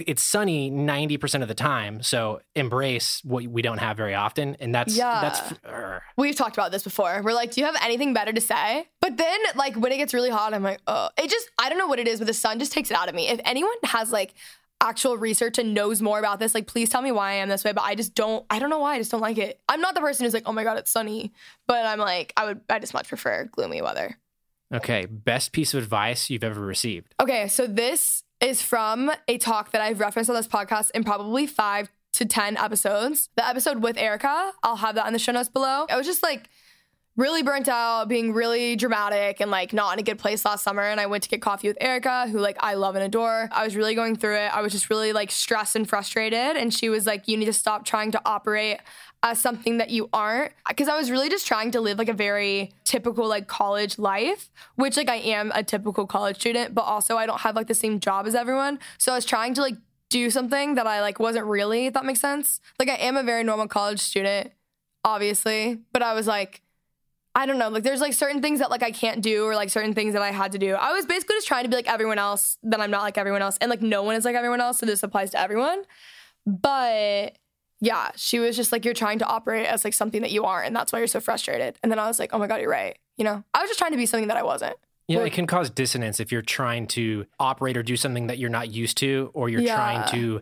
it's 0.05 0.21
sunny 0.23 0.69
90% 0.69 1.41
of 1.43 1.47
the 1.47 1.53
time. 1.53 2.01
So 2.03 2.41
embrace 2.55 3.21
what 3.23 3.45
we 3.47 3.61
don't 3.61 3.77
have 3.77 3.95
very 3.95 4.15
often. 4.15 4.57
And 4.59 4.75
that's, 4.75 4.93
Yeah. 4.97 5.21
that's, 5.21 5.53
uh, 5.63 5.99
We've 6.17 6.35
talked 6.35 6.57
about 6.57 6.71
this 6.71 6.83
before. 6.83 7.21
We're 7.23 7.33
like, 7.33 7.51
do 7.51 7.61
you 7.61 7.65
have 7.67 7.77
anything 7.81 8.13
better 8.13 8.33
to 8.33 8.41
say? 8.41 8.87
But 8.99 9.15
then, 9.17 9.39
like, 9.55 9.75
when 9.75 9.91
it 9.93 9.97
gets 9.97 10.13
really 10.13 10.29
hot, 10.31 10.53
I'm 10.53 10.63
like, 10.63 10.79
oh, 10.87 11.09
it 11.17 11.29
just, 11.29 11.49
I 11.57 11.69
don't 11.69 11.77
know 11.77 11.87
what 11.87 11.99
it 11.99 12.07
is, 12.07 12.19
but 12.19 12.27
the 12.27 12.33
sun 12.33 12.59
just 12.59 12.71
takes 12.73 12.91
it 12.91 12.97
out 12.97 13.07
of 13.07 13.15
me. 13.15 13.29
If 13.29 13.39
anyone 13.45 13.71
has 13.83 14.11
like 14.11 14.33
actual 14.81 15.15
research 15.15 15.59
and 15.59 15.75
knows 15.75 16.01
more 16.01 16.17
about 16.17 16.39
this, 16.39 16.55
like, 16.55 16.65
please 16.65 16.89
tell 16.89 17.03
me 17.03 17.11
why 17.11 17.31
I 17.31 17.33
am 17.35 17.49
this 17.49 17.63
way. 17.63 17.71
But 17.71 17.83
I 17.83 17.93
just 17.93 18.15
don't, 18.15 18.43
I 18.49 18.57
don't 18.57 18.71
know 18.71 18.79
why. 18.79 18.95
I 18.95 18.97
just 18.97 19.11
don't 19.11 19.21
like 19.21 19.37
it. 19.37 19.59
I'm 19.69 19.79
not 19.79 19.93
the 19.93 20.01
person 20.01 20.25
who's 20.25 20.33
like, 20.33 20.43
oh 20.47 20.53
my 20.53 20.63
God, 20.63 20.79
it's 20.79 20.89
sunny. 20.89 21.31
But 21.67 21.85
I'm 21.85 21.99
like, 21.99 22.33
I 22.35 22.45
would, 22.45 22.61
I 22.67 22.79
just 22.79 22.95
much 22.95 23.07
prefer 23.07 23.45
gloomy 23.51 23.83
weather. 23.83 24.17
Okay. 24.73 25.05
Best 25.05 25.51
piece 25.51 25.73
of 25.73 25.83
advice 25.83 26.29
you've 26.29 26.43
ever 26.43 26.61
received. 26.61 27.13
Okay, 27.19 27.47
so 27.47 27.67
this 27.67 28.23
is 28.39 28.61
from 28.61 29.11
a 29.27 29.37
talk 29.37 29.71
that 29.71 29.81
I've 29.81 29.99
referenced 29.99 30.29
on 30.29 30.35
this 30.35 30.47
podcast 30.47 30.91
in 30.91 31.03
probably 31.03 31.45
five 31.45 31.89
to 32.13 32.25
10 32.25 32.57
episodes. 32.57 33.29
The 33.35 33.47
episode 33.47 33.81
with 33.83 33.97
Erica, 33.97 34.51
I'll 34.63 34.77
have 34.77 34.95
that 34.95 35.07
in 35.07 35.13
the 35.13 35.19
show 35.19 35.31
notes 35.31 35.49
below. 35.49 35.85
I 35.89 35.97
was 35.97 36.05
just 36.05 36.23
like 36.23 36.49
really 37.17 37.43
burnt 37.43 37.67
out, 37.67 38.07
being 38.07 38.33
really 38.33 38.75
dramatic 38.75 39.41
and 39.41 39.51
like 39.51 39.73
not 39.73 39.93
in 39.93 39.99
a 39.99 40.03
good 40.03 40.17
place 40.17 40.45
last 40.45 40.63
summer. 40.63 40.81
And 40.81 40.99
I 40.99 41.05
went 41.05 41.23
to 41.23 41.29
get 41.29 41.41
coffee 41.41 41.67
with 41.67 41.77
Erica, 41.81 42.27
who 42.27 42.39
like 42.39 42.57
I 42.59 42.75
love 42.75 42.95
and 42.95 43.03
adore. 43.03 43.49
I 43.51 43.63
was 43.63 43.75
really 43.75 43.95
going 43.95 44.15
through 44.15 44.37
it. 44.37 44.53
I 44.53 44.61
was 44.61 44.71
just 44.71 44.89
really 44.89 45.13
like 45.13 45.29
stressed 45.29 45.75
and 45.75 45.87
frustrated. 45.87 46.57
And 46.57 46.73
she 46.73 46.89
was 46.89 47.05
like, 47.05 47.27
you 47.27 47.37
need 47.37 47.45
to 47.45 47.53
stop 47.53 47.85
trying 47.85 48.11
to 48.11 48.21
operate 48.25 48.79
as 49.23 49.39
something 49.39 49.77
that 49.77 49.89
you 49.89 50.09
aren't 50.13 50.51
because 50.67 50.87
i 50.87 50.97
was 50.97 51.11
really 51.11 51.29
just 51.29 51.45
trying 51.45 51.71
to 51.71 51.79
live 51.79 51.97
like 51.97 52.09
a 52.09 52.13
very 52.13 52.71
typical 52.83 53.27
like 53.27 53.47
college 53.47 53.99
life 53.99 54.49
which 54.75 54.97
like 54.97 55.09
i 55.09 55.15
am 55.15 55.51
a 55.53 55.63
typical 55.63 56.07
college 56.07 56.37
student 56.37 56.73
but 56.73 56.81
also 56.81 57.17
i 57.17 57.25
don't 57.25 57.41
have 57.41 57.55
like 57.55 57.67
the 57.67 57.75
same 57.75 57.99
job 57.99 58.25
as 58.25 58.35
everyone 58.35 58.79
so 58.97 59.11
i 59.11 59.15
was 59.15 59.25
trying 59.25 59.53
to 59.53 59.61
like 59.61 59.75
do 60.09 60.29
something 60.29 60.75
that 60.75 60.87
i 60.87 61.01
like 61.01 61.19
wasn't 61.19 61.45
really 61.45 61.85
if 61.85 61.93
that 61.93 62.05
makes 62.05 62.19
sense 62.19 62.59
like 62.79 62.89
i 62.89 62.95
am 62.95 63.15
a 63.15 63.23
very 63.23 63.43
normal 63.43 63.67
college 63.67 63.99
student 63.99 64.51
obviously 65.05 65.79
but 65.93 66.01
i 66.01 66.13
was 66.13 66.27
like 66.27 66.61
I 67.33 67.45
don't 67.45 67.57
know, 67.57 67.69
like 67.69 67.83
there's 67.83 68.01
like 68.01 68.13
certain 68.13 68.41
things 68.41 68.59
that 68.59 68.69
like 68.69 68.83
I 68.83 68.91
can't 68.91 69.21
do 69.21 69.45
or 69.45 69.55
like 69.55 69.69
certain 69.69 69.93
things 69.93 70.13
that 70.13 70.21
I 70.21 70.31
had 70.31 70.51
to 70.51 70.57
do. 70.57 70.73
I 70.75 70.91
was 70.91 71.05
basically 71.05 71.37
just 71.37 71.47
trying 71.47 71.63
to 71.63 71.69
be 71.69 71.77
like 71.77 71.87
everyone 71.87 72.19
else, 72.19 72.57
that 72.63 72.81
I'm 72.81 72.91
not 72.91 73.03
like 73.03 73.17
everyone 73.17 73.41
else. 73.41 73.57
And 73.61 73.69
like 73.69 73.81
no 73.81 74.03
one 74.03 74.15
is 74.15 74.25
like 74.25 74.35
everyone 74.35 74.59
else, 74.59 74.79
so 74.79 74.85
this 74.85 75.01
applies 75.01 75.31
to 75.31 75.39
everyone. 75.39 75.83
But 76.45 77.37
yeah, 77.81 78.11
she 78.15 78.39
was 78.39 78.55
just 78.55 78.71
like, 78.71 78.85
you're 78.85 78.93
trying 78.93 79.19
to 79.19 79.25
operate 79.25 79.65
as 79.65 79.83
like 79.83 79.93
something 79.93 80.21
that 80.21 80.31
you 80.31 80.45
aren't, 80.45 80.67
and 80.67 80.75
that's 80.75 80.93
why 80.93 80.99
you're 80.99 81.07
so 81.07 81.19
frustrated. 81.19 81.77
And 81.81 81.91
then 81.91 81.99
I 81.99 82.07
was 82.07 82.19
like, 82.19 82.29
oh 82.33 82.37
my 82.37 82.47
God, 82.47 82.61
you're 82.61 82.69
right. 82.69 82.97
You 83.17 83.25
know, 83.25 83.43
I 83.53 83.61
was 83.61 83.69
just 83.69 83.79
trying 83.79 83.91
to 83.91 83.97
be 83.97 84.05
something 84.05 84.27
that 84.29 84.37
I 84.37 84.43
wasn't. 84.43 84.77
Yeah, 85.07 85.19
it 85.19 85.33
can 85.33 85.47
cause 85.47 85.69
dissonance 85.69 86.19
if 86.21 86.31
you're 86.31 86.41
trying 86.41 86.87
to 86.87 87.25
operate 87.39 87.75
or 87.75 87.83
do 87.83 87.97
something 87.97 88.27
that 88.27 88.37
you're 88.37 88.49
not 88.49 88.71
used 88.71 88.97
to, 88.99 89.31
or 89.33 89.49
you're 89.49 89.61
Yeah. 89.61 89.75
trying 89.75 90.07
to 90.11 90.41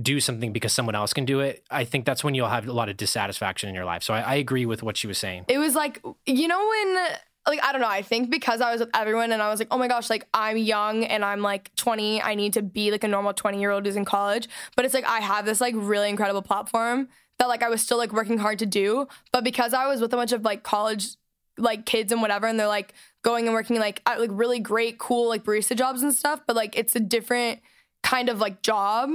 do 0.00 0.20
something 0.20 0.52
because 0.52 0.72
someone 0.72 0.94
else 0.94 1.12
can 1.12 1.24
do 1.24 1.40
it. 1.40 1.64
I 1.70 1.84
think 1.84 2.04
that's 2.04 2.22
when 2.22 2.34
you'll 2.34 2.48
have 2.48 2.66
a 2.68 2.72
lot 2.72 2.88
of 2.88 2.96
dissatisfaction 2.96 3.68
in 3.68 3.74
your 3.74 3.84
life. 3.84 4.02
So 4.02 4.14
I, 4.14 4.20
I 4.20 4.34
agree 4.36 4.64
with 4.64 4.82
what 4.82 4.96
she 4.96 5.06
was 5.08 5.18
saying. 5.18 5.46
It 5.48 5.58
was 5.58 5.74
like, 5.74 6.00
you 6.26 6.46
know, 6.46 6.58
when, 6.68 7.06
like, 7.48 7.64
I 7.64 7.72
don't 7.72 7.80
know, 7.80 7.88
I 7.88 8.02
think 8.02 8.30
because 8.30 8.60
I 8.60 8.70
was 8.70 8.80
with 8.80 8.90
everyone 8.94 9.32
and 9.32 9.42
I 9.42 9.48
was 9.50 9.58
like, 9.58 9.68
oh 9.70 9.78
my 9.78 9.88
gosh, 9.88 10.10
like, 10.10 10.26
I'm 10.34 10.56
young 10.56 11.04
and 11.04 11.24
I'm 11.24 11.40
like 11.40 11.74
20, 11.76 12.22
I 12.22 12.34
need 12.34 12.52
to 12.52 12.62
be 12.62 12.90
like 12.90 13.04
a 13.04 13.08
normal 13.08 13.32
20 13.32 13.58
year 13.58 13.70
old 13.70 13.86
who's 13.86 13.96
in 13.96 14.04
college. 14.04 14.48
But 14.76 14.84
it's 14.84 14.94
like, 14.94 15.06
I 15.06 15.20
have 15.20 15.46
this 15.46 15.60
like 15.60 15.74
really 15.76 16.08
incredible 16.08 16.42
platform 16.42 17.08
that 17.38 17.48
like 17.48 17.62
I 17.62 17.68
was 17.68 17.82
still 17.82 17.98
like 17.98 18.12
working 18.12 18.38
hard 18.38 18.58
to 18.60 18.66
do. 18.66 19.08
But 19.32 19.44
because 19.44 19.72
I 19.72 19.86
was 19.86 20.00
with 20.00 20.12
a 20.12 20.16
bunch 20.16 20.32
of 20.32 20.42
like 20.42 20.62
college, 20.62 21.16
like 21.56 21.86
kids 21.86 22.12
and 22.12 22.20
whatever, 22.20 22.46
and 22.46 22.60
they're 22.60 22.66
like 22.68 22.94
going 23.22 23.46
and 23.46 23.54
working 23.54 23.78
like 23.78 24.02
at 24.06 24.20
like 24.20 24.30
really 24.32 24.60
great, 24.60 24.98
cool 24.98 25.28
like 25.28 25.44
barista 25.44 25.74
jobs 25.76 26.02
and 26.02 26.14
stuff, 26.14 26.40
but 26.46 26.54
like 26.54 26.76
it's 26.76 26.94
a 26.94 27.00
different 27.00 27.60
kind 28.02 28.28
of 28.28 28.40
like 28.40 28.62
job. 28.62 29.10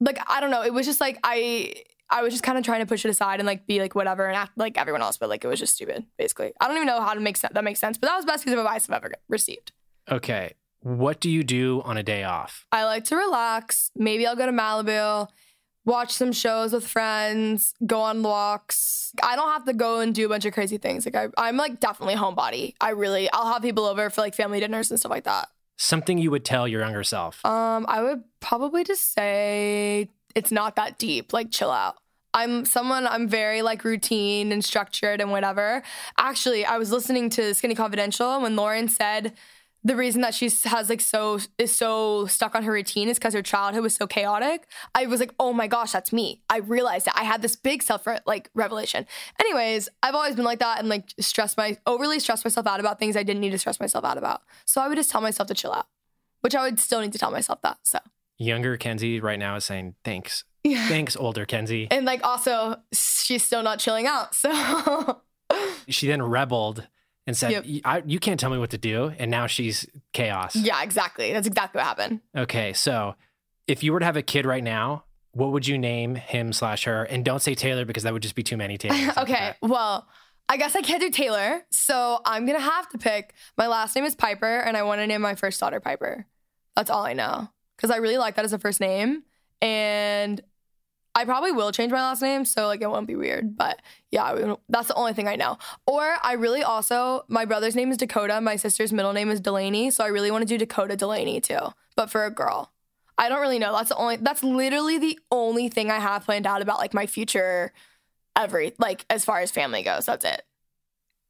Like, 0.00 0.18
I 0.28 0.40
don't 0.40 0.50
know, 0.50 0.62
it 0.62 0.72
was 0.72 0.86
just 0.86 1.00
like, 1.00 1.18
I, 1.24 1.74
I 2.10 2.22
was 2.22 2.32
just 2.32 2.42
kind 2.42 2.56
of 2.56 2.64
trying 2.64 2.80
to 2.80 2.86
push 2.86 3.04
it 3.04 3.10
aside 3.10 3.40
and 3.40 3.46
like 3.46 3.66
be 3.66 3.80
like 3.80 3.94
whatever 3.94 4.26
and 4.26 4.36
act 4.36 4.56
like 4.56 4.78
everyone 4.78 5.02
else, 5.02 5.18
but 5.18 5.28
like 5.28 5.44
it 5.44 5.48
was 5.48 5.60
just 5.60 5.74
stupid, 5.74 6.06
basically. 6.16 6.52
I 6.60 6.66
don't 6.66 6.76
even 6.76 6.86
know 6.86 7.00
how 7.00 7.14
to 7.14 7.20
make 7.20 7.36
sense. 7.36 7.52
That 7.54 7.64
makes 7.64 7.80
sense, 7.80 7.98
but 7.98 8.06
that 8.08 8.16
was 8.16 8.24
the 8.24 8.32
best 8.32 8.44
piece 8.44 8.52
of 8.52 8.58
advice 8.58 8.88
I've 8.88 8.96
ever 8.96 9.12
received. 9.28 9.72
Okay. 10.10 10.54
What 10.80 11.20
do 11.20 11.28
you 11.28 11.42
do 11.42 11.82
on 11.84 11.96
a 11.96 12.02
day 12.02 12.24
off? 12.24 12.64
I 12.72 12.84
like 12.84 13.04
to 13.04 13.16
relax. 13.16 13.90
Maybe 13.94 14.26
I'll 14.26 14.36
go 14.36 14.46
to 14.46 14.52
Malibu, 14.52 15.28
watch 15.84 16.12
some 16.12 16.32
shows 16.32 16.72
with 16.72 16.86
friends, 16.86 17.74
go 17.84 18.00
on 18.00 18.22
walks. 18.22 19.12
I 19.22 19.36
don't 19.36 19.50
have 19.50 19.64
to 19.64 19.74
go 19.74 20.00
and 20.00 20.14
do 20.14 20.24
a 20.24 20.28
bunch 20.28 20.44
of 20.44 20.54
crazy 20.54 20.78
things. 20.78 21.04
Like 21.04 21.16
I, 21.16 21.28
I'm 21.36 21.56
like 21.56 21.80
definitely 21.80 22.14
homebody. 22.14 22.74
I 22.80 22.90
really, 22.90 23.28
I'll 23.32 23.52
have 23.52 23.62
people 23.62 23.84
over 23.84 24.08
for 24.08 24.20
like 24.20 24.34
family 24.34 24.60
dinners 24.60 24.90
and 24.90 24.98
stuff 24.98 25.10
like 25.10 25.24
that. 25.24 25.48
Something 25.76 26.18
you 26.18 26.30
would 26.30 26.44
tell 26.44 26.66
your 26.66 26.80
younger 26.80 27.04
self. 27.04 27.44
Um, 27.44 27.86
I 27.88 28.02
would 28.02 28.24
probably 28.40 28.82
just 28.82 29.12
say 29.12 30.10
it's 30.38 30.52
not 30.52 30.76
that 30.76 30.98
deep. 30.98 31.32
Like, 31.32 31.50
chill 31.50 31.70
out. 31.70 31.96
I'm 32.32 32.64
someone 32.64 33.06
I'm 33.06 33.26
very 33.26 33.62
like 33.62 33.84
routine 33.84 34.52
and 34.52 34.64
structured 34.64 35.20
and 35.20 35.30
whatever. 35.30 35.82
Actually, 36.18 36.64
I 36.64 36.78
was 36.78 36.92
listening 36.92 37.30
to 37.30 37.54
Skinny 37.54 37.74
Confidential 37.74 38.40
when 38.40 38.54
Lauren 38.54 38.88
said 38.88 39.32
the 39.82 39.96
reason 39.96 40.20
that 40.20 40.34
she 40.34 40.50
has 40.64 40.90
like 40.90 41.00
so 41.00 41.38
is 41.56 41.74
so 41.74 42.26
stuck 42.26 42.54
on 42.54 42.62
her 42.64 42.72
routine 42.72 43.08
is 43.08 43.18
because 43.18 43.32
her 43.32 43.42
childhood 43.42 43.82
was 43.82 43.94
so 43.94 44.06
chaotic. 44.06 44.66
I 44.94 45.06
was 45.06 45.20
like, 45.20 45.32
oh 45.40 45.52
my 45.52 45.66
gosh, 45.66 45.92
that's 45.92 46.12
me. 46.12 46.42
I 46.50 46.58
realized 46.58 47.06
that 47.06 47.18
I 47.18 47.24
had 47.24 47.42
this 47.42 47.56
big 47.56 47.82
self 47.82 48.06
like 48.26 48.50
revelation. 48.54 49.06
Anyways, 49.40 49.88
I've 50.02 50.14
always 50.14 50.36
been 50.36 50.44
like 50.44 50.58
that 50.58 50.78
and 50.78 50.88
like 50.88 51.14
stress 51.18 51.56
my 51.56 51.78
overly 51.86 52.20
stress 52.20 52.44
myself 52.44 52.66
out 52.66 52.80
about 52.80 52.98
things 52.98 53.16
I 53.16 53.22
didn't 53.22 53.40
need 53.40 53.50
to 53.50 53.58
stress 53.58 53.80
myself 53.80 54.04
out 54.04 54.18
about. 54.18 54.42
So 54.64 54.80
I 54.80 54.88
would 54.88 54.96
just 54.96 55.10
tell 55.10 55.20
myself 55.22 55.48
to 55.48 55.54
chill 55.54 55.72
out, 55.72 55.86
which 56.42 56.54
I 56.54 56.62
would 56.62 56.78
still 56.78 57.00
need 57.00 57.12
to 57.12 57.18
tell 57.18 57.30
myself 57.30 57.62
that. 57.62 57.78
So 57.84 57.98
Younger 58.38 58.76
Kenzie 58.76 59.20
right 59.20 59.38
now 59.38 59.56
is 59.56 59.64
saying, 59.64 59.94
thanks. 60.04 60.44
yeah. 60.64 60.88
Thanks, 60.88 61.16
older 61.16 61.44
Kenzie. 61.44 61.88
And 61.90 62.06
like 62.06 62.22
also, 62.24 62.76
she's 62.92 63.44
still 63.44 63.62
not 63.62 63.78
chilling 63.78 64.06
out. 64.06 64.34
So 64.34 65.20
She 65.88 66.06
then 66.06 66.22
rebelled 66.22 66.86
and 67.26 67.36
said, 67.36 67.64
Yep. 67.66 67.82
I, 67.84 68.02
You 68.06 68.18
can't 68.18 68.38
tell 68.38 68.50
me 68.50 68.58
what 68.58 68.70
to 68.70 68.78
do. 68.78 69.12
And 69.18 69.30
now 69.30 69.46
she's 69.46 69.86
chaos. 70.12 70.54
yeah, 70.56 70.82
exactly. 70.82 71.32
That's 71.32 71.46
exactly 71.46 71.78
what 71.78 71.86
happened. 71.86 72.20
Okay. 72.36 72.72
So 72.72 73.14
if 73.66 73.82
you 73.82 73.92
were 73.92 74.00
to 74.00 74.04
have 74.06 74.16
a 74.16 74.22
kid 74.22 74.46
right 74.46 74.62
now, 74.62 75.04
what 75.32 75.52
would 75.52 75.66
you 75.66 75.78
name 75.78 76.14
him 76.14 76.52
slash 76.52 76.84
her? 76.84 77.04
And 77.04 77.24
don't 77.24 77.40
say 77.40 77.54
Taylor 77.54 77.84
because 77.84 78.02
that 78.04 78.12
would 78.12 78.22
just 78.22 78.34
be 78.34 78.42
too 78.42 78.56
many 78.56 78.78
Taylors. 78.78 79.16
okay. 79.18 79.54
Well, 79.62 80.06
I 80.48 80.56
guess 80.56 80.74
I 80.74 80.80
can't 80.80 81.00
do 81.00 81.10
Taylor. 81.10 81.62
So 81.70 82.20
I'm 82.24 82.46
gonna 82.46 82.60
have 82.60 82.88
to 82.90 82.98
pick. 82.98 83.34
My 83.56 83.66
last 83.66 83.94
name 83.94 84.04
is 84.04 84.14
Piper, 84.14 84.58
and 84.60 84.76
I 84.76 84.82
want 84.82 85.00
to 85.00 85.06
name 85.06 85.20
my 85.20 85.34
first 85.34 85.60
daughter 85.60 85.80
Piper. 85.80 86.26
That's 86.74 86.90
all 86.90 87.04
I 87.04 87.12
know 87.12 87.48
because 87.78 87.90
I 87.90 87.96
really 87.96 88.18
like 88.18 88.34
that 88.34 88.44
as 88.44 88.52
a 88.52 88.58
first 88.58 88.80
name, 88.80 89.22
and 89.62 90.42
I 91.14 91.24
probably 91.24 91.52
will 91.52 91.72
change 91.72 91.90
my 91.92 92.00
last 92.00 92.20
name, 92.20 92.44
so 92.44 92.66
like 92.66 92.82
it 92.82 92.90
won't 92.90 93.06
be 93.06 93.16
weird. 93.16 93.56
But 93.56 93.80
yeah, 94.10 94.54
that's 94.68 94.88
the 94.88 94.94
only 94.94 95.14
thing 95.14 95.28
I 95.28 95.36
know. 95.36 95.58
Or 95.86 96.16
I 96.22 96.34
really 96.34 96.62
also 96.62 97.24
my 97.28 97.44
brother's 97.44 97.74
name 97.74 97.90
is 97.90 97.96
Dakota. 97.96 98.40
My 98.40 98.56
sister's 98.56 98.92
middle 98.92 99.12
name 99.12 99.30
is 99.30 99.40
Delaney, 99.40 99.90
so 99.90 100.04
I 100.04 100.08
really 100.08 100.30
want 100.30 100.42
to 100.42 100.46
do 100.46 100.58
Dakota 100.58 100.96
Delaney 100.96 101.40
too, 101.40 101.72
but 101.96 102.10
for 102.10 102.24
a 102.24 102.30
girl. 102.30 102.72
I 103.16 103.28
don't 103.28 103.40
really 103.40 103.58
know. 103.58 103.72
That's 103.72 103.88
the 103.88 103.96
only. 103.96 104.16
That's 104.16 104.44
literally 104.44 104.98
the 104.98 105.18
only 105.32 105.68
thing 105.68 105.90
I 105.90 105.98
have 105.98 106.24
planned 106.24 106.46
out 106.46 106.62
about 106.62 106.78
like 106.78 106.94
my 106.94 107.06
future, 107.06 107.72
every 108.36 108.74
like 108.78 109.04
as 109.10 109.24
far 109.24 109.40
as 109.40 109.50
family 109.50 109.82
goes. 109.82 110.06
That's 110.06 110.24
it. 110.24 110.42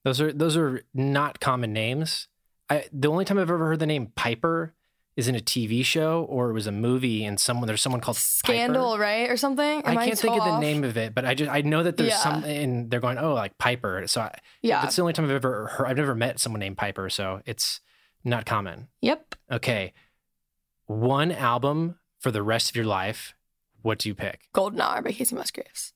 Those 0.04 0.20
are 0.20 0.32
those 0.32 0.56
are 0.56 0.82
not 0.92 1.40
common 1.40 1.72
names. 1.72 2.28
I, 2.68 2.84
the 2.92 3.08
only 3.08 3.24
time 3.24 3.38
I've 3.38 3.50
ever 3.50 3.66
heard 3.66 3.78
the 3.78 3.86
name 3.86 4.12
Piper 4.14 4.74
is 5.18 5.26
in 5.26 5.34
a 5.34 5.40
TV 5.40 5.84
show 5.84 6.22
or 6.30 6.48
it 6.48 6.52
was 6.52 6.66
a 6.68 6.72
movie 6.72 7.24
and 7.24 7.40
someone 7.40 7.66
there's 7.66 7.82
someone 7.82 8.00
called 8.00 8.16
Scandal, 8.16 8.92
Piper. 8.92 9.02
right, 9.02 9.28
or 9.28 9.36
something. 9.36 9.82
I 9.84 9.94
can't 10.06 10.18
think 10.18 10.38
of 10.38 10.44
the 10.44 10.60
name 10.60 10.84
of 10.84 10.96
it, 10.96 11.14
but 11.14 11.24
I 11.24 11.34
just 11.34 11.50
I 11.50 11.60
know 11.62 11.82
that 11.82 11.96
there's 11.96 12.10
Yeah. 12.10 12.18
some 12.22 12.44
and 12.44 12.88
they're 12.90 13.00
going 13.00 13.18
oh 13.18 13.34
like 13.34 13.58
Piper. 13.58 14.04
So 14.06 14.20
I, 14.20 14.38
Yeah. 14.62 14.84
It's 14.84 14.94
the 14.96 15.02
only 15.02 15.12
time 15.14 15.24
I've 15.24 15.32
ever 15.32 15.66
heard. 15.66 15.86
I've 15.88 15.96
never 15.96 16.14
met 16.14 16.38
someone 16.38 16.60
named 16.60 16.76
Piper, 16.78 17.10
so 17.10 17.42
it's 17.46 17.80
not 18.24 18.46
common. 18.46 18.88
Yep. 19.02 19.34
Okay, 19.50 19.92
one 20.86 21.32
album 21.32 21.98
for 22.20 22.30
the 22.30 22.42
rest 22.42 22.70
of 22.70 22.76
your 22.76 22.84
life, 22.86 23.34
what 23.82 23.98
do 23.98 24.08
you 24.08 24.14
pick? 24.14 24.48
Golden 24.52 24.80
Hour 24.80 25.02
by 25.02 25.10
Kacey 25.10 25.32
Musgraves, 25.34 25.92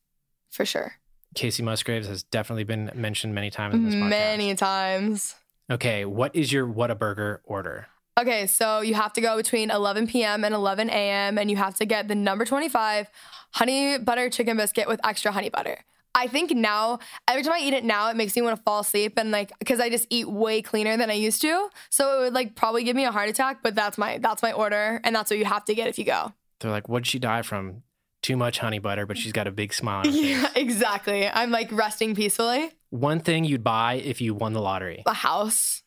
for 0.51 0.65
sure. 0.65 0.95
Kacey 1.37 1.63
Musgraves 1.63 2.07
has 2.09 2.23
definitely 2.25 2.65
been 2.65 2.91
mentioned 2.95 3.35
many 3.35 3.51
times 3.51 3.75
in 3.75 3.85
this 3.87 3.95
podcast. 3.95 4.09
Many 4.09 4.55
times. 4.55 5.35
Okay, 5.71 6.05
what 6.05 6.35
is 6.37 6.53
your 6.53 6.67
Whataburger 6.67 7.39
order? 7.45 7.87
Okay, 8.19 8.47
so 8.47 8.81
you 8.81 8.95
have 8.95 9.13
to 9.15 9.21
go 9.21 9.37
between 9.37 9.71
11 9.71 10.07
p.m. 10.07 10.45
and 10.45 10.55
11 10.55 10.91
a.m. 10.91 11.39
and 11.39 11.51
you 11.51 11.57
have 11.57 11.75
to 11.77 11.87
get 11.87 12.09
the 12.09 12.15
number 12.15 12.45
25 12.45 13.09
honey 13.53 13.99
butter 13.99 14.29
chicken 14.29 14.57
biscuit 14.57 14.87
with 14.87 15.01
extra 15.05 15.33
honey 15.33 15.49
butter. 15.49 15.79
I 16.15 16.27
think 16.27 16.51
now, 16.51 16.99
every 17.27 17.43
time 17.43 17.55
I 17.55 17.61
eat 17.61 17.73
it 17.73 17.85
now, 17.85 18.11
it 18.11 18.17
makes 18.17 18.37
me 18.37 18.43
want 18.43 18.57
to 18.57 18.63
fall 18.63 18.81
asleep 18.81 19.15
and 19.17 19.31
like 19.31 19.51
because 19.59 19.81
I 19.81 19.89
just 19.89 20.07
eat 20.11 20.29
way 20.29 20.61
cleaner 20.61 20.97
than 20.99 21.09
I 21.09 21.15
used 21.15 21.41
to. 21.41 21.71
So 21.89 22.19
it 22.19 22.25
would 22.25 22.35
like 22.35 22.55
probably 22.55 22.85
give 22.85 22.95
me 22.95 23.07
a 23.07 23.11
heart 23.11 23.31
attack, 23.31 23.61
but 23.63 23.75
that's 23.75 23.97
my 23.97 24.19
that's 24.19 24.43
my 24.43 24.53
order 24.53 25.01
and 25.05 25.17
that's 25.17 25.31
what 25.31 25.39
you 25.39 25.47
have 25.47 25.65
to 25.65 25.75
get 25.75 25.89
if 25.89 25.99
you 25.99 26.05
go. 26.05 26.33
They're 26.61 26.71
like, 26.71 26.89
what'd 26.89 27.07
she 27.07 27.19
die 27.19 27.43
from? 27.43 27.83
Too 28.23 28.37
much 28.37 28.59
honey 28.59 28.79
butter, 28.79 29.05
but 29.05 29.19
she's 29.19 29.33
got 29.33 29.49
a 29.49 29.51
big 29.51 29.75
smile 29.75 30.01
on 30.01 30.05
her 30.05 30.13
face. 30.13 30.23
Yeah, 30.23 30.49
exactly. 30.55 31.27
I'm 31.27 31.51
like 31.51 31.73
resting 31.73 32.15
peacefully. 32.15 32.71
One 32.91 33.19
thing 33.21 33.45
you'd 33.45 33.65
buy 33.65 33.95
if 33.95 34.21
you 34.21 34.35
won 34.35 34.53
the 34.53 34.61
lottery. 34.61 35.03
A 35.07 35.15
house. 35.15 35.82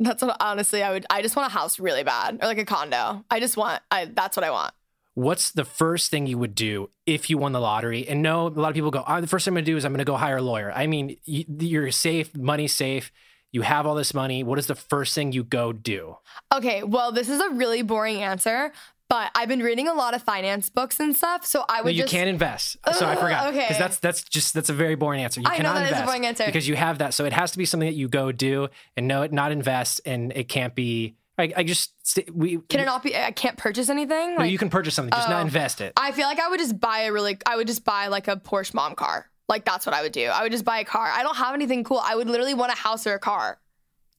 That's 0.00 0.22
what 0.22 0.36
honestly 0.40 0.82
I 0.82 0.92
would 0.92 1.06
I 1.10 1.22
just 1.22 1.36
want 1.36 1.50
a 1.50 1.52
house 1.52 1.78
really 1.78 2.04
bad 2.04 2.38
or 2.40 2.46
like 2.46 2.58
a 2.58 2.64
condo. 2.64 3.24
I 3.30 3.40
just 3.40 3.56
want 3.56 3.82
I 3.90 4.06
that's 4.06 4.36
what 4.36 4.44
I 4.44 4.50
want. 4.50 4.72
What's 5.14 5.50
the 5.50 5.64
first 5.64 6.12
thing 6.12 6.28
you 6.28 6.38
would 6.38 6.54
do 6.54 6.90
if 7.04 7.28
you 7.28 7.38
won 7.38 7.50
the 7.50 7.60
lottery? 7.60 8.06
And 8.08 8.22
no, 8.22 8.46
a 8.46 8.50
lot 8.50 8.68
of 8.68 8.74
people 8.74 8.92
go, 8.92 9.02
oh, 9.06 9.20
the 9.20 9.26
first 9.26 9.44
thing 9.44 9.50
I'm 9.50 9.56
going 9.56 9.64
to 9.64 9.72
do 9.72 9.76
is 9.76 9.84
I'm 9.84 9.90
going 9.90 9.98
to 9.98 10.04
go 10.04 10.16
hire 10.16 10.36
a 10.36 10.42
lawyer. 10.42 10.70
I 10.72 10.86
mean, 10.86 11.16
you, 11.24 11.44
you're 11.58 11.90
safe, 11.90 12.36
money's 12.36 12.72
safe. 12.72 13.10
You 13.50 13.62
have 13.62 13.84
all 13.84 13.96
this 13.96 14.14
money. 14.14 14.44
What 14.44 14.60
is 14.60 14.68
the 14.68 14.76
first 14.76 15.16
thing 15.16 15.32
you 15.32 15.42
go 15.42 15.72
do? 15.72 16.18
Okay, 16.54 16.84
well, 16.84 17.10
this 17.10 17.28
is 17.28 17.40
a 17.40 17.50
really 17.50 17.82
boring 17.82 18.22
answer, 18.22 18.72
but 19.08 19.30
I've 19.34 19.48
been 19.48 19.60
reading 19.62 19.88
a 19.88 19.94
lot 19.94 20.14
of 20.14 20.22
finance 20.22 20.68
books 20.70 21.00
and 21.00 21.16
stuff, 21.16 21.44
so 21.46 21.64
I 21.68 21.78
No, 21.78 21.84
would 21.84 21.94
you 21.96 22.02
just 22.02 22.12
can't 22.12 22.28
invest. 22.28 22.76
So 22.92 23.06
I 23.06 23.16
forgot. 23.16 23.46
okay. 23.54 23.60
Because 23.60 23.78
that's 23.78 23.98
that's 23.98 24.22
just 24.22 24.54
that's 24.54 24.68
a 24.70 24.74
very 24.74 24.94
boring 24.94 25.22
answer. 25.22 25.40
You 25.40 25.46
I 25.48 25.50
know 25.52 25.56
cannot 25.56 25.74
that 25.74 25.82
is 25.84 25.90
a 25.90 25.94
invest 25.94 26.06
boring 26.06 26.26
answer. 26.26 26.46
because 26.46 26.68
you 26.68 26.76
have 26.76 26.98
that. 26.98 27.14
So 27.14 27.24
it 27.24 27.32
has 27.32 27.52
to 27.52 27.58
be 27.58 27.64
something 27.64 27.88
that 27.88 27.94
you 27.96 28.08
go 28.08 28.32
do 28.32 28.68
and 28.96 29.08
no, 29.08 29.26
not 29.26 29.52
invest, 29.52 30.00
and 30.04 30.32
it 30.34 30.48
can't 30.48 30.74
be. 30.74 31.14
I, 31.40 31.52
I 31.58 31.62
just 31.62 31.92
we 32.32 32.58
Can 32.68 32.80
it 32.80 32.84
not 32.86 33.02
be? 33.04 33.16
I 33.16 33.30
can't 33.30 33.56
purchase 33.56 33.88
anything. 33.88 34.34
No, 34.34 34.40
Like, 34.42 34.50
you 34.50 34.58
can 34.58 34.70
purchase 34.70 34.94
something, 34.94 35.12
just 35.12 35.28
not 35.28 35.38
Oh. 35.38 35.42
invest 35.42 35.80
it. 35.80 35.92
I 35.96 36.10
feel 36.10 36.26
like 36.26 36.40
I 36.40 36.48
would 36.48 36.58
just 36.58 36.80
buy 36.80 37.00
a 37.02 37.12
really. 37.12 37.38
I 37.46 37.54
would 37.56 37.68
just 37.68 37.84
buy 37.84 38.08
like 38.08 38.26
a 38.28 38.36
Porsche 38.36 38.74
mom 38.74 38.94
car. 38.96 39.30
Like 39.48 39.64
that's 39.64 39.86
what 39.86 39.94
I 39.94 40.02
would 40.02 40.12
do. 40.12 40.26
I 40.26 40.42
would 40.42 40.52
just 40.52 40.64
buy 40.64 40.80
a 40.80 40.84
car. 40.84 41.06
I 41.06 41.22
don't 41.22 41.36
have 41.36 41.54
anything 41.54 41.84
cool. 41.84 42.02
I 42.04 42.16
would 42.16 42.28
literally 42.28 42.54
want 42.54 42.72
a 42.72 42.76
house 42.76 43.06
or 43.06 43.14
a 43.14 43.18
car. 43.20 43.58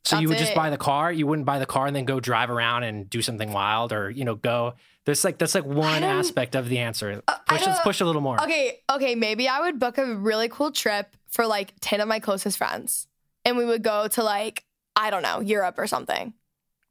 So 0.06 0.18
you 0.20 0.30
would 0.30 0.38
just 0.38 0.52
it. 0.52 0.56
buy 0.56 0.70
the 0.70 0.78
car. 0.78 1.12
You 1.12 1.28
wouldn't 1.28 1.46
buy 1.46 1.60
the 1.60 1.66
car 1.66 1.86
and 1.86 1.96
then 1.96 2.06
go 2.06 2.20
drive 2.20 2.50
around 2.50 2.84
and 2.84 3.10
do 3.10 3.22
something 3.22 3.52
wild, 3.52 3.92
or 3.94 4.10
you 4.10 4.26
know, 4.26 4.36
go. 4.36 4.74
There's 5.06 5.24
like 5.24 5.38
that's 5.38 5.56
like 5.56 5.66
one 5.66 6.04
aspect 6.04 6.56
of 6.56 6.70
the 6.70 6.80
answer. 6.80 7.22
I 7.28 7.38
Push, 7.48 7.66
don't- 7.66 7.84
push 7.84 8.02
a 8.02 8.06
little 8.06 8.22
more. 8.22 8.42
Okay, 8.42 8.80
okay, 8.92 9.16
maybe 9.16 9.48
I 9.48 9.62
would 9.62 9.80
book 9.80 9.98
a 9.98 10.16
really 10.16 10.50
cool 10.50 10.72
trip 10.72 11.16
for 11.30 11.46
like 11.46 11.74
10 11.82 12.02
of 12.02 12.08
my 12.08 12.20
closest 12.20 12.58
friends. 12.58 13.08
And 13.46 13.58
we 13.58 13.66
would 13.66 13.84
go 13.84 14.08
to 14.10 14.24
like, 14.24 14.66
I 14.96 15.10
don't 15.10 15.24
know, 15.24 15.40
Europe 15.40 15.76
or 15.78 15.88
something. 15.88 16.34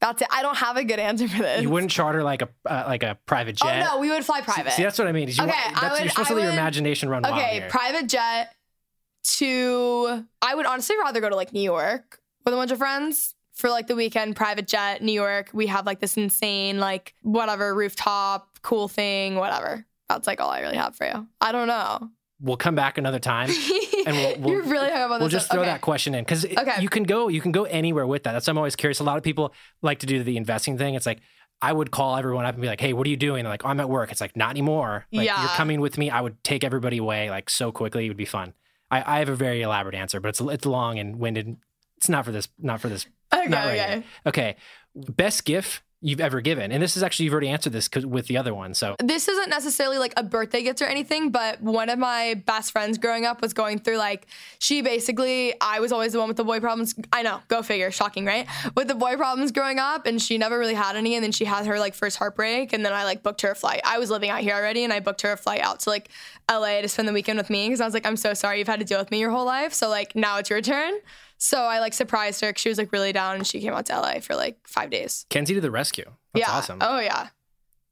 That's 0.01 0.23
it. 0.23 0.29
I 0.31 0.42
don't 0.42 0.57
have 0.57 0.77
a 0.77 0.85
good 0.85 0.99
answer 0.99 1.29
for 1.29 1.42
this. 1.42 1.62
You 1.62 1.71
wouldn't 1.71 1.90
charter 1.90 2.23
like 2.23 2.42
a 2.42 2.49
uh, 2.64 2.85
like 2.87 3.03
a 3.03 3.18
private 3.27 3.57
jet. 3.57 3.66
Oh 3.66 3.71
jet. 3.71 3.85
no, 3.85 3.99
we 3.99 4.11
would 4.11 4.25
fly 4.25 4.40
private. 4.42 4.73
See, 4.73 4.83
that's 4.83 4.99
what 4.99 5.09
I 5.09 5.12
mean. 5.12 5.29
You 5.29 5.35
okay, 5.35 5.47
want, 5.47 5.83
I 5.83 5.92
would, 5.92 6.01
you're 6.01 6.11
supposed 6.11 6.29
to 6.29 6.35
let 6.35 6.42
your 6.44 6.53
imagination 6.53 7.09
run 7.09 7.23
wild 7.23 7.35
okay, 7.35 7.66
private 7.68 8.09
jet 8.09 8.55
to 9.25 10.25
I 10.40 10.55
would 10.55 10.66
honestly 10.66 10.97
rather 10.99 11.21
go 11.21 11.29
to 11.29 11.37
like 11.37 11.53
New 11.53 11.62
York 11.62 12.21
with 12.44 12.55
a 12.55 12.57
bunch 12.57 12.70
of 12.70 12.79
friends 12.79 13.35
for 13.53 13.68
like 13.70 13.87
the 13.88 13.96
weekend 13.96 14.37
private 14.37 14.66
jet 14.68 15.03
New 15.03 15.12
York. 15.12 15.51
We 15.53 15.66
have 15.66 15.85
like 15.87 16.01
this 16.01 16.16
insane 16.16 16.79
like 16.79 17.14
whatever 17.22 17.74
rooftop 17.74 18.59
cool 18.62 18.88
thing, 18.88 19.35
whatever. 19.37 19.85
That's 20.09 20.27
like 20.27 20.40
all 20.40 20.51
I 20.51 20.61
really 20.61 20.77
have 20.77 20.96
for 20.96 21.07
you. 21.07 21.27
I 21.40 21.53
don't 21.53 21.68
know. 21.68 22.11
we'll 22.40 22.57
come 22.57 22.74
back 22.77 22.98
another 22.98 23.18
time. 23.18 23.51
And 24.07 24.16
we'll- 24.16 24.38
we'll- 24.38 24.51
You're 24.53 24.62
really 24.62 24.88
hung 24.90 25.03
up 25.03 25.11
on 25.11 25.20
We'll 25.20 25.29
just 25.29 25.51
throw 25.51 25.61
Okay. 25.61 25.68
that 25.70 25.81
question 25.83 26.14
in 26.14 26.24
because 26.24 26.44
Okay. 26.46 26.81
you 26.81 26.88
can 26.88 27.03
go 27.03 27.29
you 27.29 27.40
can 27.42 27.51
go 27.53 27.64
anywhere 27.64 28.07
with 28.07 28.22
that. 28.22 28.33
That's 28.33 28.46
why 28.46 28.53
I'm 28.53 28.59
always 28.59 28.77
curious. 28.77 29.01
A 29.01 29.05
lot 29.05 29.18
of 29.18 29.22
people 29.24 29.53
like 29.83 29.98
to 29.98 30.07
do 30.07 30.22
the 30.22 30.37
investing 30.37 30.79
thing. 30.79 30.94
It's 30.94 31.05
like 31.05 31.18
I 31.61 31.72
would 31.72 31.90
call 31.90 32.16
everyone 32.16 32.46
up 32.46 32.55
and 32.55 32.62
be 32.62 32.68
like, 32.68 32.81
"Hey, 32.81 32.92
what 32.92 33.07
are 33.07 33.11
you 33.11 33.16
doing?" 33.16 33.42
They're 33.42 33.53
like, 33.53 33.64
oh, 33.64 33.68
"I'm 33.68 33.81
at 33.81 33.90
work." 33.90 34.12
It's 34.12 34.20
like 34.20 34.37
not 34.37 34.51
anymore. 34.51 35.07
Like 35.12 35.27
Yeah. 35.27 35.40
you're 35.40 35.51
coming 35.51 35.81
with 35.81 35.98
me. 35.98 36.09
I 36.09 36.20
would 36.20 36.42
take 36.44 36.62
everybody 36.62 36.98
away 36.98 37.29
like 37.29 37.51
so 37.51 37.72
quickly. 37.72 38.07
It 38.07 38.09
would 38.09 38.16
be 38.16 38.24
fun. 38.24 38.55
I, 38.90 39.16
I 39.16 39.18
have 39.18 39.29
a 39.29 39.35
very 39.35 39.61
elaborate 39.62 39.96
answer, 39.96 40.20
but 40.20 40.29
it's 40.29 40.40
it's 40.40 40.64
long 40.64 40.98
and 41.01 41.16
winded. 41.18 41.57
It's 41.99 42.09
not 42.09 42.25
for 42.25 42.33
this. 42.33 42.49
Not 42.59 42.81
for 42.81 42.89
this. 42.89 43.07
Okay, 43.35 43.49
not 43.49 43.67
right 43.67 43.81
okay. 43.81 44.05
Okay. 44.27 44.57
Best 44.95 45.45
gift 45.45 45.83
you've 46.01 46.21
ever 46.21 46.41
given, 46.41 46.71
and 46.71 46.81
this 46.81 46.97
is 46.97 47.03
actually 47.03 47.25
you've 47.25 47.33
already 47.33 47.49
answered 47.49 47.73
this 47.73 47.91
with 48.05 48.29
the 48.29 48.37
other 48.37 48.55
one. 48.55 48.73
So 48.73 48.95
this 49.03 49.27
isn't 49.27 49.51
necessarily 49.51 49.99
like 49.99 50.13
a 50.17 50.23
birthday 50.23 50.63
gift 50.63 50.81
or 50.81 50.85
anything, 50.85 51.31
but 51.31 51.61
one 51.61 51.89
of 51.91 51.99
my 51.99 52.41
best 52.47 52.71
friends 52.71 52.99
growing 52.99 53.27
up 53.27 53.43
was 53.43 53.53
going 53.53 53.81
through 53.81 53.97
like 53.97 54.27
she 54.61 54.81
basically 54.81 55.55
I 55.61 55.81
was 55.81 55.91
always 55.91 56.13
the 56.13 56.21
one 56.21 56.29
with 56.29 56.37
the 56.37 56.45
boy 56.45 56.61
problems. 56.61 56.95
I 57.13 57.23
know, 57.23 57.41
go 57.49 57.63
figure, 57.63 57.91
shocking, 57.91 58.25
right? 58.25 58.47
With 58.77 58.87
the 58.87 58.95
boy 58.95 59.17
problems 59.17 59.51
growing 59.51 59.81
up, 59.81 60.07
and 60.07 60.23
she 60.23 60.39
never 60.39 60.57
really 60.57 60.75
had 60.75 60.95
any, 60.95 61.17
and 61.17 61.25
then 61.25 61.33
she 61.33 61.45
had 61.45 61.67
her 61.67 61.81
like 61.81 61.95
first 61.95 62.17
heartbreak, 62.17 62.73
and 62.73 62.87
then 62.87 62.93
I 62.93 63.03
like 63.05 63.25
booked 63.25 63.43
her 63.43 63.51
a 63.51 63.57
flight. 63.57 63.81
I 63.85 63.99
was 63.99 64.09
living 64.09 64.31
out 64.31 64.41
here 64.41 64.55
already, 64.55 64.85
and 64.85 64.93
I 64.93 65.01
booked 65.01 65.23
her 65.23 65.33
a 65.33 65.37
flight 65.37 65.61
out 65.61 65.81
to 65.81 65.91
like 65.91 66.11
LA 66.49 66.81
to 66.81 66.89
spend 66.89 67.09
the 67.09 67.13
weekend 67.13 67.39
with 67.39 67.51
me 67.51 67.67
because 67.67 67.81
I 67.81 67.85
was 67.85 67.95
like, 67.95 68.07
I'm 68.07 68.17
so 68.17 68.35
sorry 68.35 68.61
you've 68.61 68.69
had 68.69 68.79
to 68.79 68.87
deal 68.87 69.01
with 69.01 69.11
me 69.11 69.19
your 69.19 69.31
whole 69.31 69.47
life, 69.47 69.73
so 69.73 69.89
like 69.89 70.15
now 70.15 70.39
it's 70.39 70.49
your 70.49 70.61
turn. 70.61 70.95
So 71.38 71.62
I 71.62 71.79
like 71.79 71.94
surprised 71.94 72.40
her 72.40 72.53
'cause 72.53 72.61
she 72.61 72.68
was 72.68 72.79
like 72.79 72.92
really 72.92 73.12
down, 73.12 73.37
and 73.37 73.46
she 73.46 73.61
came 73.61 73.72
out 73.72 73.87
to 73.87 73.94
LA 73.94 74.20
for 74.20 74.35
like 74.35 74.59
five 74.66 74.90
days. 74.90 75.24
Kenzie 75.31 75.55
to 75.55 75.61
the 75.61 75.70
rescue. 75.70 76.12
That's 76.35 76.48
yeah. 76.48 76.55
awesome. 76.55 76.79
Oh 76.81 76.98
yeah. 76.98 77.29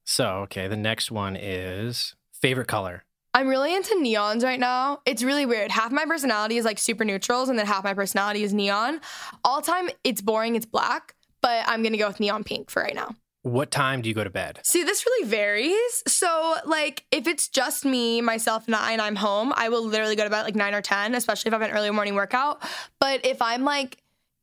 So 0.04 0.26
okay, 0.44 0.68
the 0.68 0.76
next 0.76 1.10
one 1.10 1.36
is 1.36 2.14
favorite 2.32 2.68
color. 2.68 3.04
I'm 3.34 3.48
really 3.48 3.74
into 3.74 3.94
neons 3.96 4.42
right 4.42 4.58
now. 4.58 5.00
It's 5.04 5.22
really 5.22 5.44
weird. 5.44 5.70
Half 5.70 5.92
my 5.92 6.06
personality 6.06 6.56
is 6.56 6.64
like 6.64 6.78
super 6.78 7.04
neutrals, 7.04 7.48
and 7.48 7.58
then 7.58 7.66
half 7.66 7.84
my 7.84 7.94
personality 7.94 8.42
is 8.42 8.54
neon. 8.54 9.00
All 9.44 9.60
time, 9.60 9.90
it's 10.04 10.22
boring, 10.22 10.56
it's 10.56 10.66
black, 10.66 11.14
but 11.42 11.64
I'm 11.68 11.82
gonna 11.82 11.98
go 11.98 12.08
with 12.08 12.18
neon 12.18 12.44
pink 12.44 12.70
for 12.70 12.82
right 12.82 12.94
now. 12.94 13.14
What 13.46 13.70
time 13.70 14.02
do 14.02 14.08
you 14.08 14.14
go 14.14 14.24
to 14.24 14.30
bed? 14.30 14.58
See, 14.64 14.82
this 14.82 15.06
really 15.06 15.28
varies. 15.28 16.02
So, 16.08 16.56
like, 16.64 17.04
if 17.12 17.28
it's 17.28 17.48
just 17.48 17.84
me, 17.84 18.20
myself, 18.20 18.66
and 18.66 18.74
I, 18.74 18.90
and 18.90 19.00
I'm 19.00 19.14
home, 19.14 19.52
I 19.54 19.68
will 19.68 19.84
literally 19.84 20.16
go 20.16 20.24
to 20.24 20.30
bed 20.30 20.42
like 20.42 20.56
nine 20.56 20.74
or 20.74 20.82
10, 20.82 21.14
especially 21.14 21.50
if 21.50 21.54
I 21.54 21.58
have 21.62 21.70
an 21.70 21.76
early 21.76 21.90
morning 21.92 22.16
workout. 22.16 22.60
But 22.98 23.24
if 23.24 23.40
I'm 23.40 23.62
like, 23.64 23.98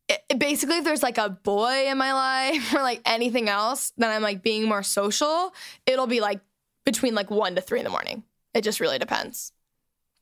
i- 0.09 0.19
basically, 0.35 0.77
if 0.77 0.85
there's 0.85 1.03
like 1.03 1.17
a 1.17 1.29
boy 1.29 1.87
in 1.89 1.97
my 1.97 2.13
life 2.53 2.73
or 2.73 2.81
like 2.81 3.01
anything 3.05 3.49
else, 3.49 3.91
then 3.97 4.09
I'm 4.09 4.21
like 4.21 4.41
being 4.41 4.69
more 4.69 4.83
social, 4.83 5.53
it'll 5.85 6.07
be 6.07 6.21
like 6.21 6.39
between 6.85 7.13
like 7.13 7.29
one 7.29 7.55
to 7.55 7.61
three 7.61 7.79
in 7.79 7.83
the 7.83 7.89
morning. 7.91 8.23
It 8.53 8.63
just 8.63 8.79
really 8.79 8.99
depends. 8.99 9.51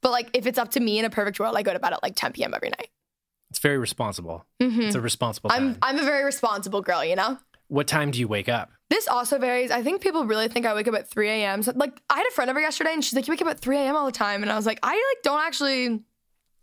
But 0.02 0.10
like, 0.12 0.32
if 0.34 0.48
it's 0.48 0.58
up 0.58 0.72
to 0.72 0.80
me 0.80 0.98
in 0.98 1.06
a 1.06 1.12
perfect 1.12 1.40
world, 1.40 1.56
I 1.56 1.62
go 1.62 1.72
to 1.72 1.80
bed 1.80 1.94
at 1.94 2.02
like 2.02 2.16
10 2.16 2.32
p.m. 2.34 2.56
every 2.56 2.70
night. 2.70 2.90
It's 3.52 3.60
very 3.60 3.78
responsible. 3.78 4.44
Mm-hmm. 4.60 4.82
It's 4.82 4.96
a 4.96 5.02
responsible 5.02 5.52
time. 5.52 5.78
I'm 5.84 5.98
I'm 5.98 6.00
a 6.00 6.04
very 6.04 6.24
responsible 6.24 6.82
girl, 6.82 7.06
you 7.06 7.16
know. 7.16 7.38
What 7.72 7.88
time 7.88 8.12
do 8.12 8.20
you 8.20 8.28
wake 8.28 8.50
up? 8.50 8.70
This 8.90 9.08
also 9.08 9.38
varies. 9.40 9.72
I 9.72 9.82
think 9.82 10.02
people 10.02 10.26
really 10.26 10.50
think 10.50 10.66
I 10.66 10.74
wake 10.74 10.90
up 10.90 10.94
at 10.94 11.10
3 11.10 11.30
a.m. 11.30 11.64
So, 11.64 11.72
like, 11.74 12.02
I 12.10 12.18
had 12.18 12.28
a 12.28 12.32
friend 12.32 12.52
over 12.52 12.60
yesterday, 12.60 12.92
and 12.94 13.02
she's 13.02 13.14
like, 13.14 13.26
"You 13.28 13.32
wake 13.32 13.42
up 13.42 13.48
at 13.48 13.62
3 13.62 13.78
a.m. 13.78 13.96
all 13.96 14.06
the 14.06 14.12
time," 14.12 14.44
and 14.44 14.52
I 14.52 14.58
was 14.58 14.66
like, 14.66 14.80
"I 14.84 14.92
like 14.92 15.24
don't 15.24 15.42
actually 15.42 16.02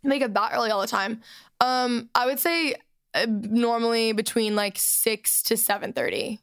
wake 0.03 0.21
up 0.21 0.35
that 0.35 0.51
early 0.53 0.69
all 0.69 0.81
the 0.81 0.87
time." 0.87 1.21
Um, 1.61 2.09
I 2.13 2.27
would 2.27 2.37
say 2.37 2.75
uh, 3.15 3.25
normally 3.27 4.11
between 4.11 4.55
like 4.55 4.77
6 4.77 5.41
to 5.43 5.55
7:30, 5.55 6.37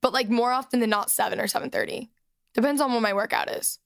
but 0.00 0.12
like 0.12 0.28
more 0.28 0.50
often 0.50 0.80
than 0.80 0.90
not 0.90 1.08
7 1.08 1.38
or 1.38 1.46
7:30. 1.46 2.08
Depends 2.54 2.80
on 2.80 2.92
when 2.92 3.02
my 3.02 3.14
workout 3.14 3.48
is. 3.48 3.78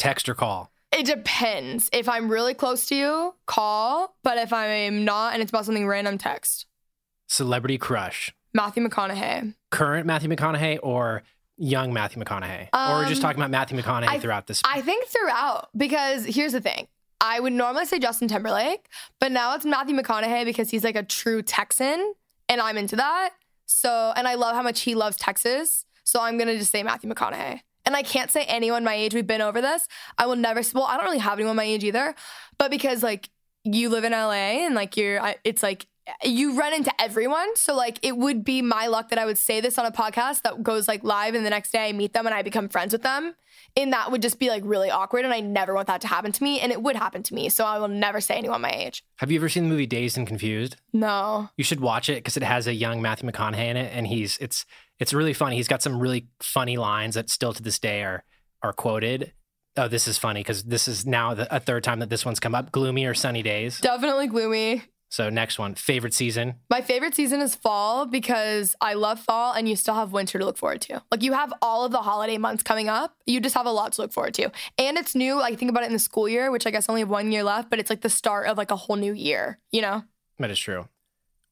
Text 0.00 0.28
or 0.28 0.34
call? 0.34 0.72
It 0.90 1.06
depends. 1.06 1.88
If 1.92 2.08
I'm 2.08 2.28
really 2.28 2.54
close 2.54 2.88
to 2.88 2.96
you, 2.96 3.34
call. 3.46 4.16
But 4.24 4.38
if 4.38 4.52
I'm 4.52 5.04
not, 5.04 5.32
and 5.32 5.42
it's 5.42 5.52
about 5.52 5.64
something 5.64 5.86
random, 5.86 6.18
text. 6.18 6.66
Celebrity 7.28 7.78
crush? 7.78 8.34
Matthew 8.56 8.86
McConaughey. 8.88 9.54
Current 9.70 10.06
Matthew 10.06 10.28
McConaughey 10.28 10.78
or 10.82 11.22
young 11.58 11.92
Matthew 11.92 12.22
McConaughey? 12.22 12.68
or 12.74 12.96
we're 13.02 13.08
just 13.08 13.20
Um, 13.20 13.28
talking 13.28 13.40
about 13.40 13.50
Matthew 13.50 13.80
McConaughey 13.80 14.08
I- 14.08 14.18
throughout 14.18 14.46
this? 14.46 14.60
I 14.64 14.80
think 14.82 15.06
throughout, 15.06 15.68
because 15.76 16.24
here's 16.24 16.52
the 16.52 16.60
thing. 16.60 16.88
I 17.20 17.40
would 17.40 17.52
normally 17.52 17.86
say 17.86 17.98
Justin 17.98 18.28
Timberlake, 18.28 18.88
but 19.20 19.32
now 19.32 19.54
it's 19.54 19.64
Matthew 19.64 19.96
McConaughey 19.96 20.44
because 20.44 20.70
he's 20.70 20.84
like 20.84 20.96
a 20.96 21.02
true 21.02 21.42
Texan 21.42 22.14
and 22.48 22.60
I'm 22.60 22.76
into 22.76 22.96
that. 22.96 23.30
So, 23.66 24.12
and 24.16 24.28
I 24.28 24.34
love 24.34 24.54
how 24.54 24.62
much 24.62 24.80
he 24.80 24.94
loves 24.94 25.16
Texas. 25.16 25.84
So 26.04 26.20
I'm 26.20 26.36
going 26.38 26.48
to 26.48 26.58
just 26.58 26.70
say 26.70 26.82
Matthew 26.82 27.10
McConaughey. 27.10 27.60
And 27.84 27.96
I 27.96 28.02
can't 28.02 28.30
say 28.30 28.44
anyone 28.44 28.84
my 28.84 28.94
age. 28.94 29.14
We've 29.14 29.26
been 29.26 29.40
over 29.40 29.60
this. 29.60 29.88
I 30.18 30.26
will 30.26 30.36
never, 30.36 30.60
well, 30.74 30.84
I 30.84 30.96
don't 30.96 31.04
really 31.06 31.18
have 31.18 31.38
anyone 31.38 31.56
my 31.56 31.64
age 31.64 31.84
either. 31.84 32.14
But 32.58 32.70
because 32.70 33.02
like 33.02 33.28
you 33.64 33.88
live 33.88 34.04
in 34.04 34.12
LA 34.12 34.64
and 34.66 34.74
like 34.74 34.96
you're, 34.96 35.20
I, 35.20 35.36
it's 35.42 35.62
like, 35.62 35.86
you 36.22 36.58
run 36.58 36.72
into 36.72 36.92
everyone. 37.00 37.56
So 37.56 37.74
like 37.74 37.98
it 38.02 38.16
would 38.16 38.44
be 38.44 38.62
my 38.62 38.86
luck 38.86 39.10
that 39.10 39.18
I 39.18 39.24
would 39.24 39.38
say 39.38 39.60
this 39.60 39.78
on 39.78 39.86
a 39.86 39.92
podcast 39.92 40.42
that 40.42 40.62
goes 40.62 40.88
like 40.88 41.02
live 41.04 41.34
and 41.34 41.44
the 41.44 41.50
next 41.50 41.72
day 41.72 41.88
I 41.88 41.92
meet 41.92 42.12
them 42.12 42.26
and 42.26 42.34
I 42.34 42.42
become 42.42 42.68
friends 42.68 42.92
with 42.92 43.02
them. 43.02 43.34
And 43.76 43.92
that 43.92 44.10
would 44.10 44.22
just 44.22 44.38
be 44.38 44.48
like 44.48 44.62
really 44.64 44.90
awkward 44.90 45.24
and 45.24 45.34
I 45.34 45.40
never 45.40 45.74
want 45.74 45.88
that 45.88 46.00
to 46.02 46.06
happen 46.06 46.32
to 46.32 46.42
me 46.42 46.60
and 46.60 46.72
it 46.72 46.82
would 46.82 46.96
happen 46.96 47.22
to 47.24 47.34
me. 47.34 47.48
So 47.48 47.64
I 47.64 47.78
will 47.78 47.88
never 47.88 48.20
say 48.20 48.36
anyone 48.36 48.60
my 48.60 48.70
age. 48.70 49.02
Have 49.16 49.30
you 49.30 49.38
ever 49.38 49.48
seen 49.48 49.64
the 49.64 49.68
movie 49.68 49.86
Dazed 49.86 50.16
and 50.16 50.26
Confused? 50.26 50.76
No. 50.92 51.50
You 51.56 51.64
should 51.64 51.80
watch 51.80 52.08
it 52.08 52.16
because 52.16 52.36
it 52.36 52.42
has 52.42 52.66
a 52.66 52.74
young 52.74 53.02
Matthew 53.02 53.28
McConaughey 53.28 53.68
in 53.68 53.76
it, 53.76 53.92
and 53.92 54.06
he's 54.06 54.38
it's 54.38 54.64
it's 54.98 55.12
really 55.12 55.34
funny. 55.34 55.56
He's 55.56 55.68
got 55.68 55.82
some 55.82 56.00
really 56.00 56.28
funny 56.40 56.76
lines 56.76 57.14
that 57.16 57.28
still 57.30 57.52
to 57.52 57.62
this 57.62 57.78
day 57.78 58.02
are 58.02 58.24
are 58.62 58.72
quoted. 58.72 59.32
Oh, 59.76 59.88
this 59.88 60.08
is 60.08 60.16
funny 60.16 60.40
because 60.40 60.64
this 60.64 60.88
is 60.88 61.04
now 61.04 61.34
the, 61.34 61.54
a 61.54 61.60
third 61.60 61.84
time 61.84 61.98
that 61.98 62.08
this 62.08 62.24
one's 62.24 62.40
come 62.40 62.54
up. 62.54 62.72
Gloomy 62.72 63.04
or 63.04 63.12
sunny 63.12 63.42
days. 63.42 63.78
Definitely 63.80 64.26
gloomy. 64.28 64.84
So 65.08 65.30
next 65.30 65.58
one, 65.58 65.74
favorite 65.74 66.14
season. 66.14 66.54
My 66.68 66.80
favorite 66.80 67.14
season 67.14 67.40
is 67.40 67.54
fall 67.54 68.06
because 68.06 68.74
I 68.80 68.94
love 68.94 69.20
fall 69.20 69.52
and 69.52 69.68
you 69.68 69.76
still 69.76 69.94
have 69.94 70.12
winter 70.12 70.38
to 70.38 70.44
look 70.44 70.58
forward 70.58 70.80
to. 70.82 71.02
Like 71.10 71.22
you 71.22 71.32
have 71.32 71.52
all 71.62 71.84
of 71.84 71.92
the 71.92 72.02
holiday 72.02 72.38
months 72.38 72.62
coming 72.62 72.88
up. 72.88 73.14
You 73.24 73.40
just 73.40 73.54
have 73.54 73.66
a 73.66 73.70
lot 73.70 73.92
to 73.92 74.02
look 74.02 74.12
forward 74.12 74.34
to. 74.34 74.50
And 74.78 74.98
it's 74.98 75.14
new. 75.14 75.36
Like 75.36 75.58
think 75.58 75.70
about 75.70 75.84
it 75.84 75.86
in 75.86 75.92
the 75.92 75.98
school 75.98 76.28
year, 76.28 76.50
which 76.50 76.66
I 76.66 76.70
guess 76.70 76.88
only 76.88 77.02
have 77.02 77.08
one 77.08 77.30
year 77.30 77.44
left, 77.44 77.70
but 77.70 77.78
it's 77.78 77.90
like 77.90 78.00
the 78.00 78.10
start 78.10 78.46
of 78.46 78.58
like 78.58 78.70
a 78.70 78.76
whole 78.76 78.96
new 78.96 79.12
year, 79.12 79.58
you 79.70 79.80
know? 79.80 80.02
That 80.38 80.50
is 80.50 80.58
true. 80.58 80.88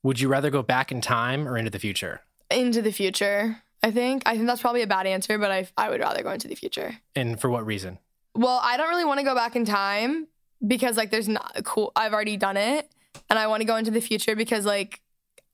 Would 0.03 0.21
you 0.21 0.29
rather 0.29 0.51
go 0.51 0.63
back 0.63 0.93
in 0.93 1.01
time 1.01 1.49
or 1.49 1.57
into 1.57 1.71
the 1.71 1.79
future? 1.79 2.21
Into 2.51 2.83
the 2.83 2.93
future, 2.93 3.63
I 3.83 3.91
think. 3.91 4.25
I 4.27 4.35
think 4.35 4.47
that's 4.47 4.61
probably 4.61 4.83
a 4.83 4.87
bad 4.87 5.07
answer, 5.07 5.39
but 5.39 5.51
I, 5.51 5.67
I 5.79 5.89
would 5.89 6.01
rather 6.01 6.23
go 6.23 6.31
into 6.31 6.49
the 6.49 6.55
future. 6.55 6.99
And 7.17 7.41
for 7.41 7.49
what 7.49 7.65
reason? 7.65 7.99
Well, 8.35 8.61
I 8.63 8.77
don't 8.77 8.89
really 8.89 9.05
want 9.05 9.21
to 9.21 9.25
go 9.25 9.35
back 9.35 9.57
in 9.57 9.65
time 9.65 10.27
because 10.67 10.97
like 10.97 11.11
there's 11.11 11.29
not 11.29 11.57
cool. 11.65 11.93
I've 11.97 12.13
already 12.13 12.37
done 12.37 12.57
it, 12.57 12.91
and 13.31 13.39
I 13.39 13.47
want 13.47 13.61
to 13.61 13.67
go 13.67 13.77
into 13.77 13.91
the 13.91 14.01
future 14.01 14.37
because 14.37 14.65
like 14.65 15.01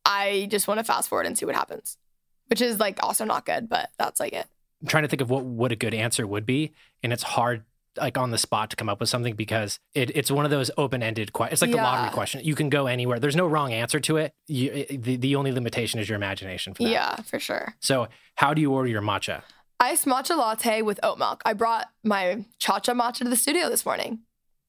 I 0.05 0.49
just 0.51 0.69
want 0.69 0.79
to 0.79 0.85
fast 0.85 1.09
forward 1.09 1.27
and 1.27 1.37
see 1.37 1.45
what 1.45 1.55
happens, 1.55 1.99
which 2.47 2.61
is 2.61 2.81
like 2.81 3.03
also 3.03 3.25
not 3.25 3.47
good, 3.47 3.69
but 3.69 3.91
that's 3.99 4.21
like 4.21 4.33
it. 4.33 4.47
I'm 4.83 4.89
trying 4.89 5.03
to 5.05 5.09
think 5.09 5.23
of 5.23 5.31
what 5.31 5.45
what 5.45 5.73
a 5.73 5.77
good 5.77 5.95
answer 5.95 6.27
would 6.27 6.47
be, 6.47 6.73
and 7.03 7.13
it's 7.13 7.23
hard 7.23 7.65
like 7.97 8.17
on 8.17 8.31
the 8.31 8.39
spot 8.39 8.71
to 8.71 8.77
come 8.77 8.89
up 8.89 9.01
with 9.01 9.09
something 9.09 9.35
because 9.35 9.81
it, 9.95 10.17
it's 10.17 10.31
one 10.31 10.45
of 10.45 10.51
those 10.51 10.71
open 10.79 11.03
ended 11.03 11.33
questions. 11.33 11.55
It's 11.55 11.63
like 11.63 11.73
the 11.73 11.77
lottery 11.77 12.11
question. 12.11 12.43
You 12.45 12.55
can 12.55 12.69
go 12.69 12.87
anywhere. 12.87 13.19
There's 13.19 13.37
no 13.37 13.47
wrong 13.47 13.73
answer 13.73 14.01
to 14.01 14.17
it. 14.17 14.33
You, 14.47 14.87
the 14.89 15.17
the 15.17 15.37
only 15.37 15.53
limitation 15.53 16.01
is 16.01 16.09
your 16.09 16.17
imagination 16.17 16.75
for 16.75 16.85
that. 16.85 16.91
Yeah, 16.91 17.17
for 17.17 17.39
sure. 17.39 17.75
So 17.81 18.09
how 18.37 18.55
do 18.55 18.61
you 18.61 18.73
order 18.73 18.89
your 18.89 19.03
matcha? 19.03 19.43
Iced 19.81 20.07
matcha 20.07 20.37
latte 20.37 20.83
with 20.83 21.01
oat 21.03 21.19
milk. 21.19 21.43
I 21.45 21.53
brought 21.53 21.89
my 22.05 22.45
cha-cha 22.59 22.93
matcha 22.93 23.19
to 23.19 23.29
the 23.29 23.37
studio 23.37 23.69
this 23.71 23.85
morning. 23.85 24.21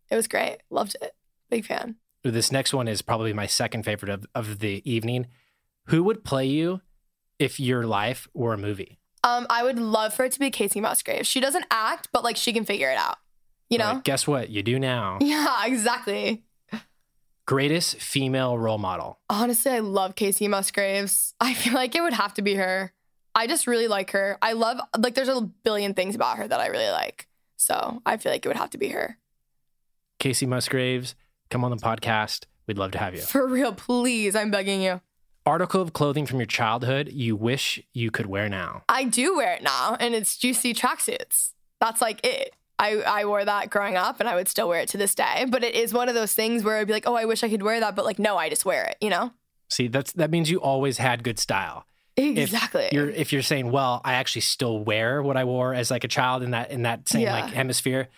It 0.09 0.15
was 0.15 0.27
great. 0.27 0.59
Loved 0.69 0.95
it. 1.01 1.13
Big 1.49 1.65
fan. 1.65 1.95
This 2.23 2.51
next 2.51 2.73
one 2.73 2.87
is 2.87 3.01
probably 3.01 3.33
my 3.33 3.47
second 3.47 3.83
favorite 3.83 4.09
of, 4.09 4.25
of 4.35 4.59
the 4.59 4.81
evening. 4.89 5.27
Who 5.87 6.03
would 6.03 6.23
play 6.23 6.45
you 6.45 6.81
if 7.39 7.59
your 7.59 7.85
life 7.85 8.27
were 8.33 8.53
a 8.53 8.57
movie? 8.57 8.99
Um, 9.23 9.47
I 9.49 9.63
would 9.63 9.79
love 9.79 10.13
for 10.13 10.25
it 10.25 10.31
to 10.33 10.39
be 10.39 10.51
Kacey 10.51 10.81
Musgrave. 10.81 11.25
She 11.25 11.39
doesn't 11.39 11.65
act, 11.71 12.09
but 12.11 12.23
like 12.23 12.37
she 12.37 12.53
can 12.53 12.65
figure 12.65 12.89
it 12.89 12.97
out. 12.97 13.17
You 13.69 13.77
know? 13.77 13.93
Like, 13.93 14.03
guess 14.03 14.27
what? 14.27 14.49
You 14.49 14.63
do 14.63 14.79
now. 14.79 15.17
Yeah, 15.21 15.65
exactly. 15.65 16.43
Greatest 17.45 17.97
female 17.97 18.57
role 18.57 18.77
model. 18.77 19.19
Honestly, 19.29 19.71
I 19.71 19.79
love 19.79 20.15
Kacey 20.15 20.47
Musgraves. 20.47 21.33
I 21.39 21.53
feel 21.53 21.73
like 21.73 21.95
it 21.95 22.01
would 22.01 22.13
have 22.13 22.33
to 22.35 22.41
be 22.41 22.55
her. 22.55 22.93
I 23.33 23.47
just 23.47 23.65
really 23.65 23.87
like 23.87 24.11
her. 24.11 24.37
I 24.41 24.53
love 24.53 24.79
like 24.97 25.15
there's 25.15 25.29
a 25.29 25.41
billion 25.41 25.93
things 25.93 26.15
about 26.15 26.37
her 26.37 26.47
that 26.47 26.59
I 26.59 26.67
really 26.67 26.89
like. 26.89 27.27
So 27.57 28.01
I 28.05 28.17
feel 28.17 28.31
like 28.31 28.45
it 28.45 28.49
would 28.49 28.57
have 28.57 28.71
to 28.71 28.77
be 28.77 28.89
her. 28.89 29.17
Kacey 30.19 30.47
Musgraves, 30.47 31.15
come 31.51 31.63
on 31.63 31.69
the 31.71 31.77
podcast. 31.77 32.45
We'd 32.65 32.77
love 32.79 32.91
to 32.91 32.97
have 32.97 33.13
you. 33.13 33.21
For 33.21 33.45
real, 33.47 33.73
please. 33.73 34.35
I'm 34.35 34.49
begging 34.49 34.81
you. 34.81 35.01
Article 35.45 35.81
of 35.81 35.93
clothing 35.93 36.25
from 36.25 36.39
your 36.39 36.45
childhood 36.45 37.09
you 37.11 37.35
wish 37.35 37.81
you 37.93 38.09
could 38.11 38.27
wear 38.27 38.47
now. 38.47 38.83
I 38.87 39.03
do 39.03 39.35
wear 39.35 39.53
it 39.53 39.63
now, 39.63 39.97
and 39.99 40.13
it's 40.15 40.37
juicy 40.37 40.73
tracksuits. 40.73 41.51
That's 41.79 42.01
like 42.01 42.25
it. 42.25 42.55
I, 42.79 42.97
I 43.01 43.25
wore 43.25 43.43
that 43.45 43.69
growing 43.69 43.95
up 43.95 44.19
and 44.19 44.27
I 44.27 44.33
would 44.35 44.47
still 44.47 44.67
wear 44.67 44.79
it 44.79 44.89
to 44.89 44.97
this 44.97 45.13
day. 45.13 45.45
But 45.47 45.63
it 45.63 45.75
is 45.75 45.93
one 45.93 46.09
of 46.09 46.15
those 46.15 46.33
things 46.33 46.63
where 46.63 46.77
I'd 46.77 46.87
be 46.87 46.93
like, 46.93 47.07
oh, 47.07 47.13
I 47.15 47.25
wish 47.25 47.43
I 47.43 47.49
could 47.49 47.61
wear 47.61 47.79
that. 47.79 47.95
But 47.95 48.05
like, 48.05 48.17
no, 48.17 48.37
I 48.37 48.49
just 48.49 48.65
wear 48.65 48.85
it, 48.85 48.97
you 49.01 49.09
know? 49.11 49.31
See, 49.69 49.87
that's 49.87 50.11
that 50.13 50.31
means 50.31 50.49
you 50.49 50.59
always 50.61 50.97
had 50.97 51.23
good 51.23 51.37
style. 51.39 51.85
If 52.17 52.37
Exactly. 52.37 52.89
you're 52.91 53.09
if 53.09 53.31
you're 53.33 53.41
saying, 53.43 53.71
well, 53.71 54.01
I 54.03 54.13
actually 54.13 54.41
still 54.41 54.79
wear 54.83 55.21
what 55.23 55.37
I 55.37 55.43
wore 55.43 55.73
as 55.73 55.89
like 55.91 56.03
a 56.03 56.07
child 56.07 56.41
in 56.43 56.51
that 56.51 56.71
in 56.71 56.81
that 56.83 57.07
same 57.07 57.21
Yeah. 57.21 57.33
like 57.39 57.53
hemisphere, 57.53 58.09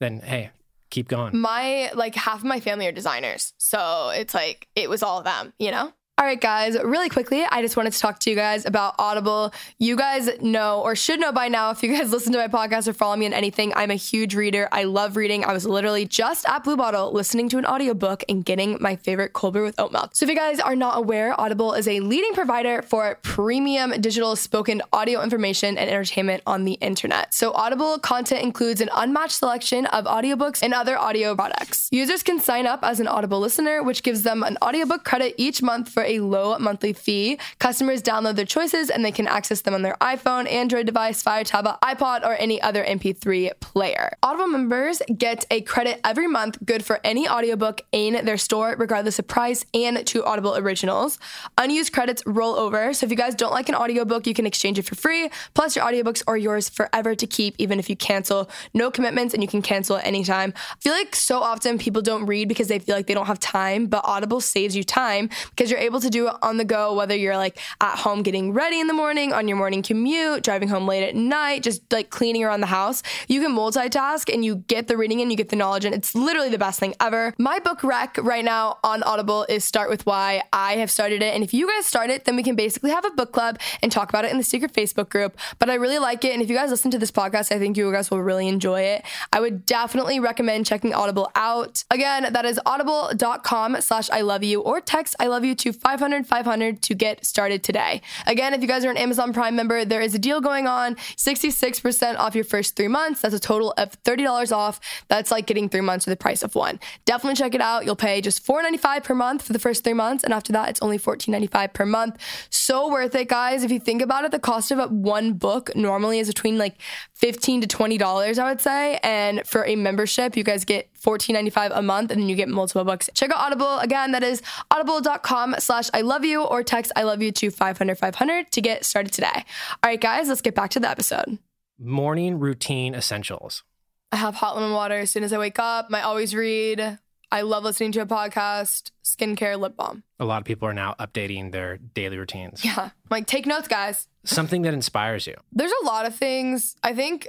then 0.00 0.20
hey, 0.20 0.50
keep 0.90 1.08
going. 1.08 1.36
my 1.38 1.90
like 1.94 2.14
half 2.14 2.38
of 2.38 2.44
my 2.44 2.60
family 2.60 2.86
are 2.86 2.92
designers 2.92 3.52
so 3.58 4.10
it's 4.14 4.34
like 4.34 4.68
it 4.74 4.90
was 4.90 5.02
all 5.02 5.18
of 5.18 5.24
them 5.24 5.52
you 5.58 5.70
know 5.70 5.92
all 6.18 6.26
right, 6.26 6.38
guys, 6.38 6.76
really 6.84 7.08
quickly, 7.08 7.46
I 7.50 7.62
just 7.62 7.78
wanted 7.78 7.94
to 7.94 7.98
talk 7.98 8.18
to 8.20 8.30
you 8.30 8.36
guys 8.36 8.66
about 8.66 8.94
Audible. 8.98 9.54
You 9.78 9.96
guys 9.96 10.28
know 10.42 10.82
or 10.82 10.94
should 10.94 11.18
know 11.18 11.32
by 11.32 11.48
now 11.48 11.70
if 11.70 11.82
you 11.82 11.96
guys 11.96 12.12
listen 12.12 12.30
to 12.32 12.38
my 12.38 12.46
podcast 12.46 12.86
or 12.88 12.92
follow 12.92 13.16
me 13.16 13.24
on 13.24 13.32
anything, 13.32 13.72
I'm 13.74 13.90
a 13.90 13.94
huge 13.94 14.34
reader. 14.34 14.68
I 14.70 14.84
love 14.84 15.16
reading. 15.16 15.46
I 15.46 15.54
was 15.54 15.64
literally 15.64 16.04
just 16.04 16.46
at 16.46 16.62
Blue 16.62 16.76
Bottle 16.76 17.10
listening 17.10 17.48
to 17.48 17.58
an 17.58 17.64
audiobook 17.64 18.22
and 18.28 18.44
getting 18.44 18.76
my 18.82 18.96
favorite 18.96 19.32
cold 19.32 19.54
brew 19.54 19.62
with 19.62 19.80
oat 19.80 19.92
milk. 19.92 20.10
So 20.12 20.26
if 20.26 20.30
you 20.30 20.36
guys 20.36 20.60
are 20.60 20.76
not 20.76 20.98
aware, 20.98 21.40
Audible 21.40 21.72
is 21.72 21.88
a 21.88 22.00
leading 22.00 22.34
provider 22.34 22.82
for 22.82 23.18
premium 23.22 23.98
digital 24.02 24.36
spoken 24.36 24.82
audio 24.92 25.22
information 25.22 25.78
and 25.78 25.88
entertainment 25.88 26.42
on 26.46 26.66
the 26.66 26.74
internet. 26.74 27.32
So 27.32 27.52
Audible 27.52 27.98
content 27.98 28.42
includes 28.42 28.82
an 28.82 28.90
unmatched 28.94 29.36
selection 29.36 29.86
of 29.86 30.04
audiobooks 30.04 30.62
and 30.62 30.74
other 30.74 30.98
audio 30.98 31.34
products. 31.34 31.88
Users 31.90 32.22
can 32.22 32.40
sign 32.40 32.66
up 32.66 32.80
as 32.82 33.00
an 33.00 33.08
Audible 33.08 33.40
listener, 33.40 33.82
which 33.82 34.02
gives 34.02 34.22
them 34.22 34.42
an 34.42 34.58
audiobook 34.60 35.02
credit 35.02 35.34
each 35.38 35.62
month 35.62 35.88
for 35.88 35.99
a 36.04 36.20
low 36.20 36.58
monthly 36.58 36.92
fee. 36.92 37.38
Customers 37.58 38.02
download 38.02 38.36
their 38.36 38.44
choices 38.44 38.90
and 38.90 39.04
they 39.04 39.12
can 39.12 39.26
access 39.26 39.62
them 39.62 39.74
on 39.74 39.82
their 39.82 39.96
iPhone, 40.00 40.50
Android 40.50 40.86
device, 40.86 41.22
Fire 41.22 41.44
tablet, 41.44 41.76
iPod, 41.82 42.24
or 42.24 42.34
any 42.34 42.60
other 42.62 42.84
MP3 42.84 43.58
player. 43.60 44.12
Audible 44.22 44.48
members 44.48 45.02
get 45.16 45.46
a 45.50 45.60
credit 45.62 46.00
every 46.04 46.26
month 46.26 46.58
good 46.64 46.84
for 46.84 47.00
any 47.04 47.28
audiobook 47.28 47.82
in 47.92 48.24
their 48.24 48.38
store, 48.38 48.76
regardless 48.78 49.18
of 49.18 49.26
price, 49.26 49.64
and 49.74 50.06
to 50.06 50.24
Audible 50.24 50.56
originals. 50.56 51.18
Unused 51.58 51.92
credits 51.92 52.22
roll 52.26 52.54
over, 52.54 52.92
so 52.92 53.04
if 53.04 53.10
you 53.10 53.16
guys 53.16 53.34
don't 53.34 53.52
like 53.52 53.68
an 53.68 53.74
audiobook, 53.74 54.26
you 54.26 54.34
can 54.34 54.46
exchange 54.46 54.78
it 54.78 54.82
for 54.82 54.94
free. 54.94 55.30
Plus, 55.54 55.76
your 55.76 55.84
audiobooks 55.84 56.22
are 56.26 56.36
yours 56.36 56.68
forever 56.68 57.14
to 57.14 57.26
keep, 57.26 57.54
even 57.58 57.78
if 57.78 57.90
you 57.90 57.96
cancel. 57.96 58.48
No 58.74 58.90
commitments, 58.90 59.34
and 59.34 59.42
you 59.42 59.48
can 59.48 59.62
cancel 59.62 59.96
at 59.96 60.06
any 60.06 60.22
time. 60.22 60.54
I 60.70 60.76
feel 60.80 60.92
like 60.92 61.16
so 61.16 61.40
often 61.40 61.78
people 61.78 62.02
don't 62.02 62.26
read 62.26 62.48
because 62.48 62.68
they 62.68 62.78
feel 62.78 62.94
like 62.94 63.06
they 63.06 63.14
don't 63.14 63.26
have 63.26 63.40
time, 63.40 63.86
but 63.86 64.04
Audible 64.04 64.40
saves 64.40 64.76
you 64.76 64.84
time 64.84 65.28
because 65.50 65.70
you're 65.70 65.80
able 65.80 65.89
to 65.98 66.10
do 66.10 66.28
it 66.28 66.34
on 66.42 66.58
the 66.58 66.64
go, 66.64 66.94
whether 66.94 67.16
you're 67.16 67.36
like 67.36 67.58
at 67.80 67.98
home 67.98 68.22
getting 68.22 68.52
ready 68.52 68.78
in 68.78 68.86
the 68.86 68.94
morning, 68.94 69.32
on 69.32 69.48
your 69.48 69.56
morning 69.56 69.82
commute, 69.82 70.44
driving 70.44 70.68
home 70.68 70.86
late 70.86 71.02
at 71.02 71.16
night, 71.16 71.64
just 71.64 71.82
like 71.92 72.10
cleaning 72.10 72.44
around 72.44 72.60
the 72.60 72.68
house. 72.68 73.02
You 73.26 73.40
can 73.40 73.52
multitask 73.52 74.32
and 74.32 74.44
you 74.44 74.56
get 74.68 74.86
the 74.86 74.96
reading 74.96 75.20
and 75.20 75.30
you 75.30 75.36
get 75.36 75.48
the 75.48 75.56
knowledge, 75.56 75.84
and 75.84 75.94
it's 75.94 76.14
literally 76.14 76.50
the 76.50 76.58
best 76.58 76.78
thing 76.78 76.94
ever. 77.00 77.34
My 77.38 77.58
book 77.58 77.82
rec 77.82 78.16
right 78.18 78.44
now 78.44 78.78
on 78.84 79.02
Audible 79.02 79.46
is 79.48 79.64
Start 79.64 79.90
With 79.90 80.06
Why. 80.06 80.42
I 80.52 80.76
have 80.76 80.90
started 80.90 81.22
it, 81.22 81.34
and 81.34 81.42
if 81.42 81.54
you 81.54 81.66
guys 81.66 81.86
start 81.86 82.10
it, 82.10 82.26
then 82.26 82.36
we 82.36 82.42
can 82.42 82.54
basically 82.54 82.90
have 82.90 83.04
a 83.04 83.10
book 83.10 83.32
club 83.32 83.58
and 83.82 83.90
talk 83.90 84.10
about 84.10 84.24
it 84.24 84.30
in 84.30 84.36
the 84.36 84.44
secret 84.44 84.72
Facebook 84.72 85.08
group. 85.08 85.36
But 85.58 85.70
I 85.70 85.74
really 85.74 85.98
like 85.98 86.24
it, 86.24 86.32
and 86.32 86.42
if 86.42 86.50
you 86.50 86.56
guys 86.56 86.70
listen 86.70 86.90
to 86.90 86.98
this 86.98 87.10
podcast, 87.10 87.50
I 87.50 87.58
think 87.58 87.76
you 87.76 87.90
guys 87.90 88.10
will 88.10 88.22
really 88.22 88.46
enjoy 88.46 88.82
it. 88.82 89.04
I 89.32 89.40
would 89.40 89.64
definitely 89.66 90.20
recommend 90.20 90.66
checking 90.66 90.92
Audible 90.94 91.30
out. 91.34 91.82
Again, 91.90 92.32
that 92.32 92.44
is 92.44 92.60
audible.com 92.66 93.80
slash 93.80 94.10
I 94.10 94.20
love 94.20 94.44
you 94.44 94.60
or 94.60 94.80
text 94.80 95.16
I 95.18 95.26
love 95.26 95.44
you 95.44 95.54
to 95.56 95.72
500 95.80 96.26
500 96.26 96.82
to 96.82 96.94
get 96.94 97.24
started 97.24 97.62
today. 97.62 98.02
Again, 98.26 98.54
if 98.54 98.62
you 98.62 98.68
guys 98.68 98.84
are 98.84 98.90
an 98.90 98.96
Amazon 98.96 99.32
Prime 99.32 99.56
member, 99.56 99.84
there 99.84 100.00
is 100.00 100.14
a 100.14 100.18
deal 100.18 100.40
going 100.40 100.66
on 100.66 100.94
66% 100.94 102.18
off 102.18 102.34
your 102.34 102.44
first 102.44 102.76
three 102.76 102.88
months. 102.88 103.20
That's 103.20 103.34
a 103.34 103.40
total 103.40 103.72
of 103.76 104.00
$30 104.02 104.52
off. 104.52 104.80
That's 105.08 105.30
like 105.30 105.46
getting 105.46 105.68
three 105.68 105.80
months 105.80 106.04
for 106.04 106.10
the 106.10 106.16
price 106.16 106.42
of 106.42 106.54
one. 106.54 106.80
Definitely 107.04 107.36
check 107.36 107.54
it 107.54 107.60
out. 107.60 107.84
You'll 107.84 107.96
pay 107.96 108.20
just 108.20 108.46
$4.95 108.46 109.04
per 109.04 109.14
month 109.14 109.42
for 109.42 109.52
the 109.52 109.58
first 109.58 109.84
three 109.84 109.94
months. 109.94 110.24
And 110.24 110.32
after 110.32 110.52
that, 110.52 110.68
it's 110.68 110.82
only 110.82 110.98
$14.95 110.98 111.72
per 111.72 111.86
month. 111.86 112.18
So 112.50 112.90
worth 112.90 113.14
it, 113.14 113.28
guys. 113.28 113.62
If 113.62 113.70
you 113.70 113.80
think 113.80 114.02
about 114.02 114.24
it, 114.24 114.30
the 114.30 114.38
cost 114.38 114.70
of 114.70 114.90
one 114.90 115.34
book 115.34 115.74
normally 115.74 116.18
is 116.18 116.28
between 116.28 116.58
like 116.58 116.76
15 117.20 117.60
to 117.60 117.66
$20, 117.66 118.38
I 118.38 118.48
would 118.48 118.62
say. 118.62 118.98
And 119.02 119.46
for 119.46 119.66
a 119.66 119.76
membership, 119.76 120.38
you 120.38 120.42
guys 120.42 120.64
get 120.64 120.92
$14.95 120.94 121.70
a 121.74 121.82
month 121.82 122.10
and 122.10 122.22
then 122.22 122.28
you 122.30 122.34
get 122.34 122.48
multiple 122.48 122.82
books. 122.82 123.10
Check 123.12 123.30
out 123.30 123.36
Audible. 123.36 123.78
Again, 123.78 124.12
that 124.12 124.22
is 124.22 124.40
audible.com 124.70 125.56
slash 125.58 125.90
I 125.92 126.00
love 126.00 126.24
you 126.24 126.42
or 126.42 126.62
text 126.62 126.92
I 126.96 127.02
love 127.02 127.20
you 127.20 127.30
to 127.32 127.50
500 127.50 127.98
500 127.98 128.50
to 128.52 128.60
get 128.62 128.86
started 128.86 129.12
today. 129.12 129.28
All 129.34 129.90
right, 129.90 130.00
guys, 130.00 130.28
let's 130.28 130.40
get 130.40 130.54
back 130.54 130.70
to 130.70 130.80
the 130.80 130.88
episode. 130.88 131.38
Morning 131.78 132.38
routine 132.38 132.94
essentials. 132.94 133.64
I 134.12 134.16
have 134.16 134.36
hot 134.36 134.56
lemon 134.56 134.72
water 134.72 134.98
as 134.98 135.10
soon 135.10 135.22
as 135.22 135.32
I 135.32 135.38
wake 135.38 135.58
up. 135.58 135.88
I 135.92 136.00
always 136.00 136.34
read. 136.34 136.98
I 137.32 137.42
love 137.42 137.62
listening 137.62 137.92
to 137.92 138.00
a 138.00 138.06
podcast, 138.06 138.90
skincare, 139.04 139.58
lip 139.58 139.76
balm. 139.76 140.02
A 140.18 140.24
lot 140.24 140.38
of 140.38 140.44
people 140.44 140.66
are 140.66 140.74
now 140.74 140.96
updating 140.98 141.52
their 141.52 141.76
daily 141.76 142.18
routines. 142.18 142.64
Yeah. 142.64 142.78
I'm 142.78 142.90
like, 143.08 143.26
take 143.26 143.46
notes, 143.46 143.68
guys. 143.68 144.08
Something 144.24 144.62
that 144.62 144.74
inspires 144.74 145.26
you. 145.26 145.36
There's 145.52 145.72
a 145.82 145.86
lot 145.86 146.06
of 146.06 146.14
things. 146.14 146.74
I 146.82 146.92
think 146.92 147.28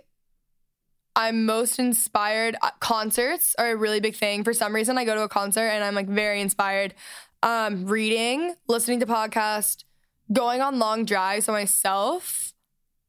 I'm 1.16 1.45
most 1.45 1.78
inspired. 1.78 2.56
Concerts 2.80 3.56
are 3.60 3.72
a 3.72 3.76
really 3.76 3.99
big 3.99 4.16
thing. 4.16 4.43
For 4.43 4.54
some 4.54 4.74
reason, 4.74 4.97
I 4.97 5.06
go 5.06 5.14
to 5.14 5.22
a 5.22 5.30
concert 5.30 5.68
and 5.68 5.84
I'm 5.84 5.93
like 5.93 6.08
very 6.08 6.41
inspired. 6.41 6.93
Um, 7.43 7.86
reading, 7.86 8.56
listening 8.68 8.99
to 9.02 9.06
podcasts, 9.06 9.84
going 10.32 10.62
on 10.62 10.80
long 10.80 11.06
drives 11.06 11.47
by 11.47 11.54
myself, 11.54 12.51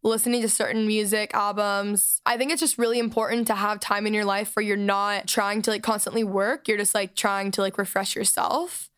listening 0.03 0.43
to 0.43 0.49
certain 0.49 0.87
music 0.87 1.33
albums. 1.35 2.21
I 2.27 2.37
think 2.37 2.51
it's 2.51 2.61
just 2.61 2.79
really 2.79 2.99
important 2.99 3.47
to 3.47 3.55
have 3.55 3.81
time 3.81 4.07
in 4.07 4.15
your 4.15 4.25
life 4.25 4.55
where 4.55 4.65
you're 4.65 4.77
not 4.77 5.29
trying 5.29 5.63
to 5.63 5.71
like 5.71 5.83
constantly 5.83 6.25
work. 6.25 6.69
You're 6.69 6.79
just 6.79 6.95
like 6.95 7.15
trying 7.15 7.51
to 7.53 7.61
like 7.61 7.79
refresh 7.79 8.17
yourself 8.17 8.91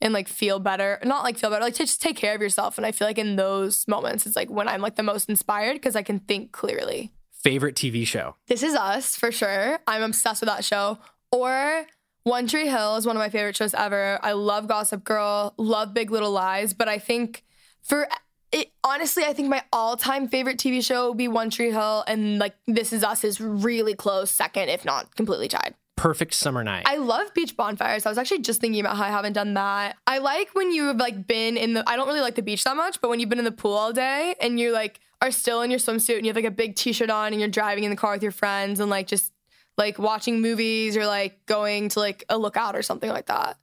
and 0.00 0.12
like 0.12 0.28
feel 0.28 0.60
better. 0.60 0.98
Not 1.04 1.24
like 1.24 1.38
feel 1.38 1.50
better, 1.50 1.64
like 1.64 1.74
to 1.74 1.84
just 1.84 2.02
take 2.02 2.16
care 2.16 2.34
of 2.34 2.40
yourself. 2.40 2.76
And 2.76 2.86
I 2.86 2.92
feel 2.92 3.08
like 3.08 3.18
in 3.18 3.36
those 3.36 3.86
moments, 3.88 4.26
it's 4.26 4.36
like 4.36 4.50
when 4.50 4.68
I'm 4.68 4.80
like 4.80 4.96
the 4.96 5.02
most 5.02 5.28
inspired 5.28 5.74
because 5.74 5.96
I 5.96 6.02
can 6.02 6.20
think 6.20 6.52
clearly. 6.52 7.12
Favorite 7.30 7.74
TV 7.74 8.06
show? 8.06 8.36
This 8.46 8.62
is 8.62 8.74
Us 8.74 9.16
for 9.16 9.32
sure. 9.32 9.80
I'm 9.86 10.02
obsessed 10.02 10.42
with 10.42 10.48
that 10.48 10.64
show. 10.64 10.98
Or 11.32 11.86
One 12.22 12.46
Tree 12.46 12.68
Hill 12.68 12.96
is 12.96 13.06
one 13.06 13.16
of 13.16 13.20
my 13.20 13.30
favorite 13.30 13.56
shows 13.56 13.74
ever. 13.74 14.20
I 14.22 14.32
love 14.32 14.68
Gossip 14.68 15.02
Girl, 15.02 15.54
love 15.56 15.92
Big 15.92 16.12
Little 16.12 16.30
Lies, 16.30 16.72
but 16.72 16.88
I 16.88 16.98
think 16.98 17.42
for 17.82 18.06
it, 18.52 18.70
honestly, 18.84 19.24
I 19.24 19.32
think 19.32 19.48
my 19.48 19.62
all-time 19.72 20.28
favorite 20.28 20.58
TV 20.58 20.84
show 20.84 21.08
would 21.08 21.18
be 21.18 21.28
One 21.28 21.50
Tree 21.50 21.70
Hill, 21.70 22.04
and 22.06 22.38
like 22.38 22.54
This 22.66 22.92
Is 22.92 23.02
Us 23.02 23.24
is 23.24 23.40
really 23.40 23.94
close 23.94 24.30
second, 24.30 24.68
if 24.68 24.84
not 24.84 25.14
completely 25.16 25.48
tied. 25.48 25.74
Perfect 25.96 26.34
summer 26.34 26.64
night. 26.64 26.84
I 26.86 26.96
love 26.96 27.32
beach 27.34 27.56
bonfires. 27.56 28.06
I 28.06 28.08
was 28.08 28.18
actually 28.18 28.40
just 28.40 28.60
thinking 28.60 28.80
about 28.80 28.96
how 28.96 29.04
I 29.04 29.08
haven't 29.08 29.34
done 29.34 29.54
that. 29.54 29.96
I 30.06 30.18
like 30.18 30.54
when 30.54 30.72
you've 30.72 30.96
like 30.96 31.26
been 31.26 31.56
in 31.56 31.74
the 31.74 31.88
I 31.88 31.96
don't 31.96 32.08
really 32.08 32.20
like 32.20 32.34
the 32.34 32.42
beach 32.42 32.64
that 32.64 32.76
much, 32.76 33.00
but 33.00 33.08
when 33.08 33.20
you've 33.20 33.28
been 33.28 33.38
in 33.38 33.44
the 33.44 33.52
pool 33.52 33.74
all 33.74 33.92
day 33.92 34.34
and 34.40 34.58
you 34.58 34.72
like 34.72 35.00
are 35.20 35.30
still 35.30 35.62
in 35.62 35.70
your 35.70 35.78
swimsuit 35.78 36.16
and 36.16 36.26
you 36.26 36.30
have 36.30 36.36
like 36.36 36.44
a 36.44 36.50
big 36.50 36.74
t-shirt 36.74 37.10
on 37.10 37.32
and 37.32 37.40
you're 37.40 37.48
driving 37.48 37.84
in 37.84 37.90
the 37.90 37.96
car 37.96 38.14
with 38.14 38.22
your 38.22 38.32
friends 38.32 38.80
and 38.80 38.90
like 38.90 39.06
just 39.06 39.32
like 39.78 39.98
watching 39.98 40.40
movies 40.40 40.96
or 40.96 41.06
like 41.06 41.44
going 41.46 41.88
to 41.90 42.00
like 42.00 42.24
a 42.28 42.36
lookout 42.36 42.74
or 42.74 42.82
something 42.82 43.10
like 43.10 43.26
that. 43.26 43.56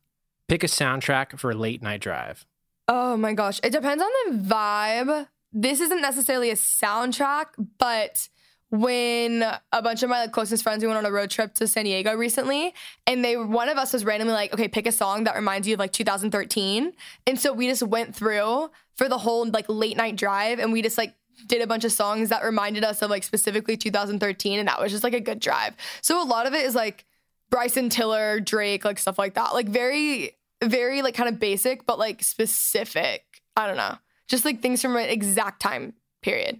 Pick 0.47 0.63
a 0.63 0.67
soundtrack 0.67 1.37
for 1.39 1.51
a 1.51 1.55
late 1.55 1.81
night 1.81 1.99
drive. 1.99 2.45
Oh 2.91 3.15
my 3.15 3.33
gosh. 3.33 3.59
It 3.63 3.71
depends 3.71 4.03
on 4.03 4.09
the 4.31 4.43
vibe. 4.43 5.27
This 5.53 5.79
isn't 5.79 6.01
necessarily 6.01 6.49
a 6.49 6.55
soundtrack, 6.55 7.45
but 7.77 8.27
when 8.71 9.43
a 9.71 9.81
bunch 9.81 10.01
of 10.01 10.09
my 10.09 10.21
like, 10.21 10.31
closest 10.31 10.63
friends 10.63 10.81
we 10.81 10.87
went 10.87 10.97
on 10.97 11.05
a 11.05 11.11
road 11.11 11.29
trip 11.29 11.53
to 11.55 11.67
San 11.67 11.85
Diego 11.85 12.15
recently, 12.15 12.73
and 13.05 13.23
they 13.23 13.37
one 13.37 13.69
of 13.69 13.77
us 13.77 13.93
was 13.93 14.05
randomly 14.05 14.33
like, 14.33 14.53
okay, 14.53 14.67
pick 14.67 14.87
a 14.87 14.91
song 14.91 15.25
that 15.25 15.35
reminds 15.35 15.67
you 15.67 15.75
of 15.75 15.79
like 15.79 15.93
2013, 15.93 16.93
and 17.27 17.39
so 17.39 17.53
we 17.53 17.67
just 17.67 17.83
went 17.83 18.15
through 18.15 18.69
for 18.95 19.07
the 19.07 19.17
whole 19.17 19.47
like 19.49 19.65
late 19.69 19.97
night 19.97 20.15
drive, 20.15 20.59
and 20.59 20.71
we 20.71 20.81
just 20.81 20.97
like 20.97 21.15
did 21.47 21.61
a 21.61 21.67
bunch 21.67 21.83
of 21.83 21.91
songs 21.91 22.29
that 22.29 22.43
reminded 22.43 22.83
us 22.83 23.01
of 23.01 23.09
like 23.09 23.23
specifically 23.23 23.77
2013, 23.77 24.59
and 24.59 24.67
that 24.67 24.79
was 24.79 24.91
just 24.91 25.03
like 25.03 25.13
a 25.13 25.19
good 25.19 25.39
drive. 25.39 25.75
So 26.01 26.21
a 26.21 26.25
lot 26.25 26.45
of 26.45 26.53
it 26.53 26.65
is 26.65 26.75
like 26.75 27.05
Bryson 27.49 27.89
Tiller, 27.89 28.39
Drake, 28.39 28.85
like 28.85 28.99
stuff 28.99 29.17
like 29.17 29.33
that, 29.33 29.53
like 29.53 29.67
very 29.67 30.35
very 30.63 31.01
like 31.01 31.15
kind 31.15 31.29
of 31.29 31.39
basic, 31.39 31.85
but 31.85 31.99
like 31.99 32.23
specific. 32.23 33.23
I 33.55 33.67
don't 33.67 33.77
know, 33.77 33.97
just 34.27 34.45
like 34.45 34.61
things 34.61 34.81
from 34.81 34.95
an 34.95 35.09
exact 35.09 35.61
time 35.61 35.93
period. 36.21 36.59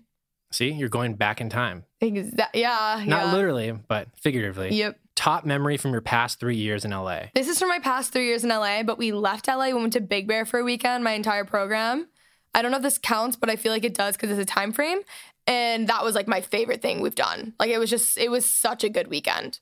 See, 0.52 0.72
you're 0.72 0.89
going 0.89 1.16
back 1.16 1.41
in 1.41 1.50
time. 1.50 1.86
Exa- 2.02 2.47
yeah. 2.54 3.04
Not 3.06 3.28
yeah. 3.28 3.34
literally, 3.34 3.72
but 3.72 4.08
figuratively. 4.20 4.74
Yep. 4.74 5.00
Top 5.16 5.45
memory 5.45 5.78
from 5.78 5.91
your 5.91 6.02
past 6.02 6.39
three 6.39 6.56
years 6.56 6.86
in 6.86 6.91
LA. 6.91 7.24
This 7.36 7.47
is 7.47 7.60
from 7.60 7.68
my 7.68 7.80
past 7.80 8.12
three 8.14 8.26
years 8.26 8.43
in 8.43 8.50
LA, 8.50 8.84
but 8.84 8.97
we 8.97 9.12
left 9.12 9.47
LA. 9.47 9.68
We 9.68 9.74
went 9.74 9.93
to 9.93 10.02
Big 10.02 10.28
Bear 10.28 10.45
for 10.45 10.60
a 10.60 10.64
weekend, 10.64 11.04
my 11.04 11.12
entire 11.12 11.45
program. 11.45 12.08
I 12.56 12.62
don't 12.62 12.72
know 12.72 12.78
if 12.78 12.84
this 12.84 12.97
counts, 12.97 13.36
but 13.36 13.50
I 13.50 13.58
feel 13.58 13.72
like 13.72 13.84
it 13.84 13.93
does 13.93 14.16
because 14.16 14.32
it's 14.32 14.39
a 14.39 14.54
time 14.54 14.72
frame. 14.72 15.00
And 15.45 15.88
that 15.88 16.04
was 16.04 16.16
like 16.16 16.28
my 16.28 16.41
favorite 16.41 16.82
thing 16.82 17.02
we've 17.02 17.16
done. 17.16 17.54
Like 17.60 17.70
it 17.70 17.78
was 17.78 17.89
just, 17.89 18.18
it 18.18 18.32
was 18.32 18.45
such 18.45 18.84
a 18.84 18.89
good 18.89 19.08
weekend. 19.08 19.60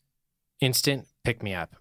Instant 0.62 1.08
pick 1.24 1.44
me 1.44 1.54
up. 1.54 1.76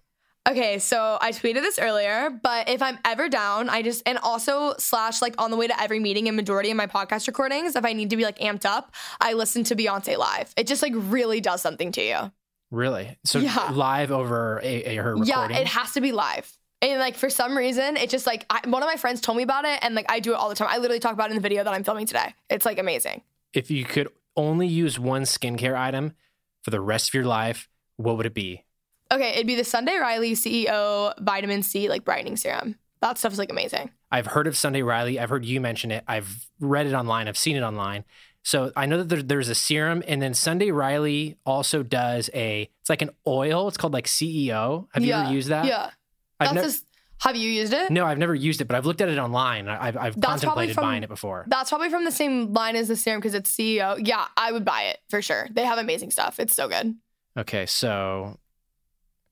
Okay, 0.47 0.79
so 0.79 1.17
I 1.19 1.31
tweeted 1.31 1.61
this 1.61 1.77
earlier, 1.77 2.29
but 2.29 2.69
if 2.69 2.81
I'm 2.81 2.97
ever 3.03 3.27
down, 3.27 3.67
I 3.67 3.81
just 3.81 4.01
and 4.05 4.17
also 4.19 4.75
slash 4.77 5.21
like 5.21 5.35
on 5.41 5.51
the 5.51 5.57
way 5.57 5.67
to 5.67 5.81
every 5.81 5.99
meeting 5.99 6.27
and 6.29 6.37
majority 6.37 6.71
of 6.71 6.77
my 6.77 6.87
podcast 6.87 7.27
recordings, 7.27 7.75
if 7.75 7.83
I 7.83 7.91
need 7.91 8.11
to 8.11 8.17
be 8.17 8.23
like 8.23 8.39
amped 8.39 8.63
up, 8.63 8.93
I 9.19 9.33
listen 9.33 9.65
to 9.65 9.75
Beyonce 9.75 10.17
live. 10.17 10.53
It 10.55 10.65
just 10.65 10.81
like 10.81 10.93
really 10.95 11.41
does 11.41 11.61
something 11.61 11.91
to 11.93 12.01
you. 12.01 12.31
Really? 12.71 13.17
So 13.25 13.39
Yeah. 13.39 13.71
live 13.73 14.11
over 14.11 14.61
a, 14.63 14.83
a 14.83 14.95
her 14.95 15.17
recording? 15.17 15.55
Yeah, 15.55 15.61
it 15.61 15.67
has 15.67 15.91
to 15.93 16.01
be 16.01 16.13
live. 16.13 16.49
And 16.81 16.99
like 16.99 17.15
for 17.15 17.29
some 17.29 17.57
reason, 17.57 17.97
it 17.97 18.09
just 18.09 18.25
like 18.25 18.45
I, 18.49 18.61
one 18.69 18.81
of 18.81 18.87
my 18.87 18.95
friends 18.95 19.19
told 19.19 19.37
me 19.37 19.43
about 19.43 19.65
it, 19.65 19.79
and 19.81 19.95
like 19.95 20.05
I 20.09 20.21
do 20.21 20.31
it 20.31 20.35
all 20.35 20.47
the 20.47 20.55
time. 20.55 20.69
I 20.71 20.77
literally 20.77 20.99
talk 20.99 21.13
about 21.13 21.29
it 21.29 21.31
in 21.31 21.37
the 21.37 21.41
video 21.41 21.63
that 21.65 21.73
I'm 21.73 21.83
filming 21.83 22.05
today. 22.05 22.33
It's 22.49 22.65
like 22.65 22.79
amazing. 22.79 23.21
if 23.53 23.69
you 23.69 23.83
could 23.83 24.07
only 24.37 24.67
use 24.67 24.97
one 24.99 25.23
skincare 25.23 25.75
item 25.75 26.13
for 26.61 26.69
the 26.69 26.79
rest 26.79 27.09
of 27.09 27.13
your 27.15 27.25
life, 27.25 27.67
what 27.97 28.15
would 28.15 28.27
it 28.27 28.33
be? 28.35 28.63
Okay, 29.11 29.29
it'd 29.29 29.47
be 29.47 29.55
the 29.55 29.63
Sunday 29.63 29.97
Riley 29.97 30.33
CEO 30.33 31.13
vitamin 31.19 31.63
C 31.63 31.89
like 31.89 32.03
brightening 32.03 32.35
serum. 32.37 32.75
That 33.01 33.17
stuff 33.17 33.33
is 33.33 33.39
like 33.39 33.51
amazing. 33.51 33.91
I've 34.11 34.27
heard 34.27 34.47
of 34.47 34.57
Sunday 34.57 34.81
Riley. 34.81 35.19
I've 35.19 35.29
heard 35.29 35.45
you 35.45 35.61
mention 35.61 35.91
it. 35.91 36.03
I've 36.07 36.47
read 36.59 36.87
it 36.87 36.93
online. 36.93 37.27
I've 37.27 37.37
seen 37.37 37.55
it 37.55 37.61
online. 37.61 38.05
So 38.43 38.71
I 38.75 38.85
know 38.85 38.97
that 38.99 39.09
there, 39.09 39.21
there's 39.21 39.49
a 39.49 39.55
serum, 39.55 40.03
and 40.07 40.21
then 40.21 40.33
Sunday 40.33 40.71
Riley 40.71 41.37
also 41.45 41.83
does 41.83 42.29
a. 42.33 42.69
It's 42.81 42.89
like 42.89 43.01
an 43.01 43.09
oil. 43.27 43.67
It's 43.67 43.77
called 43.77 43.93
like 43.93 44.05
CEO. 44.05 44.87
Have 44.93 45.03
you 45.03 45.09
yeah. 45.09 45.23
ever 45.25 45.33
used 45.33 45.49
that? 45.49 45.65
Yeah. 45.65 45.91
I've 46.39 46.49
That's 46.49 46.53
never. 46.53 46.67
just, 46.67 46.85
have 47.19 47.35
you 47.35 47.49
used 47.49 47.73
it? 47.73 47.91
No, 47.91 48.05
I've 48.05 48.17
never 48.17 48.35
used 48.35 48.61
it, 48.61 48.65
but 48.65 48.75
I've 48.75 48.85
looked 48.85 49.01
at 49.01 49.09
it 49.09 49.17
online. 49.17 49.67
I've, 49.67 49.97
I've 49.97 50.15
That's 50.15 50.43
contemplated 50.43 50.75
from- 50.75 50.83
buying 50.83 51.03
it 51.03 51.09
before. 51.09 51.45
That's 51.47 51.69
probably 51.69 51.89
from 51.89 52.05
the 52.05 52.11
same 52.11 52.53
line 52.53 52.75
as 52.75 52.87
the 52.87 52.95
serum 52.95 53.19
because 53.19 53.33
it's 53.33 53.51
CEO. 53.53 53.99
Yeah, 54.01 54.25
I 54.37 54.51
would 54.51 54.63
buy 54.63 54.83
it 54.83 54.99
for 55.09 55.21
sure. 55.21 55.47
They 55.51 55.65
have 55.65 55.77
amazing 55.77 56.11
stuff. 56.11 56.39
It's 56.39 56.55
so 56.55 56.69
good. 56.69 56.95
Okay, 57.37 57.65
so 57.65 58.37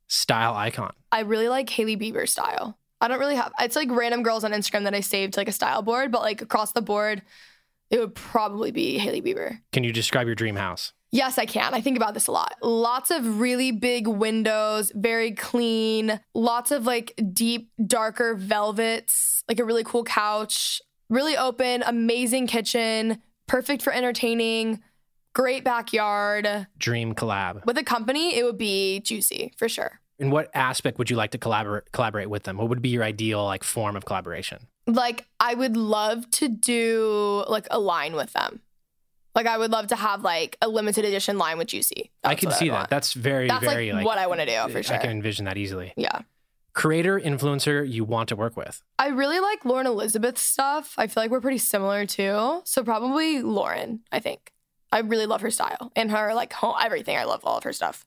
style 0.07 0.55
icon. 0.55 0.93
I 1.11 1.21
really 1.21 1.49
like 1.49 1.69
Hailey 1.69 1.97
Bieber 1.97 2.27
style. 2.27 2.77
I 3.01 3.07
don't 3.07 3.19
really 3.19 3.35
have 3.35 3.51
it's 3.59 3.75
like 3.75 3.89
random 3.91 4.23
girls 4.23 4.43
on 4.43 4.51
Instagram 4.51 4.83
that 4.83 4.93
I 4.93 5.01
saved 5.01 5.37
like 5.37 5.47
a 5.47 5.51
style 5.51 5.81
board, 5.81 6.11
but 6.11 6.21
like 6.21 6.41
across 6.41 6.71
the 6.71 6.81
board, 6.81 7.21
it 7.89 7.99
would 7.99 8.15
probably 8.15 8.71
be 8.71 8.97
Hailey 8.97 9.21
Bieber. 9.21 9.59
Can 9.71 9.83
you 9.83 9.91
describe 9.91 10.27
your 10.27 10.35
dream 10.35 10.55
house? 10.55 10.93
Yes, 11.11 11.37
I 11.37 11.45
can. 11.45 11.73
I 11.73 11.81
think 11.81 11.95
about 11.95 12.13
this 12.13 12.27
a 12.27 12.31
lot. 12.31 12.55
Lots 12.61 13.09
of 13.09 13.39
really 13.39 13.71
big 13.71 14.07
windows, 14.07 14.91
very 14.95 15.31
clean, 15.31 16.19
lots 16.33 16.71
of 16.71 16.85
like 16.85 17.13
deep, 17.31 17.71
darker 17.85 18.35
velvets, 18.35 19.43
like 19.47 19.59
a 19.59 19.63
really 19.63 19.83
cool 19.83 20.03
couch, 20.03 20.81
really 21.09 21.37
open, 21.37 21.83
amazing 21.85 22.47
kitchen, 22.47 23.21
perfect 23.47 23.81
for 23.81 23.93
entertaining, 23.93 24.81
great 25.35 25.63
backyard. 25.63 26.65
Dream 26.79 27.13
collab. 27.13 27.63
With 27.65 27.77
a 27.77 27.83
company, 27.83 28.35
it 28.35 28.43
would 28.43 28.57
be 28.57 29.01
juicy 29.01 29.53
for 29.57 29.69
sure. 29.69 29.99
In 30.17 30.31
what 30.31 30.49
aspect 30.55 30.97
would 30.97 31.09
you 31.09 31.17
like 31.17 31.31
to 31.31 31.37
collaborate 31.37 31.91
collaborate 31.91 32.29
with 32.29 32.43
them? 32.43 32.57
What 32.57 32.69
would 32.69 32.81
be 32.81 32.89
your 32.89 33.03
ideal 33.03 33.43
like 33.43 33.63
form 33.63 33.95
of 33.95 34.05
collaboration? 34.05 34.67
Like, 34.87 35.27
I 35.39 35.53
would 35.53 35.75
love 35.75 36.29
to 36.31 36.47
do 36.47 37.43
like 37.47 37.67
a 37.69 37.79
line 37.79 38.15
with 38.15 38.31
them. 38.33 38.61
Like, 39.35 39.47
I 39.47 39.57
would 39.57 39.71
love 39.71 39.87
to 39.87 39.95
have 39.97 40.23
like 40.23 40.57
a 40.61 40.69
limited 40.69 41.03
edition 41.03 41.37
line 41.37 41.57
with 41.57 41.67
Juicy. 41.67 42.11
I 42.23 42.35
can 42.35 42.51
see 42.51 42.65
I'd 42.65 42.71
that. 42.71 42.77
want. 42.77 42.89
That's 42.89 43.11
very 43.13 43.47
That's 43.47 43.65
very 43.65 43.87
like, 43.91 43.97
like, 43.97 44.05
what 44.05 44.17
I 44.17 44.27
want 44.27 44.39
to 44.39 44.45
do 44.45 44.71
for 44.71 44.81
sure. 44.81 44.95
I 44.95 44.99
can 44.99 45.09
envision 45.11 45.45
that 45.45 45.57
easily. 45.57 45.93
yeah. 45.97 46.21
Creator 46.73 47.21
influencer 47.21 47.89
you 47.89 48.03
want 48.03 48.27
to 48.29 48.35
work 48.35 48.57
with. 48.57 48.81
I 48.99 49.07
really 49.07 49.39
like 49.39 49.63
Lauren 49.63 49.87
Elizabeth 49.87 50.37
stuff. 50.37 50.93
I 50.97 51.07
feel 51.07 51.23
like 51.23 51.31
we're 51.31 51.39
pretty 51.39 51.57
similar 51.57 52.05
too. 52.05 52.61
So 52.65 52.83
probably 52.83 53.41
Lauren, 53.41 54.01
I 54.11 54.19
think. 54.19 54.51
I 54.95 54.99
really 54.99 55.25
love 55.27 55.41
her 55.41 55.51
style 55.51 55.91
and 55.95 56.09
her 56.11 56.33
like 56.33 56.53
home, 56.53 56.75
everything. 56.81 57.17
I 57.17 57.25
love 57.25 57.41
all 57.43 57.57
of 57.57 57.63
her 57.65 57.73
stuff. 57.73 58.05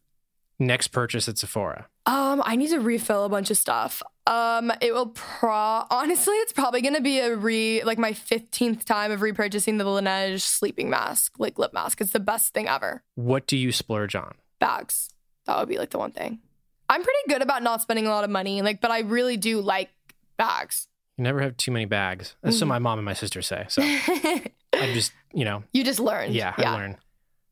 Next 0.58 0.88
purchase 0.88 1.28
at 1.28 1.38
Sephora. 1.38 1.86
Um, 2.06 2.42
I 2.44 2.56
need 2.56 2.70
to 2.70 2.80
refill 2.80 3.24
a 3.24 3.28
bunch 3.28 3.50
of 3.52 3.56
stuff. 3.56 4.02
Um, 4.26 4.72
it 4.80 4.92
will 4.92 5.06
pro 5.14 5.84
honestly, 5.90 6.34
it's 6.38 6.52
probably 6.52 6.80
gonna 6.82 7.00
be 7.00 7.18
a 7.20 7.36
re 7.36 7.82
like 7.84 7.98
my 7.98 8.12
15th 8.12 8.84
time 8.84 9.12
of 9.12 9.20
repurchasing 9.20 9.78
the 9.78 9.84
Laneige 9.84 10.40
sleeping 10.40 10.90
mask, 10.90 11.34
like 11.38 11.58
lip 11.58 11.72
mask. 11.72 12.00
It's 12.00 12.10
the 12.12 12.18
best 12.20 12.52
thing 12.54 12.66
ever. 12.66 13.02
What 13.14 13.46
do 13.46 13.56
you 13.56 13.70
splurge 13.70 14.14
on? 14.16 14.34
Bags. 14.58 15.10
That 15.46 15.58
would 15.58 15.68
be 15.68 15.78
like 15.78 15.90
the 15.90 15.98
one 15.98 16.10
thing. 16.12 16.40
I'm 16.88 17.02
pretty 17.04 17.20
good 17.28 17.42
about 17.42 17.62
not 17.62 17.82
spending 17.82 18.06
a 18.06 18.10
lot 18.10 18.24
of 18.24 18.30
money, 18.30 18.60
like, 18.62 18.80
but 18.80 18.90
I 18.90 19.00
really 19.00 19.36
do 19.36 19.60
like 19.60 19.90
bags. 20.38 20.88
You 21.18 21.24
never 21.24 21.40
have 21.42 21.56
too 21.56 21.70
many 21.70 21.84
bags. 21.84 22.34
That's 22.42 22.56
Mm-hmm. 22.56 22.68
what 22.68 22.74
my 22.74 22.78
mom 22.78 22.98
and 22.98 23.04
my 23.06 23.12
sister 23.14 23.42
say. 23.42 23.66
So 23.68 23.82
I'm 24.78 24.94
just, 24.94 25.12
you 25.32 25.44
know, 25.44 25.62
you 25.72 25.84
just 25.84 26.00
learned. 26.00 26.34
yeah, 26.34 26.54
I 26.56 26.74
learn. 26.74 26.96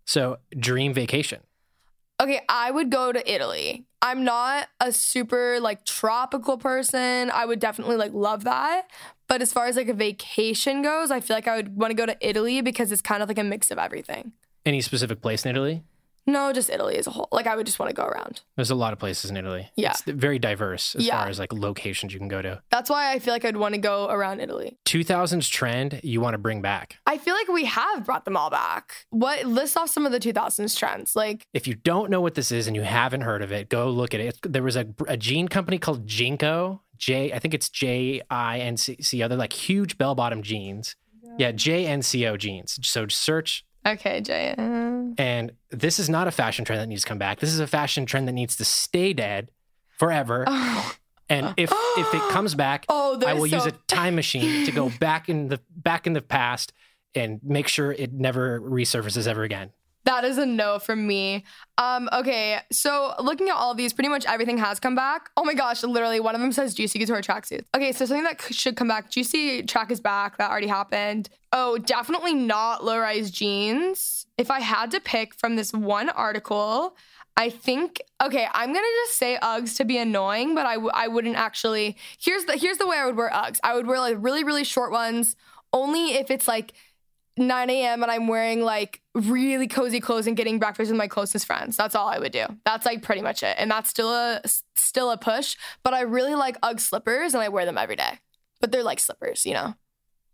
So 0.05 0.39
dream 0.59 0.95
vacation. 0.95 1.41
Okay, 2.21 2.41
I 2.49 2.71
would 2.71 2.91
go 2.91 3.13
to 3.13 3.31
Italy. 3.31 3.85
I'm 4.01 4.25
not 4.25 4.69
a 4.81 4.93
super 4.93 5.61
like 5.61 5.85
tropical 5.85 6.57
person. 6.57 7.31
I 7.31 7.45
would 7.45 7.59
definitely 7.59 7.97
like 7.97 8.13
love 8.15 8.45
that. 8.45 8.89
But 9.29 9.43
as 9.43 9.53
far 9.53 9.67
as 9.67 9.77
like 9.77 9.89
a 9.89 9.95
vacation 9.95 10.83
goes, 10.83 11.11
I 11.11 11.21
feel 11.21 11.37
like 11.37 11.49
I 11.49 11.57
would 11.57 11.77
want 11.77 11.91
to 11.91 11.95
go 11.95 12.07
to 12.07 12.17
Italy 12.27 12.61
because 12.63 12.93
it's 12.93 13.03
kind 13.03 13.23
of 13.23 13.29
like 13.29 13.39
a 13.39 13.45
mix 13.45 13.71
of 13.71 13.79
everything. 13.79 14.33
Any 14.65 14.81
specific 14.81 15.21
place 15.21 15.45
in 15.45 15.51
Italy? 15.51 15.83
No, 16.27 16.53
just 16.53 16.69
Italy 16.71 16.97
as 16.97 17.07
a 17.07 17.11
whole. 17.11 17.29
Like 17.31 17.47
I 17.47 17.55
would 17.55 17.67
just 17.67 17.79
want 17.79 17.91
to 17.91 17.95
go 17.95 18.05
around. 18.05 18.41
There's 18.57 18.71
a 18.71 18.75
lot 18.75 18.93
of 18.93 18.99
places 18.99 19.31
in 19.31 19.37
Italy. 19.37 19.71
Yeah. 19.77 19.91
It's 19.93 20.03
very 20.03 20.39
diverse 20.39 20.95
as 20.97 21.07
Yeah. 21.07 21.19
far 21.21 21.29
as 21.29 21.39
like 21.39 21.53
locations 21.53 22.13
you 22.13 22.19
can 22.19 22.29
go 22.29 22.43
to. 22.43 22.63
That's 22.71 22.91
why 22.91 23.13
I 23.13 23.19
feel 23.21 23.33
like 23.33 23.45
I'd 23.45 23.57
want 23.57 23.75
to 23.75 23.81
go 23.81 24.09
around 24.09 24.41
Italy. 24.41 24.77
2000s 24.87 25.49
trend 25.51 26.01
you 26.03 26.21
want 26.21 26.35
to 26.35 26.39
bring 26.39 26.61
back. 26.63 26.97
I 27.07 27.19
feel 27.19 27.35
like 27.35 27.49
we 27.49 27.65
have 27.67 28.05
brought 28.05 28.25
them 28.25 28.37
all 28.37 28.51
back. 28.51 29.07
What 29.11 29.45
list 29.45 29.77
off 29.77 29.89
some 29.91 30.05
of 30.05 30.13
the 30.13 30.19
2000s 30.21 30.77
trends? 30.77 31.15
Like 31.15 31.47
If 31.55 31.67
you 31.69 31.75
don't 31.75 32.11
know 32.11 32.21
what 32.21 32.35
this 32.35 32.51
is 32.51 32.67
and 32.67 32.75
you 32.75 32.83
haven't 32.83 33.21
heard 33.21 33.43
of 33.43 33.53
it, 33.53 33.69
go 33.69 33.89
look 33.91 34.13
at 34.13 34.21
it. 34.21 34.39
There 34.43 34.63
was 34.63 34.77
a, 34.77 34.87
a 35.07 35.17
jean 35.17 35.49
company 35.49 35.79
called 35.79 36.07
JNCO. 36.07 36.81
J, 36.99 37.33
I 37.33 37.39
think 37.39 37.53
it's 37.53 37.69
J 37.69 38.23
I 38.31 38.59
N 38.59 38.77
C 38.79 39.23
O. 39.23 39.29
They're 39.29 39.37
like 39.37 39.53
huge 39.53 39.99
bell 39.99 40.15
bottom 40.15 40.43
jeans. 40.43 40.97
Yeah, 41.39 41.53
J 41.53 41.87
N 41.87 42.01
C 42.01 42.27
O 42.27 42.39
jeans. 42.39 42.79
So 42.83 43.07
search 43.09 43.65
okay, 43.87 44.21
Jay. 44.21 44.55
And 44.57 45.53
this 45.71 45.99
is 45.99 46.09
not 46.09 46.27
a 46.27 46.31
fashion 46.31 46.65
trend 46.65 46.81
that 46.83 46.87
needs 46.87 47.03
to 47.03 47.09
come 47.09 47.19
back. 47.19 47.41
This 47.41 47.53
is 47.53 47.61
a 47.61 47.67
fashion 47.67 48.07
trend 48.07 48.29
that 48.29 48.33
needs 48.33 48.57
to 48.57 48.65
stay 48.65 49.13
dead 49.13 49.51
forever. 49.99 50.45
Oh. 50.47 50.95
And 51.29 51.55
if 51.57 51.73
if 51.97 52.15
it 52.15 52.23
comes 52.31 52.55
back, 52.67 52.87
Oh, 52.89 53.21
I 53.27 53.35
will 53.35 53.47
use 53.47 53.67
a 53.67 53.73
time 53.89 54.15
machine 54.15 54.67
to 54.67 54.73
go 54.73 54.91
back 55.01 55.29
in 55.29 55.49
the 55.49 55.61
back 55.75 56.07
in 56.07 56.13
the 56.13 56.23
past 56.23 56.73
and 57.15 57.41
make 57.43 57.69
sure 57.69 57.93
it 57.93 58.13
never 58.13 58.61
resurfaces 58.61 59.27
ever 59.27 59.43
again. 59.43 59.71
That 60.07 60.25
is 60.25 60.39
a 60.39 60.47
no 60.47 60.79
from 60.79 61.07
me. 61.07 61.45
Um, 61.79 62.09
okay, 62.13 62.61
so 62.71 63.15
looking 63.21 63.49
at 63.49 63.57
all 63.57 63.75
these, 63.75 63.93
pretty 63.93 64.09
much 64.09 64.25
everything 64.25 64.57
has 64.59 64.79
come 64.79 64.95
back. 64.95 65.31
Oh 65.37 65.45
my 65.45 65.53
gosh, 65.53 65.83
literally, 65.83 66.21
one 66.21 66.35
of 66.37 66.41
them 66.41 66.53
says 66.53 66.75
Juicy 66.75 67.01
Couture 67.01 67.21
tracksuits. 67.21 67.65
Okay, 67.75 67.91
so 67.91 68.07
something 68.07 68.23
that 68.23 68.41
should 68.55 68.77
come 68.77 68.87
back. 68.87 69.11
Juicy 69.11 69.65
track 69.65 69.91
is 69.91 70.01
back. 70.01 70.39
That 70.39 70.49
already 70.49 70.69
happened. 70.69 71.29
Oh, 71.53 71.77
definitely 71.79 72.35
not 72.35 72.85
low 72.85 72.99
rise 72.99 73.33
jeans. 73.33 74.27
If 74.39 74.51
I 74.51 74.61
had 74.61 74.93
to 74.93 75.01
pick 75.01 75.35
from 75.35 75.57
this 75.57 75.73
one 75.73 76.09
article, 76.09 76.97
I 77.37 77.51
think 77.51 78.01
okay, 78.23 78.47
I'm 78.53 78.73
gonna 78.73 78.87
just 79.07 79.19
say 79.19 79.39
Uggs 79.43 79.77
to 79.79 79.85
be 79.85 79.99
annoying, 79.99 80.55
but 80.55 80.67
I 80.67 80.75
w- 80.75 80.93
I 80.95 81.09
wouldn't 81.09 81.37
actually. 81.37 81.97
Here's 82.19 82.45
the 82.45 82.57
here's 82.57 82.79
the 82.79 82.87
way 82.87 82.97
I 82.97 83.07
would 83.07 83.17
wear 83.17 83.31
Uggs. 83.31 83.59
I 83.65 83.75
would 83.75 83.87
wear 83.89 83.99
like 83.99 84.17
really 84.21 84.45
really 84.45 84.65
short 84.65 84.93
ones, 84.93 85.35
only 85.73 86.15
if 86.15 86.31
it's 86.31 86.47
like 86.47 86.75
9 87.37 87.71
a.m. 87.71 88.03
and 88.03 88.11
I'm 88.11 88.29
wearing 88.29 88.63
like 88.63 89.03
really 89.15 89.69
cozy 89.69 90.01
clothes 90.01 90.27
and 90.27 90.37
getting 90.37 90.59
breakfast 90.59 90.91
with 90.91 90.99
my 90.99 91.09
closest 91.09 91.47
friends. 91.47 91.77
That's 91.77 91.95
all 91.95 92.09
I 92.09 92.19
would 92.19 92.33
do. 92.33 92.47
That's 92.65 92.87
like 92.87 93.03
pretty 93.03 93.23
much 93.23 93.43
it. 93.43 93.57
And 93.59 93.71
that's 93.71 93.91
still 93.91 94.13
a 94.13 94.41
still 94.75 95.11
a 95.11 95.17
push. 95.19 95.57
But 95.83 95.95
I 95.95 96.03
really 96.03 96.35
like 96.35 96.57
UGG 96.63 96.81
slippers 96.81 97.35
and 97.35 97.43
I 97.43 97.49
wear 97.49 97.65
them 97.65 97.79
every 97.79 97.97
day. 97.97 98.21
But 98.61 98.73
they're 98.73 98.83
like 98.83 99.01
slippers, 99.01 99.45
you 99.45 99.55
know. 99.55 99.75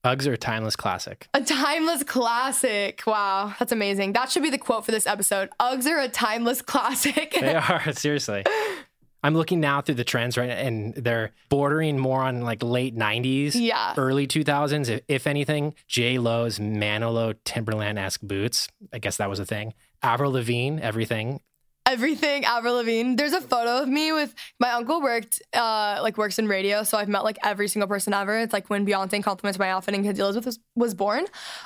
Uggs 0.04 0.26
are 0.26 0.32
a 0.32 0.38
timeless 0.38 0.74
classic. 0.74 1.28
A 1.32 1.40
timeless 1.40 2.02
classic. 2.02 3.02
Wow, 3.06 3.54
that's 3.58 3.70
amazing. 3.70 4.14
That 4.14 4.32
should 4.32 4.42
be 4.42 4.50
the 4.50 4.58
quote 4.58 4.84
for 4.84 4.90
this 4.90 5.06
episode. 5.06 5.48
Uggs 5.60 5.86
are 5.86 6.00
a 6.00 6.08
timeless 6.08 6.60
classic. 6.62 7.36
They 7.38 7.54
are 7.54 7.92
seriously. 7.92 8.44
I'm 9.22 9.34
looking 9.34 9.60
now 9.60 9.80
through 9.80 9.94
the 9.96 10.04
trends 10.04 10.36
right, 10.36 10.50
and 10.50 10.94
they're 10.94 11.30
bordering 11.48 11.98
more 11.98 12.22
on 12.22 12.40
like 12.42 12.62
late 12.62 12.96
'90s, 12.96 13.52
Yeah. 13.54 13.94
early 13.96 14.26
2000s. 14.26 14.88
If, 14.88 15.00
if 15.08 15.26
anything, 15.26 15.74
J 15.86 16.18
Lo's 16.18 16.58
Manolo 16.58 17.34
Timberland 17.44 17.98
esque 17.98 18.20
boots. 18.22 18.68
I 18.92 18.98
guess 18.98 19.18
that 19.18 19.30
was 19.30 19.38
a 19.38 19.44
thing. 19.46 19.74
Avril 20.02 20.32
Lavigne, 20.32 20.80
everything. 20.80 21.40
Everything 21.84 22.44
Avril 22.44 22.74
Lavigne. 22.76 23.16
There's 23.16 23.32
a 23.32 23.40
photo 23.40 23.82
of 23.82 23.88
me 23.88 24.12
with 24.12 24.34
my 24.60 24.70
uncle 24.70 25.02
worked 25.02 25.42
uh 25.52 25.98
like 26.00 26.16
works 26.16 26.38
in 26.38 26.46
radio, 26.46 26.84
so 26.84 26.96
I've 26.96 27.08
met 27.08 27.24
like 27.24 27.38
every 27.44 27.66
single 27.68 27.88
person 27.88 28.14
ever. 28.14 28.38
It's 28.38 28.52
like 28.52 28.70
when 28.70 28.86
Beyonce 28.86 29.22
complimented 29.22 29.58
my 29.60 29.70
outfit 29.70 29.94
and 29.94 30.04
Kenzie 30.04 30.22
Elizabeth 30.22 30.46
was, 30.46 30.58
was 30.76 30.94
born. 30.94 31.24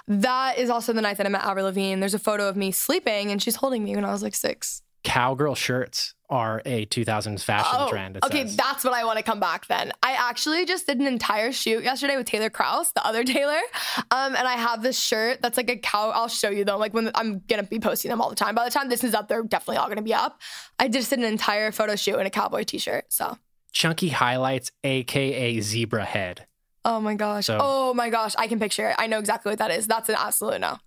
That 0.08 0.56
is 0.58 0.70
also 0.70 0.92
the 0.94 1.02
night 1.02 1.18
that 1.18 1.26
I 1.26 1.28
met 1.28 1.44
Avril 1.44 1.66
Lavigne. 1.66 2.00
There's 2.00 2.14
a 2.14 2.18
photo 2.18 2.48
of 2.48 2.56
me 2.56 2.70
sleeping 2.72 3.30
and 3.30 3.42
she's 3.42 3.56
holding 3.56 3.84
me 3.84 3.94
when 3.94 4.04
I 4.06 4.10
was 4.10 4.22
like 4.22 4.34
six. 4.34 4.82
Cowgirl 5.06 5.54
shirts 5.54 6.14
are 6.28 6.60
a 6.66 6.84
2000s 6.86 7.40
fashion 7.44 7.88
trend. 7.88 8.18
Oh, 8.20 8.26
okay, 8.26 8.42
says. 8.42 8.56
that's 8.56 8.82
what 8.82 8.92
I 8.92 9.04
want 9.04 9.18
to 9.18 9.22
come 9.22 9.38
back 9.38 9.68
then. 9.68 9.92
I 10.02 10.14
actually 10.14 10.66
just 10.66 10.88
did 10.88 10.98
an 10.98 11.06
entire 11.06 11.52
shoot 11.52 11.84
yesterday 11.84 12.16
with 12.16 12.26
Taylor 12.26 12.50
Kraus, 12.50 12.90
the 12.90 13.06
other 13.06 13.22
Taylor. 13.36 13.60
Um, 14.10 14.34
and 14.34 14.48
I 14.48 14.54
have 14.54 14.82
this 14.82 14.98
shirt 14.98 15.40
that's 15.42 15.56
like 15.56 15.70
a 15.70 15.76
cow. 15.76 16.10
I'll 16.10 16.26
show 16.26 16.50
you 16.50 16.64
though. 16.64 16.76
Like 16.76 16.92
when 16.92 17.12
I'm 17.14 17.40
gonna 17.46 17.62
be 17.62 17.78
posting 17.78 18.08
them 18.08 18.20
all 18.20 18.28
the 18.28 18.34
time. 18.34 18.56
By 18.56 18.64
the 18.64 18.70
time 18.72 18.88
this 18.88 19.04
is 19.04 19.14
up, 19.14 19.28
they're 19.28 19.44
definitely 19.44 19.76
all 19.76 19.86
gonna 19.88 20.02
be 20.02 20.12
up. 20.12 20.40
I 20.80 20.88
just 20.88 21.10
did 21.10 21.20
an 21.20 21.24
entire 21.24 21.70
photo 21.70 21.94
shoot 21.94 22.18
in 22.18 22.26
a 22.26 22.30
cowboy 22.30 22.64
t-shirt. 22.64 23.04
So 23.12 23.38
Chunky 23.70 24.08
highlights, 24.08 24.72
aka 24.82 25.60
zebra 25.60 26.04
head. 26.04 26.46
Oh 26.84 26.98
my 26.98 27.14
gosh. 27.14 27.46
So- 27.46 27.58
oh 27.60 27.94
my 27.94 28.10
gosh. 28.10 28.34
I 28.36 28.48
can 28.48 28.58
picture 28.58 28.90
it. 28.90 28.96
I 28.98 29.06
know 29.06 29.20
exactly 29.20 29.50
what 29.50 29.60
that 29.60 29.70
is. 29.70 29.86
That's 29.86 30.08
an 30.08 30.16
absolute 30.18 30.60
no. 30.60 30.78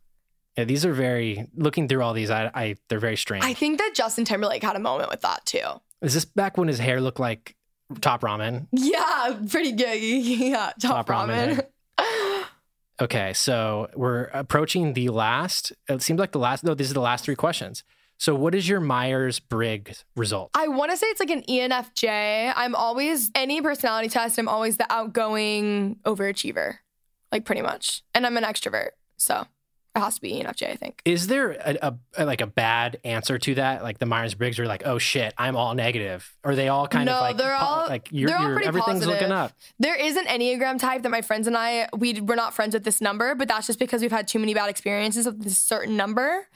Yeah, 0.57 0.63
these 0.65 0.85
are 0.85 0.93
very. 0.93 1.47
Looking 1.55 1.87
through 1.87 2.01
all 2.01 2.13
these, 2.13 2.29
I, 2.29 2.51
I 2.53 2.75
they're 2.89 2.99
very 2.99 3.17
strange. 3.17 3.45
I 3.45 3.53
think 3.53 3.77
that 3.77 3.91
Justin 3.93 4.25
Timberlake 4.25 4.63
had 4.63 4.75
a 4.75 4.79
moment 4.79 5.09
with 5.09 5.21
that 5.21 5.45
too. 5.45 5.61
Is 6.01 6.13
this 6.13 6.25
back 6.25 6.57
when 6.57 6.67
his 6.67 6.79
hair 6.79 6.99
looked 7.01 7.19
like 7.19 7.55
top 8.01 8.21
ramen? 8.21 8.67
Yeah, 8.71 9.37
pretty 9.49 9.71
good. 9.73 9.99
Yeah, 10.01 10.71
top, 10.79 11.05
Top 11.05 11.07
ramen 11.07 11.65
ramen. 11.97 12.43
Okay, 13.01 13.31
so 13.31 13.87
we're 13.95 14.23
approaching 14.33 14.91
the 14.93 15.07
last. 15.07 15.71
It 15.87 16.01
seems 16.01 16.19
like 16.19 16.33
the 16.33 16.39
last. 16.39 16.65
No, 16.65 16.73
these 16.73 16.91
are 16.91 16.93
the 16.93 16.99
last 16.99 17.23
three 17.23 17.35
questions. 17.35 17.83
So, 18.17 18.35
what 18.35 18.53
is 18.53 18.67
your 18.67 18.81
Myers 18.81 19.39
Briggs 19.39 20.03
result? 20.17 20.51
I 20.53 20.67
want 20.67 20.91
to 20.91 20.97
say 20.97 21.07
it's 21.07 21.21
like 21.21 21.29
an 21.29 21.43
ENFJ. 21.43 22.51
I'm 22.53 22.75
always 22.75 23.31
any 23.33 23.61
personality 23.61 24.09
test. 24.09 24.37
I'm 24.37 24.49
always 24.49 24.75
the 24.75 24.85
outgoing 24.91 25.99
overachiever, 26.03 26.79
like 27.31 27.45
pretty 27.45 27.61
much, 27.61 28.03
and 28.13 28.25
I'm 28.25 28.35
an 28.35 28.43
extrovert. 28.43 28.89
So 29.15 29.45
has 29.99 30.15
to 30.15 30.21
be 30.21 30.33
ENFJ. 30.33 30.69
I 30.69 30.75
think. 30.75 31.01
Is 31.05 31.27
there 31.27 31.51
a, 31.51 31.95
a 32.17 32.25
like 32.25 32.41
a 32.41 32.47
bad 32.47 32.99
answer 33.03 33.37
to 33.37 33.55
that? 33.55 33.83
Like 33.83 33.99
the 33.99 34.05
Myers 34.05 34.33
Briggs 34.33 34.59
are 34.59 34.65
like, 34.65 34.83
oh 34.85 34.97
shit, 34.97 35.33
I'm 35.37 35.55
all 35.55 35.75
negative. 35.75 36.29
Are 36.43 36.55
they 36.55 36.67
all 36.67 36.87
kind 36.87 37.05
no, 37.05 37.15
of 37.15 37.21
like 37.21 37.37
they're 37.37 37.57
po- 37.57 37.65
all 37.65 37.87
like 37.87 38.09
you're, 38.11 38.33
all 38.35 38.41
you're- 38.43 38.53
pretty 38.53 38.67
everything's 38.67 38.99
positive. 38.99 39.21
looking 39.21 39.31
up. 39.31 39.53
There 39.79 39.95
is 39.95 40.15
an 40.15 40.25
Enneagram 40.25 40.79
type 40.79 41.03
that 41.03 41.09
my 41.09 41.21
friends 41.21 41.47
and 41.47 41.57
I 41.57 41.89
we 41.95 42.19
we're 42.21 42.35
not 42.35 42.53
friends 42.53 42.73
with 42.73 42.83
this 42.83 43.01
number, 43.01 43.35
but 43.35 43.47
that's 43.47 43.67
just 43.67 43.79
because 43.79 44.01
we've 44.01 44.11
had 44.11 44.27
too 44.27 44.39
many 44.39 44.53
bad 44.53 44.69
experiences 44.69 45.25
with 45.25 45.43
this 45.43 45.57
certain 45.57 45.95
number. 45.97 46.47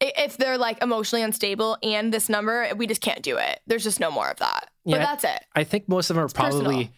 If 0.00 0.36
they're 0.36 0.58
like 0.58 0.82
emotionally 0.82 1.22
unstable 1.22 1.78
and 1.80 2.12
this 2.12 2.28
number, 2.28 2.68
we 2.76 2.88
just 2.88 3.00
can't 3.00 3.22
do 3.22 3.36
it. 3.36 3.60
There's 3.68 3.84
just 3.84 4.00
no 4.00 4.10
more 4.10 4.28
of 4.28 4.38
that. 4.38 4.68
But 4.84 4.98
that's 4.98 5.22
it. 5.22 5.44
I 5.54 5.62
think 5.62 5.88
most 5.88 6.10
of 6.10 6.16
them 6.16 6.24
are 6.24 6.28
personal. 6.28 6.64
probably 6.64 6.90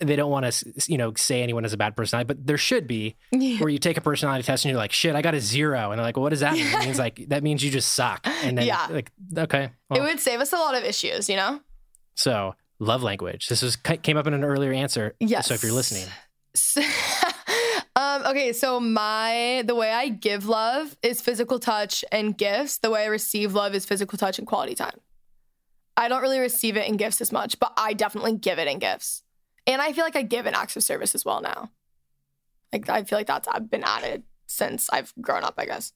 they 0.00 0.16
don't 0.16 0.30
want 0.30 0.50
to 0.52 0.72
you 0.88 0.98
know 0.98 1.12
say 1.16 1.42
anyone 1.42 1.62
has 1.64 1.72
a 1.72 1.76
bad 1.76 1.96
personality, 1.96 2.26
but 2.26 2.46
there 2.46 2.58
should 2.58 2.86
be 2.86 3.16
Yeah. 3.32 3.58
where 3.58 3.68
you 3.68 3.78
take 3.78 3.96
a 3.96 4.00
personality 4.00 4.42
test 4.44 4.64
and 4.64 4.70
you're 4.70 4.78
like, 4.80 4.92
shit, 4.92 5.14
I 5.14 5.22
got 5.22 5.34
a 5.34 5.40
zero, 5.40 5.90
and 5.90 5.98
they're 5.98 6.04
like, 6.04 6.16
well, 6.16 6.24
what 6.24 6.30
does 6.30 6.40
that 6.40 6.54
mean? 6.54 6.66
It 6.66 6.78
means 6.80 6.98
like 7.06 7.24
that 7.28 7.42
means 7.42 7.62
you 7.64 7.70
just 7.70 7.92
suck, 7.94 8.20
and 8.26 8.58
then 8.58 8.66
Yeah. 8.66 8.86
like 8.90 9.10
okay, 9.38 9.70
It 9.94 10.00
would 10.00 10.20
save 10.20 10.40
us 10.40 10.52
a 10.52 10.56
lot 10.56 10.74
of 10.74 10.84
issues, 10.84 11.28
you 11.28 11.36
know? 11.36 11.60
so 12.16 12.54
love 12.78 13.02
language. 13.02 13.48
This 13.48 13.62
was 13.62 13.76
came 13.76 14.16
up 14.16 14.26
in 14.26 14.34
an 14.34 14.44
earlier 14.44 14.72
answer. 14.72 15.14
Yes. 15.20 15.46
So 15.48 15.54
if 15.54 15.62
you're 15.62 15.72
listening, 15.72 16.06
So- 16.54 16.82
um, 17.96 18.24
okay, 18.26 18.52
so 18.52 18.80
my 18.80 19.62
the 19.66 19.74
way 19.74 19.90
I 19.92 20.08
give 20.08 20.46
love 20.46 20.96
is 21.02 21.20
physical 21.20 21.58
touch 21.58 22.04
and 22.10 22.36
gifts. 22.36 22.78
The 22.78 22.90
way 22.90 23.02
I 23.02 23.06
receive 23.06 23.54
love 23.54 23.74
is 23.74 23.86
physical 23.86 24.18
touch 24.18 24.38
and 24.38 24.46
quality 24.46 24.74
time. 24.74 24.98
I 25.96 26.08
don't 26.08 26.22
really 26.22 26.38
receive 26.38 26.76
it 26.76 26.88
in 26.88 26.96
gifts 26.96 27.20
as 27.20 27.30
much, 27.32 27.58
but 27.60 27.72
I 27.76 27.92
definitely 27.92 28.36
give 28.36 28.58
it 28.58 28.66
in 28.68 28.78
gifts. 28.78 29.22
And 29.72 29.80
I 29.82 29.92
feel 29.92 30.04
like 30.04 30.16
I 30.16 30.22
give 30.22 30.46
an 30.46 30.54
acts 30.54 30.76
of 30.76 30.82
service 30.82 31.14
as 31.14 31.24
well 31.24 31.40
now. 31.40 31.70
Like 32.72 32.88
I 32.88 33.02
feel 33.04 33.18
like 33.18 33.26
that's 33.26 33.48
I've 33.48 33.70
been 33.70 33.84
added 33.84 34.22
since 34.46 34.88
I've 34.92 35.12
grown 35.20 35.44
up, 35.44 35.54
I 35.58 35.66
guess. 35.66 35.92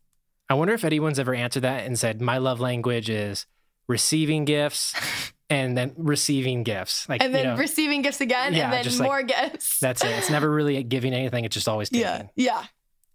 I 0.48 0.54
wonder 0.54 0.74
if 0.74 0.84
anyone's 0.84 1.18
ever 1.18 1.34
answered 1.34 1.62
that 1.62 1.84
and 1.86 1.98
said, 1.98 2.20
my 2.20 2.38
love 2.38 2.60
language 2.60 3.08
is 3.08 3.46
receiving 3.88 4.44
gifts 4.44 4.94
and 5.50 5.76
then 5.76 5.92
receiving 5.96 6.62
gifts. 6.64 7.08
Like, 7.08 7.22
And 7.22 7.34
then 7.34 7.44
you 7.44 7.50
know, 7.52 7.56
receiving 7.56 8.02
gifts 8.02 8.20
again 8.20 8.54
Yeah, 8.54 8.64
and 8.64 8.72
then 8.72 8.84
just 8.84 8.98
like- 9.00 9.06
more 9.08 9.22
gifts. 9.22 9.78
that's 9.80 10.02
it. 10.04 10.10
It's 10.10 10.30
never 10.30 10.50
really 10.50 10.82
giving 10.82 11.12
anything. 11.14 11.44
It's 11.44 11.54
just 11.54 11.68
always 11.68 11.88
taking. 11.90 12.02
yeah. 12.06 12.22
Yeah. 12.36 12.64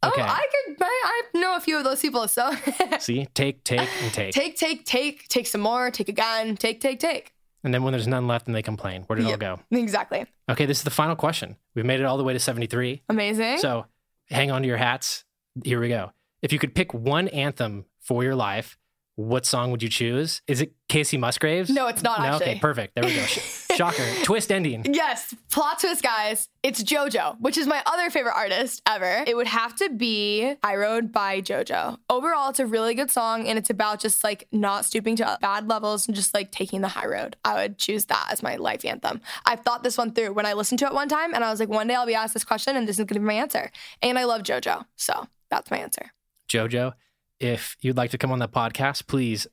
Okay. 0.02 0.22
Oh, 0.22 0.26
I 0.26 0.46
could 0.66 0.78
I 0.82 1.22
know 1.36 1.58
a 1.58 1.60
few 1.60 1.78
of 1.78 1.84
those 1.84 2.00
people, 2.02 2.26
so 2.30 2.52
See, 3.00 3.26
take, 3.34 3.66
take, 3.66 3.82
and 4.02 4.14
take. 4.14 4.34
take, 4.34 4.56
take, 4.56 4.86
take, 4.86 5.28
take 5.28 5.46
some 5.46 5.60
more, 5.60 5.92
take 5.92 6.08
again, 6.08 6.56
take, 6.56 6.80
take, 6.80 7.02
take. 7.02 7.34
And 7.64 7.74
then 7.74 7.84
when 7.84 7.92
there's 7.92 8.08
none 8.08 8.28
left, 8.28 8.46
then 8.46 8.54
they 8.54 8.62
complain. 8.62 9.04
Where 9.04 9.18
did 9.18 9.28
it 9.28 9.32
all 9.32 9.38
go? 9.38 9.60
Exactly. 9.72 10.26
Okay, 10.50 10.66
this 10.66 10.78
is 10.80 10.84
the 10.84 10.90
final 10.92 11.16
question. 11.16 11.58
We've 11.76 11.86
made 11.86 12.00
it 12.00 12.06
all 12.06 12.18
the 12.18 12.24
way 12.24 12.34
to 12.34 12.40
73. 12.40 13.02
Amazing. 13.10 13.58
So 13.60 13.86
hang 14.30 14.52
on 14.52 14.62
to 14.62 14.68
your 14.68 14.78
hats. 14.78 15.26
Here 15.64 15.80
we 15.80 15.90
go. 15.90 16.12
If 16.42 16.54
you 16.54 16.60
could 16.60 16.74
pick 16.74 16.94
one 16.94 17.28
anthem 17.30 17.86
for 18.00 18.24
your 18.24 18.36
life, 18.36 18.78
what 19.20 19.46
song 19.46 19.70
would 19.72 19.84
you 19.84 19.90
choose? 19.90 20.42
Is 20.48 20.62
it 20.62 20.72
Kacey 20.88 21.20
Musgraves? 21.20 21.70
No, 21.70 21.88
it's 21.88 22.02
not, 22.02 22.20
No? 22.20 22.26
actually. 22.28 22.52
Okay, 22.52 22.60
perfect. 22.60 22.96
There 22.96 23.04
we 23.04 23.14
go. 23.14 23.22
Shocker. 23.76 24.06
Twist 24.24 24.50
ending. 24.50 24.86
yes, 24.94 25.36
plot 25.52 25.80
twist, 25.80 26.02
guys. 26.02 26.48
It's 26.64 26.82
JoJo, 26.82 27.36
which 27.42 27.58
is 27.58 27.68
my 27.68 27.84
other 27.86 28.10
favorite 28.10 28.34
artist 28.36 28.82
ever. 28.88 29.26
It 29.28 29.36
would 29.36 29.48
have 29.48 29.76
to 29.78 29.90
be 29.90 30.56
High 30.64 30.78
Road 30.78 31.12
by 31.12 31.42
JoJo. 31.42 31.98
Overall, 32.10 32.50
it's 32.50 32.62
a 32.62 32.66
really 32.66 32.94
good 32.94 33.12
song 33.12 33.46
and 33.46 33.60
it's 33.60 33.70
about 33.70 34.00
just 34.00 34.24
like 34.24 34.48
not 34.54 34.86
stooping 34.86 35.18
to 35.18 35.38
bad 35.42 35.68
levels 35.68 36.08
and 36.08 36.16
just 36.16 36.34
like 36.34 36.52
taking 36.54 36.80
the 36.80 36.88
high 36.88 37.06
road. 37.08 37.36
I 37.44 37.56
would 37.56 37.78
choose 37.78 38.06
that 38.06 38.28
as 38.32 38.42
my 38.42 38.56
life 38.56 38.86
anthem. 38.86 39.20
I've 39.46 39.60
thought 39.62 39.84
this 39.84 39.98
one 39.98 40.14
through 40.14 40.32
when 40.32 40.46
I 40.46 40.54
listened 40.54 40.80
to 40.80 40.86
it 40.86 40.94
one 40.94 41.10
time 41.10 41.34
and 41.34 41.44
I 41.44 41.52
was 41.52 41.60
like, 41.60 41.68
one 41.70 41.88
day 41.88 41.96
I'll 41.96 42.06
be 42.08 42.16
asked 42.16 42.34
this 42.34 42.46
question 42.46 42.78
and 42.78 42.88
this 42.88 42.96
is 42.98 43.06
going 43.06 43.16
to 43.16 43.20
be 43.20 43.26
my 43.26 43.34
answer. 43.34 43.70
And 44.02 44.18
I 44.18 44.24
love 44.24 44.44
JoJo. 44.44 44.86
So 44.96 45.28
that's 45.50 45.70
my 45.70 45.78
answer. 45.80 46.14
JoJo. 46.50 46.94
If 47.40 47.78
you'd 47.82 47.98
like 47.98 48.12
to 48.12 48.18
come 48.18 48.32
on 48.32 48.40
the 48.40 48.48
podcast, 48.50 49.08
please 49.08 49.48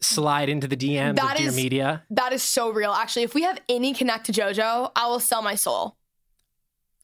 slide 0.00 0.48
into 0.48 0.66
the 0.66 0.76
DMs 0.76 1.16
That 1.16 1.32
of 1.32 1.38
Dear 1.38 1.48
is- 1.48 1.56
Media. 1.56 2.02
That 2.10 2.32
is 2.32 2.42
so 2.42 2.70
real. 2.70 2.92
Actually, 2.92 3.22
if 3.24 3.34
we 3.34 3.42
have 3.42 3.60
any 3.68 3.92
connect 3.94 4.26
to 4.26 4.32
JoJo, 4.32 4.92
I 4.96 5.06
will 5.08 5.20
sell 5.20 5.42
my 5.42 5.54
soul. 5.54 5.96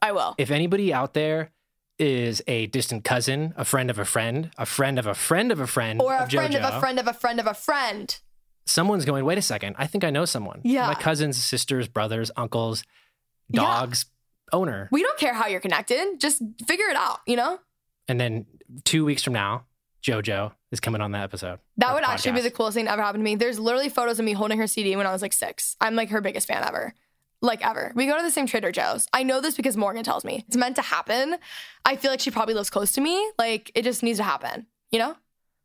I 0.02 0.12
will. 0.12 0.34
If 0.38 0.50
anybody 0.50 0.92
out 0.92 1.14
there 1.14 1.52
is 1.98 2.42
a 2.46 2.66
distant 2.66 3.04
cousin, 3.04 3.54
a 3.56 3.64
friend 3.64 3.88
of 3.90 3.98
a 3.98 4.04
friend, 4.04 4.50
a 4.58 4.66
friend 4.66 4.98
of 4.98 5.06
a 5.06 5.14
friend 5.14 5.50
of 5.50 5.60
a 5.60 5.66
friend, 5.66 6.00
or 6.02 6.14
a 6.14 6.28
friend 6.28 6.54
of 6.54 6.62
a 6.62 6.78
friend 6.80 6.98
of 6.98 7.06
a 7.06 7.12
friend 7.14 7.40
of 7.40 7.46
a 7.46 7.54
friend. 7.54 8.18
someone's 8.66 9.04
going, 9.04 9.24
wait 9.24 9.38
a 9.38 9.42
second, 9.42 9.76
I 9.78 9.86
think 9.86 10.02
I 10.04 10.10
know 10.10 10.24
someone. 10.24 10.60
Yeah. 10.64 10.88
My 10.88 10.94
cousins, 10.94 11.42
sisters, 11.42 11.86
brothers, 11.88 12.30
uncles, 12.36 12.82
Yeah. 13.48 13.60
dogs, 13.62 14.06
owner. 14.52 14.88
We 14.90 15.02
don't 15.02 15.18
care 15.18 15.32
how 15.34 15.46
you're 15.46 15.60
connected. 15.60 16.18
Just 16.18 16.42
figure 16.66 16.86
it 16.86 16.96
out, 16.96 17.20
you 17.26 17.36
know? 17.36 17.60
And 18.08 18.20
then 18.20 18.44
two 18.84 19.04
weeks 19.04 19.22
from 19.22 19.32
now, 19.34 19.66
JoJo 20.06 20.52
is 20.70 20.80
coming 20.80 21.00
on 21.00 21.12
that 21.12 21.22
episode. 21.24 21.58
That 21.78 21.94
would 21.94 22.04
actually 22.04 22.32
be 22.32 22.40
the 22.40 22.50
coolest 22.50 22.76
thing 22.76 22.84
that 22.84 22.92
ever 22.92 23.02
happened 23.02 23.22
to 23.22 23.24
me. 23.24 23.34
There's 23.34 23.58
literally 23.58 23.88
photos 23.88 24.18
of 24.18 24.24
me 24.24 24.32
holding 24.32 24.58
her 24.58 24.66
CD 24.66 24.94
when 24.96 25.06
I 25.06 25.12
was 25.12 25.22
like 25.22 25.32
six. 25.32 25.76
I'm 25.80 25.96
like 25.96 26.10
her 26.10 26.20
biggest 26.20 26.46
fan 26.46 26.62
ever. 26.64 26.94
Like 27.42 27.66
ever. 27.66 27.92
We 27.94 28.06
go 28.06 28.16
to 28.16 28.22
the 28.22 28.30
same 28.30 28.46
Trader 28.46 28.72
Joe's. 28.72 29.06
I 29.12 29.22
know 29.22 29.40
this 29.40 29.54
because 29.56 29.76
Morgan 29.76 30.04
tells 30.04 30.24
me. 30.24 30.44
It's 30.48 30.56
meant 30.56 30.76
to 30.76 30.82
happen. 30.82 31.36
I 31.84 31.96
feel 31.96 32.10
like 32.10 32.20
she 32.20 32.30
probably 32.30 32.54
lives 32.54 32.70
close 32.70 32.92
to 32.92 33.00
me. 33.00 33.30
Like 33.38 33.70
it 33.74 33.82
just 33.82 34.02
needs 34.02 34.18
to 34.18 34.24
happen, 34.24 34.66
you 34.90 34.98
know? 34.98 35.16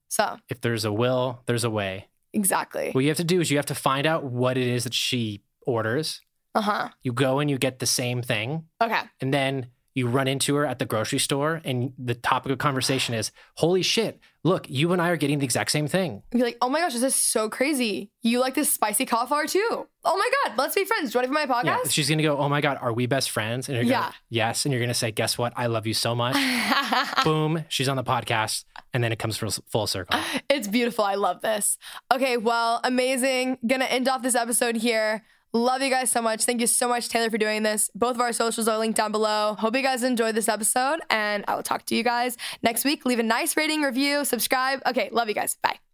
So, 0.10 0.38
If 0.50 0.60
there's 0.62 0.84
a 0.84 0.92
will, 0.92 1.42
there's 1.46 1.64
a 1.64 1.70
way. 1.70 2.08
exactly. 2.34 2.92
What 2.92 3.02
you 3.04 3.10
have 3.10 3.18
to 3.18 3.24
do 3.24 3.40
is 3.40 3.50
you 3.52 3.58
have 3.58 3.66
to 3.68 3.76
find 3.76 4.06
out 4.06 4.24
what 4.26 4.58
it 4.58 4.68
is 4.68 4.84
that 4.84 4.94
she 4.94 5.44
orders. 5.66 6.20
Uh 6.54 6.62
huh. 6.62 6.90
You 7.04 7.14
go 7.14 7.40
and 7.40 7.50
you 7.50 7.58
get 7.58 7.80
the 7.80 7.86
same 7.86 8.22
thing, 8.22 8.66
Okay. 8.84 9.00
and 9.22 9.34
then 9.34 9.68
you 9.94 10.08
run 10.08 10.28
into 10.28 10.56
her 10.56 10.66
at 10.66 10.80
the 10.80 10.86
grocery 10.86 11.20
store, 11.20 11.62
and 11.66 11.94
the 11.98 12.16
topic 12.16 12.52
of 12.52 12.58
conversation 12.58 13.14
is, 13.16 13.32
"Holy 13.56 13.82
shit! 13.84 14.20
Look, 14.44 14.68
you 14.70 14.92
and 14.94 15.02
I 15.02 15.10
are 15.10 15.18
getting 15.18 15.40
the 15.40 15.46
exact 15.46 15.72
same 15.72 15.88
thing." 15.88 16.24
Be 16.32 16.42
like, 16.42 16.58
oh 16.62 16.70
my 16.70 16.80
gosh, 16.80 16.94
this 16.94 17.04
is 17.04 17.16
so 17.16 17.48
crazy. 17.50 18.10
You 18.24 18.40
like 18.40 18.56
this 18.56 18.72
spicy 18.72 19.06
cauliflower 19.06 19.46
too? 19.46 19.88
Oh 20.04 20.18
my 20.18 20.30
God, 20.50 20.58
let's 20.58 20.74
be 20.74 20.84
friends. 20.86 21.12
Do 21.12 21.18
you 21.20 21.20
want 21.20 21.26
to 21.44 21.46
be 21.46 21.54
my 21.54 21.62
Yeah, 21.64 21.78
podcast? 21.78 21.92
she's 21.92 22.10
gonna 22.10 22.24
go, 22.24 22.38
"Oh 22.38 22.50
my 22.50 22.62
god, 22.62 22.78
are 22.82 22.94
we 22.94 23.06
best 23.06 23.30
friends?" 23.32 23.68
And 23.70 23.76
you're 23.76 23.86
Yeah. 23.86 24.12
"Yes," 24.30 24.66
and 24.66 24.74
you're 24.74 24.82
gonna 24.82 24.94
say, 24.94 25.12
"Guess 25.12 25.38
what? 25.38 25.54
I 25.56 25.68
love 25.68 25.86
you 25.86 25.94
so 25.94 26.16
much." 26.16 26.36
Boom, 27.24 27.66
she's 27.70 27.88
on 27.90 27.98
the 27.98 28.04
podcast, 28.04 28.66
and 28.94 29.04
then 29.04 29.12
it 29.12 29.20
comes 29.20 29.38
full 29.38 29.88
circle. 29.88 30.20
It's 30.50 30.68
beautiful. 30.68 31.06
I 31.06 31.16
love 31.16 31.42
this. 31.42 31.78
Okay, 32.14 32.38
well, 32.38 32.80
amazing. 32.84 33.58
Gonna 33.66 33.86
end 33.86 34.08
off 34.08 34.22
this 34.24 34.36
episode 34.36 34.76
here. 34.78 35.24
Love 35.54 35.82
you 35.82 35.90
guys 35.90 36.10
so 36.10 36.22
much. 36.22 36.46
Thank 36.46 36.62
you 36.62 36.68
so 36.68 36.88
much, 36.88 37.10
Taylor, 37.10 37.30
for 37.30 37.38
doing 37.38 37.64
this. 37.64 37.90
Both 37.94 38.16
of 38.16 38.22
our 38.22 38.32
socials 38.32 38.70
are 38.70 38.78
linked 38.78 38.96
down 38.96 39.12
below. 39.12 39.56
Hope 39.60 39.76
you 39.76 39.82
guys 39.82 40.02
enjoyed 40.02 40.34
this 40.34 40.48
episode, 40.48 41.02
and 41.10 41.44
I 41.48 41.56
will 41.56 41.64
talk 41.64 41.86
to 41.88 41.96
you 41.96 42.04
guys 42.04 42.38
next 42.64 42.86
week. 42.86 43.06
Leave 43.06 43.20
a 43.20 43.24
nice 43.24 43.58
rating, 43.58 43.82
review, 43.82 44.24
subscribe. 44.24 44.82
Okay, 44.86 45.10
love 45.12 45.28
you 45.28 45.36
guys. 45.36 45.58
Bye. 45.62 45.91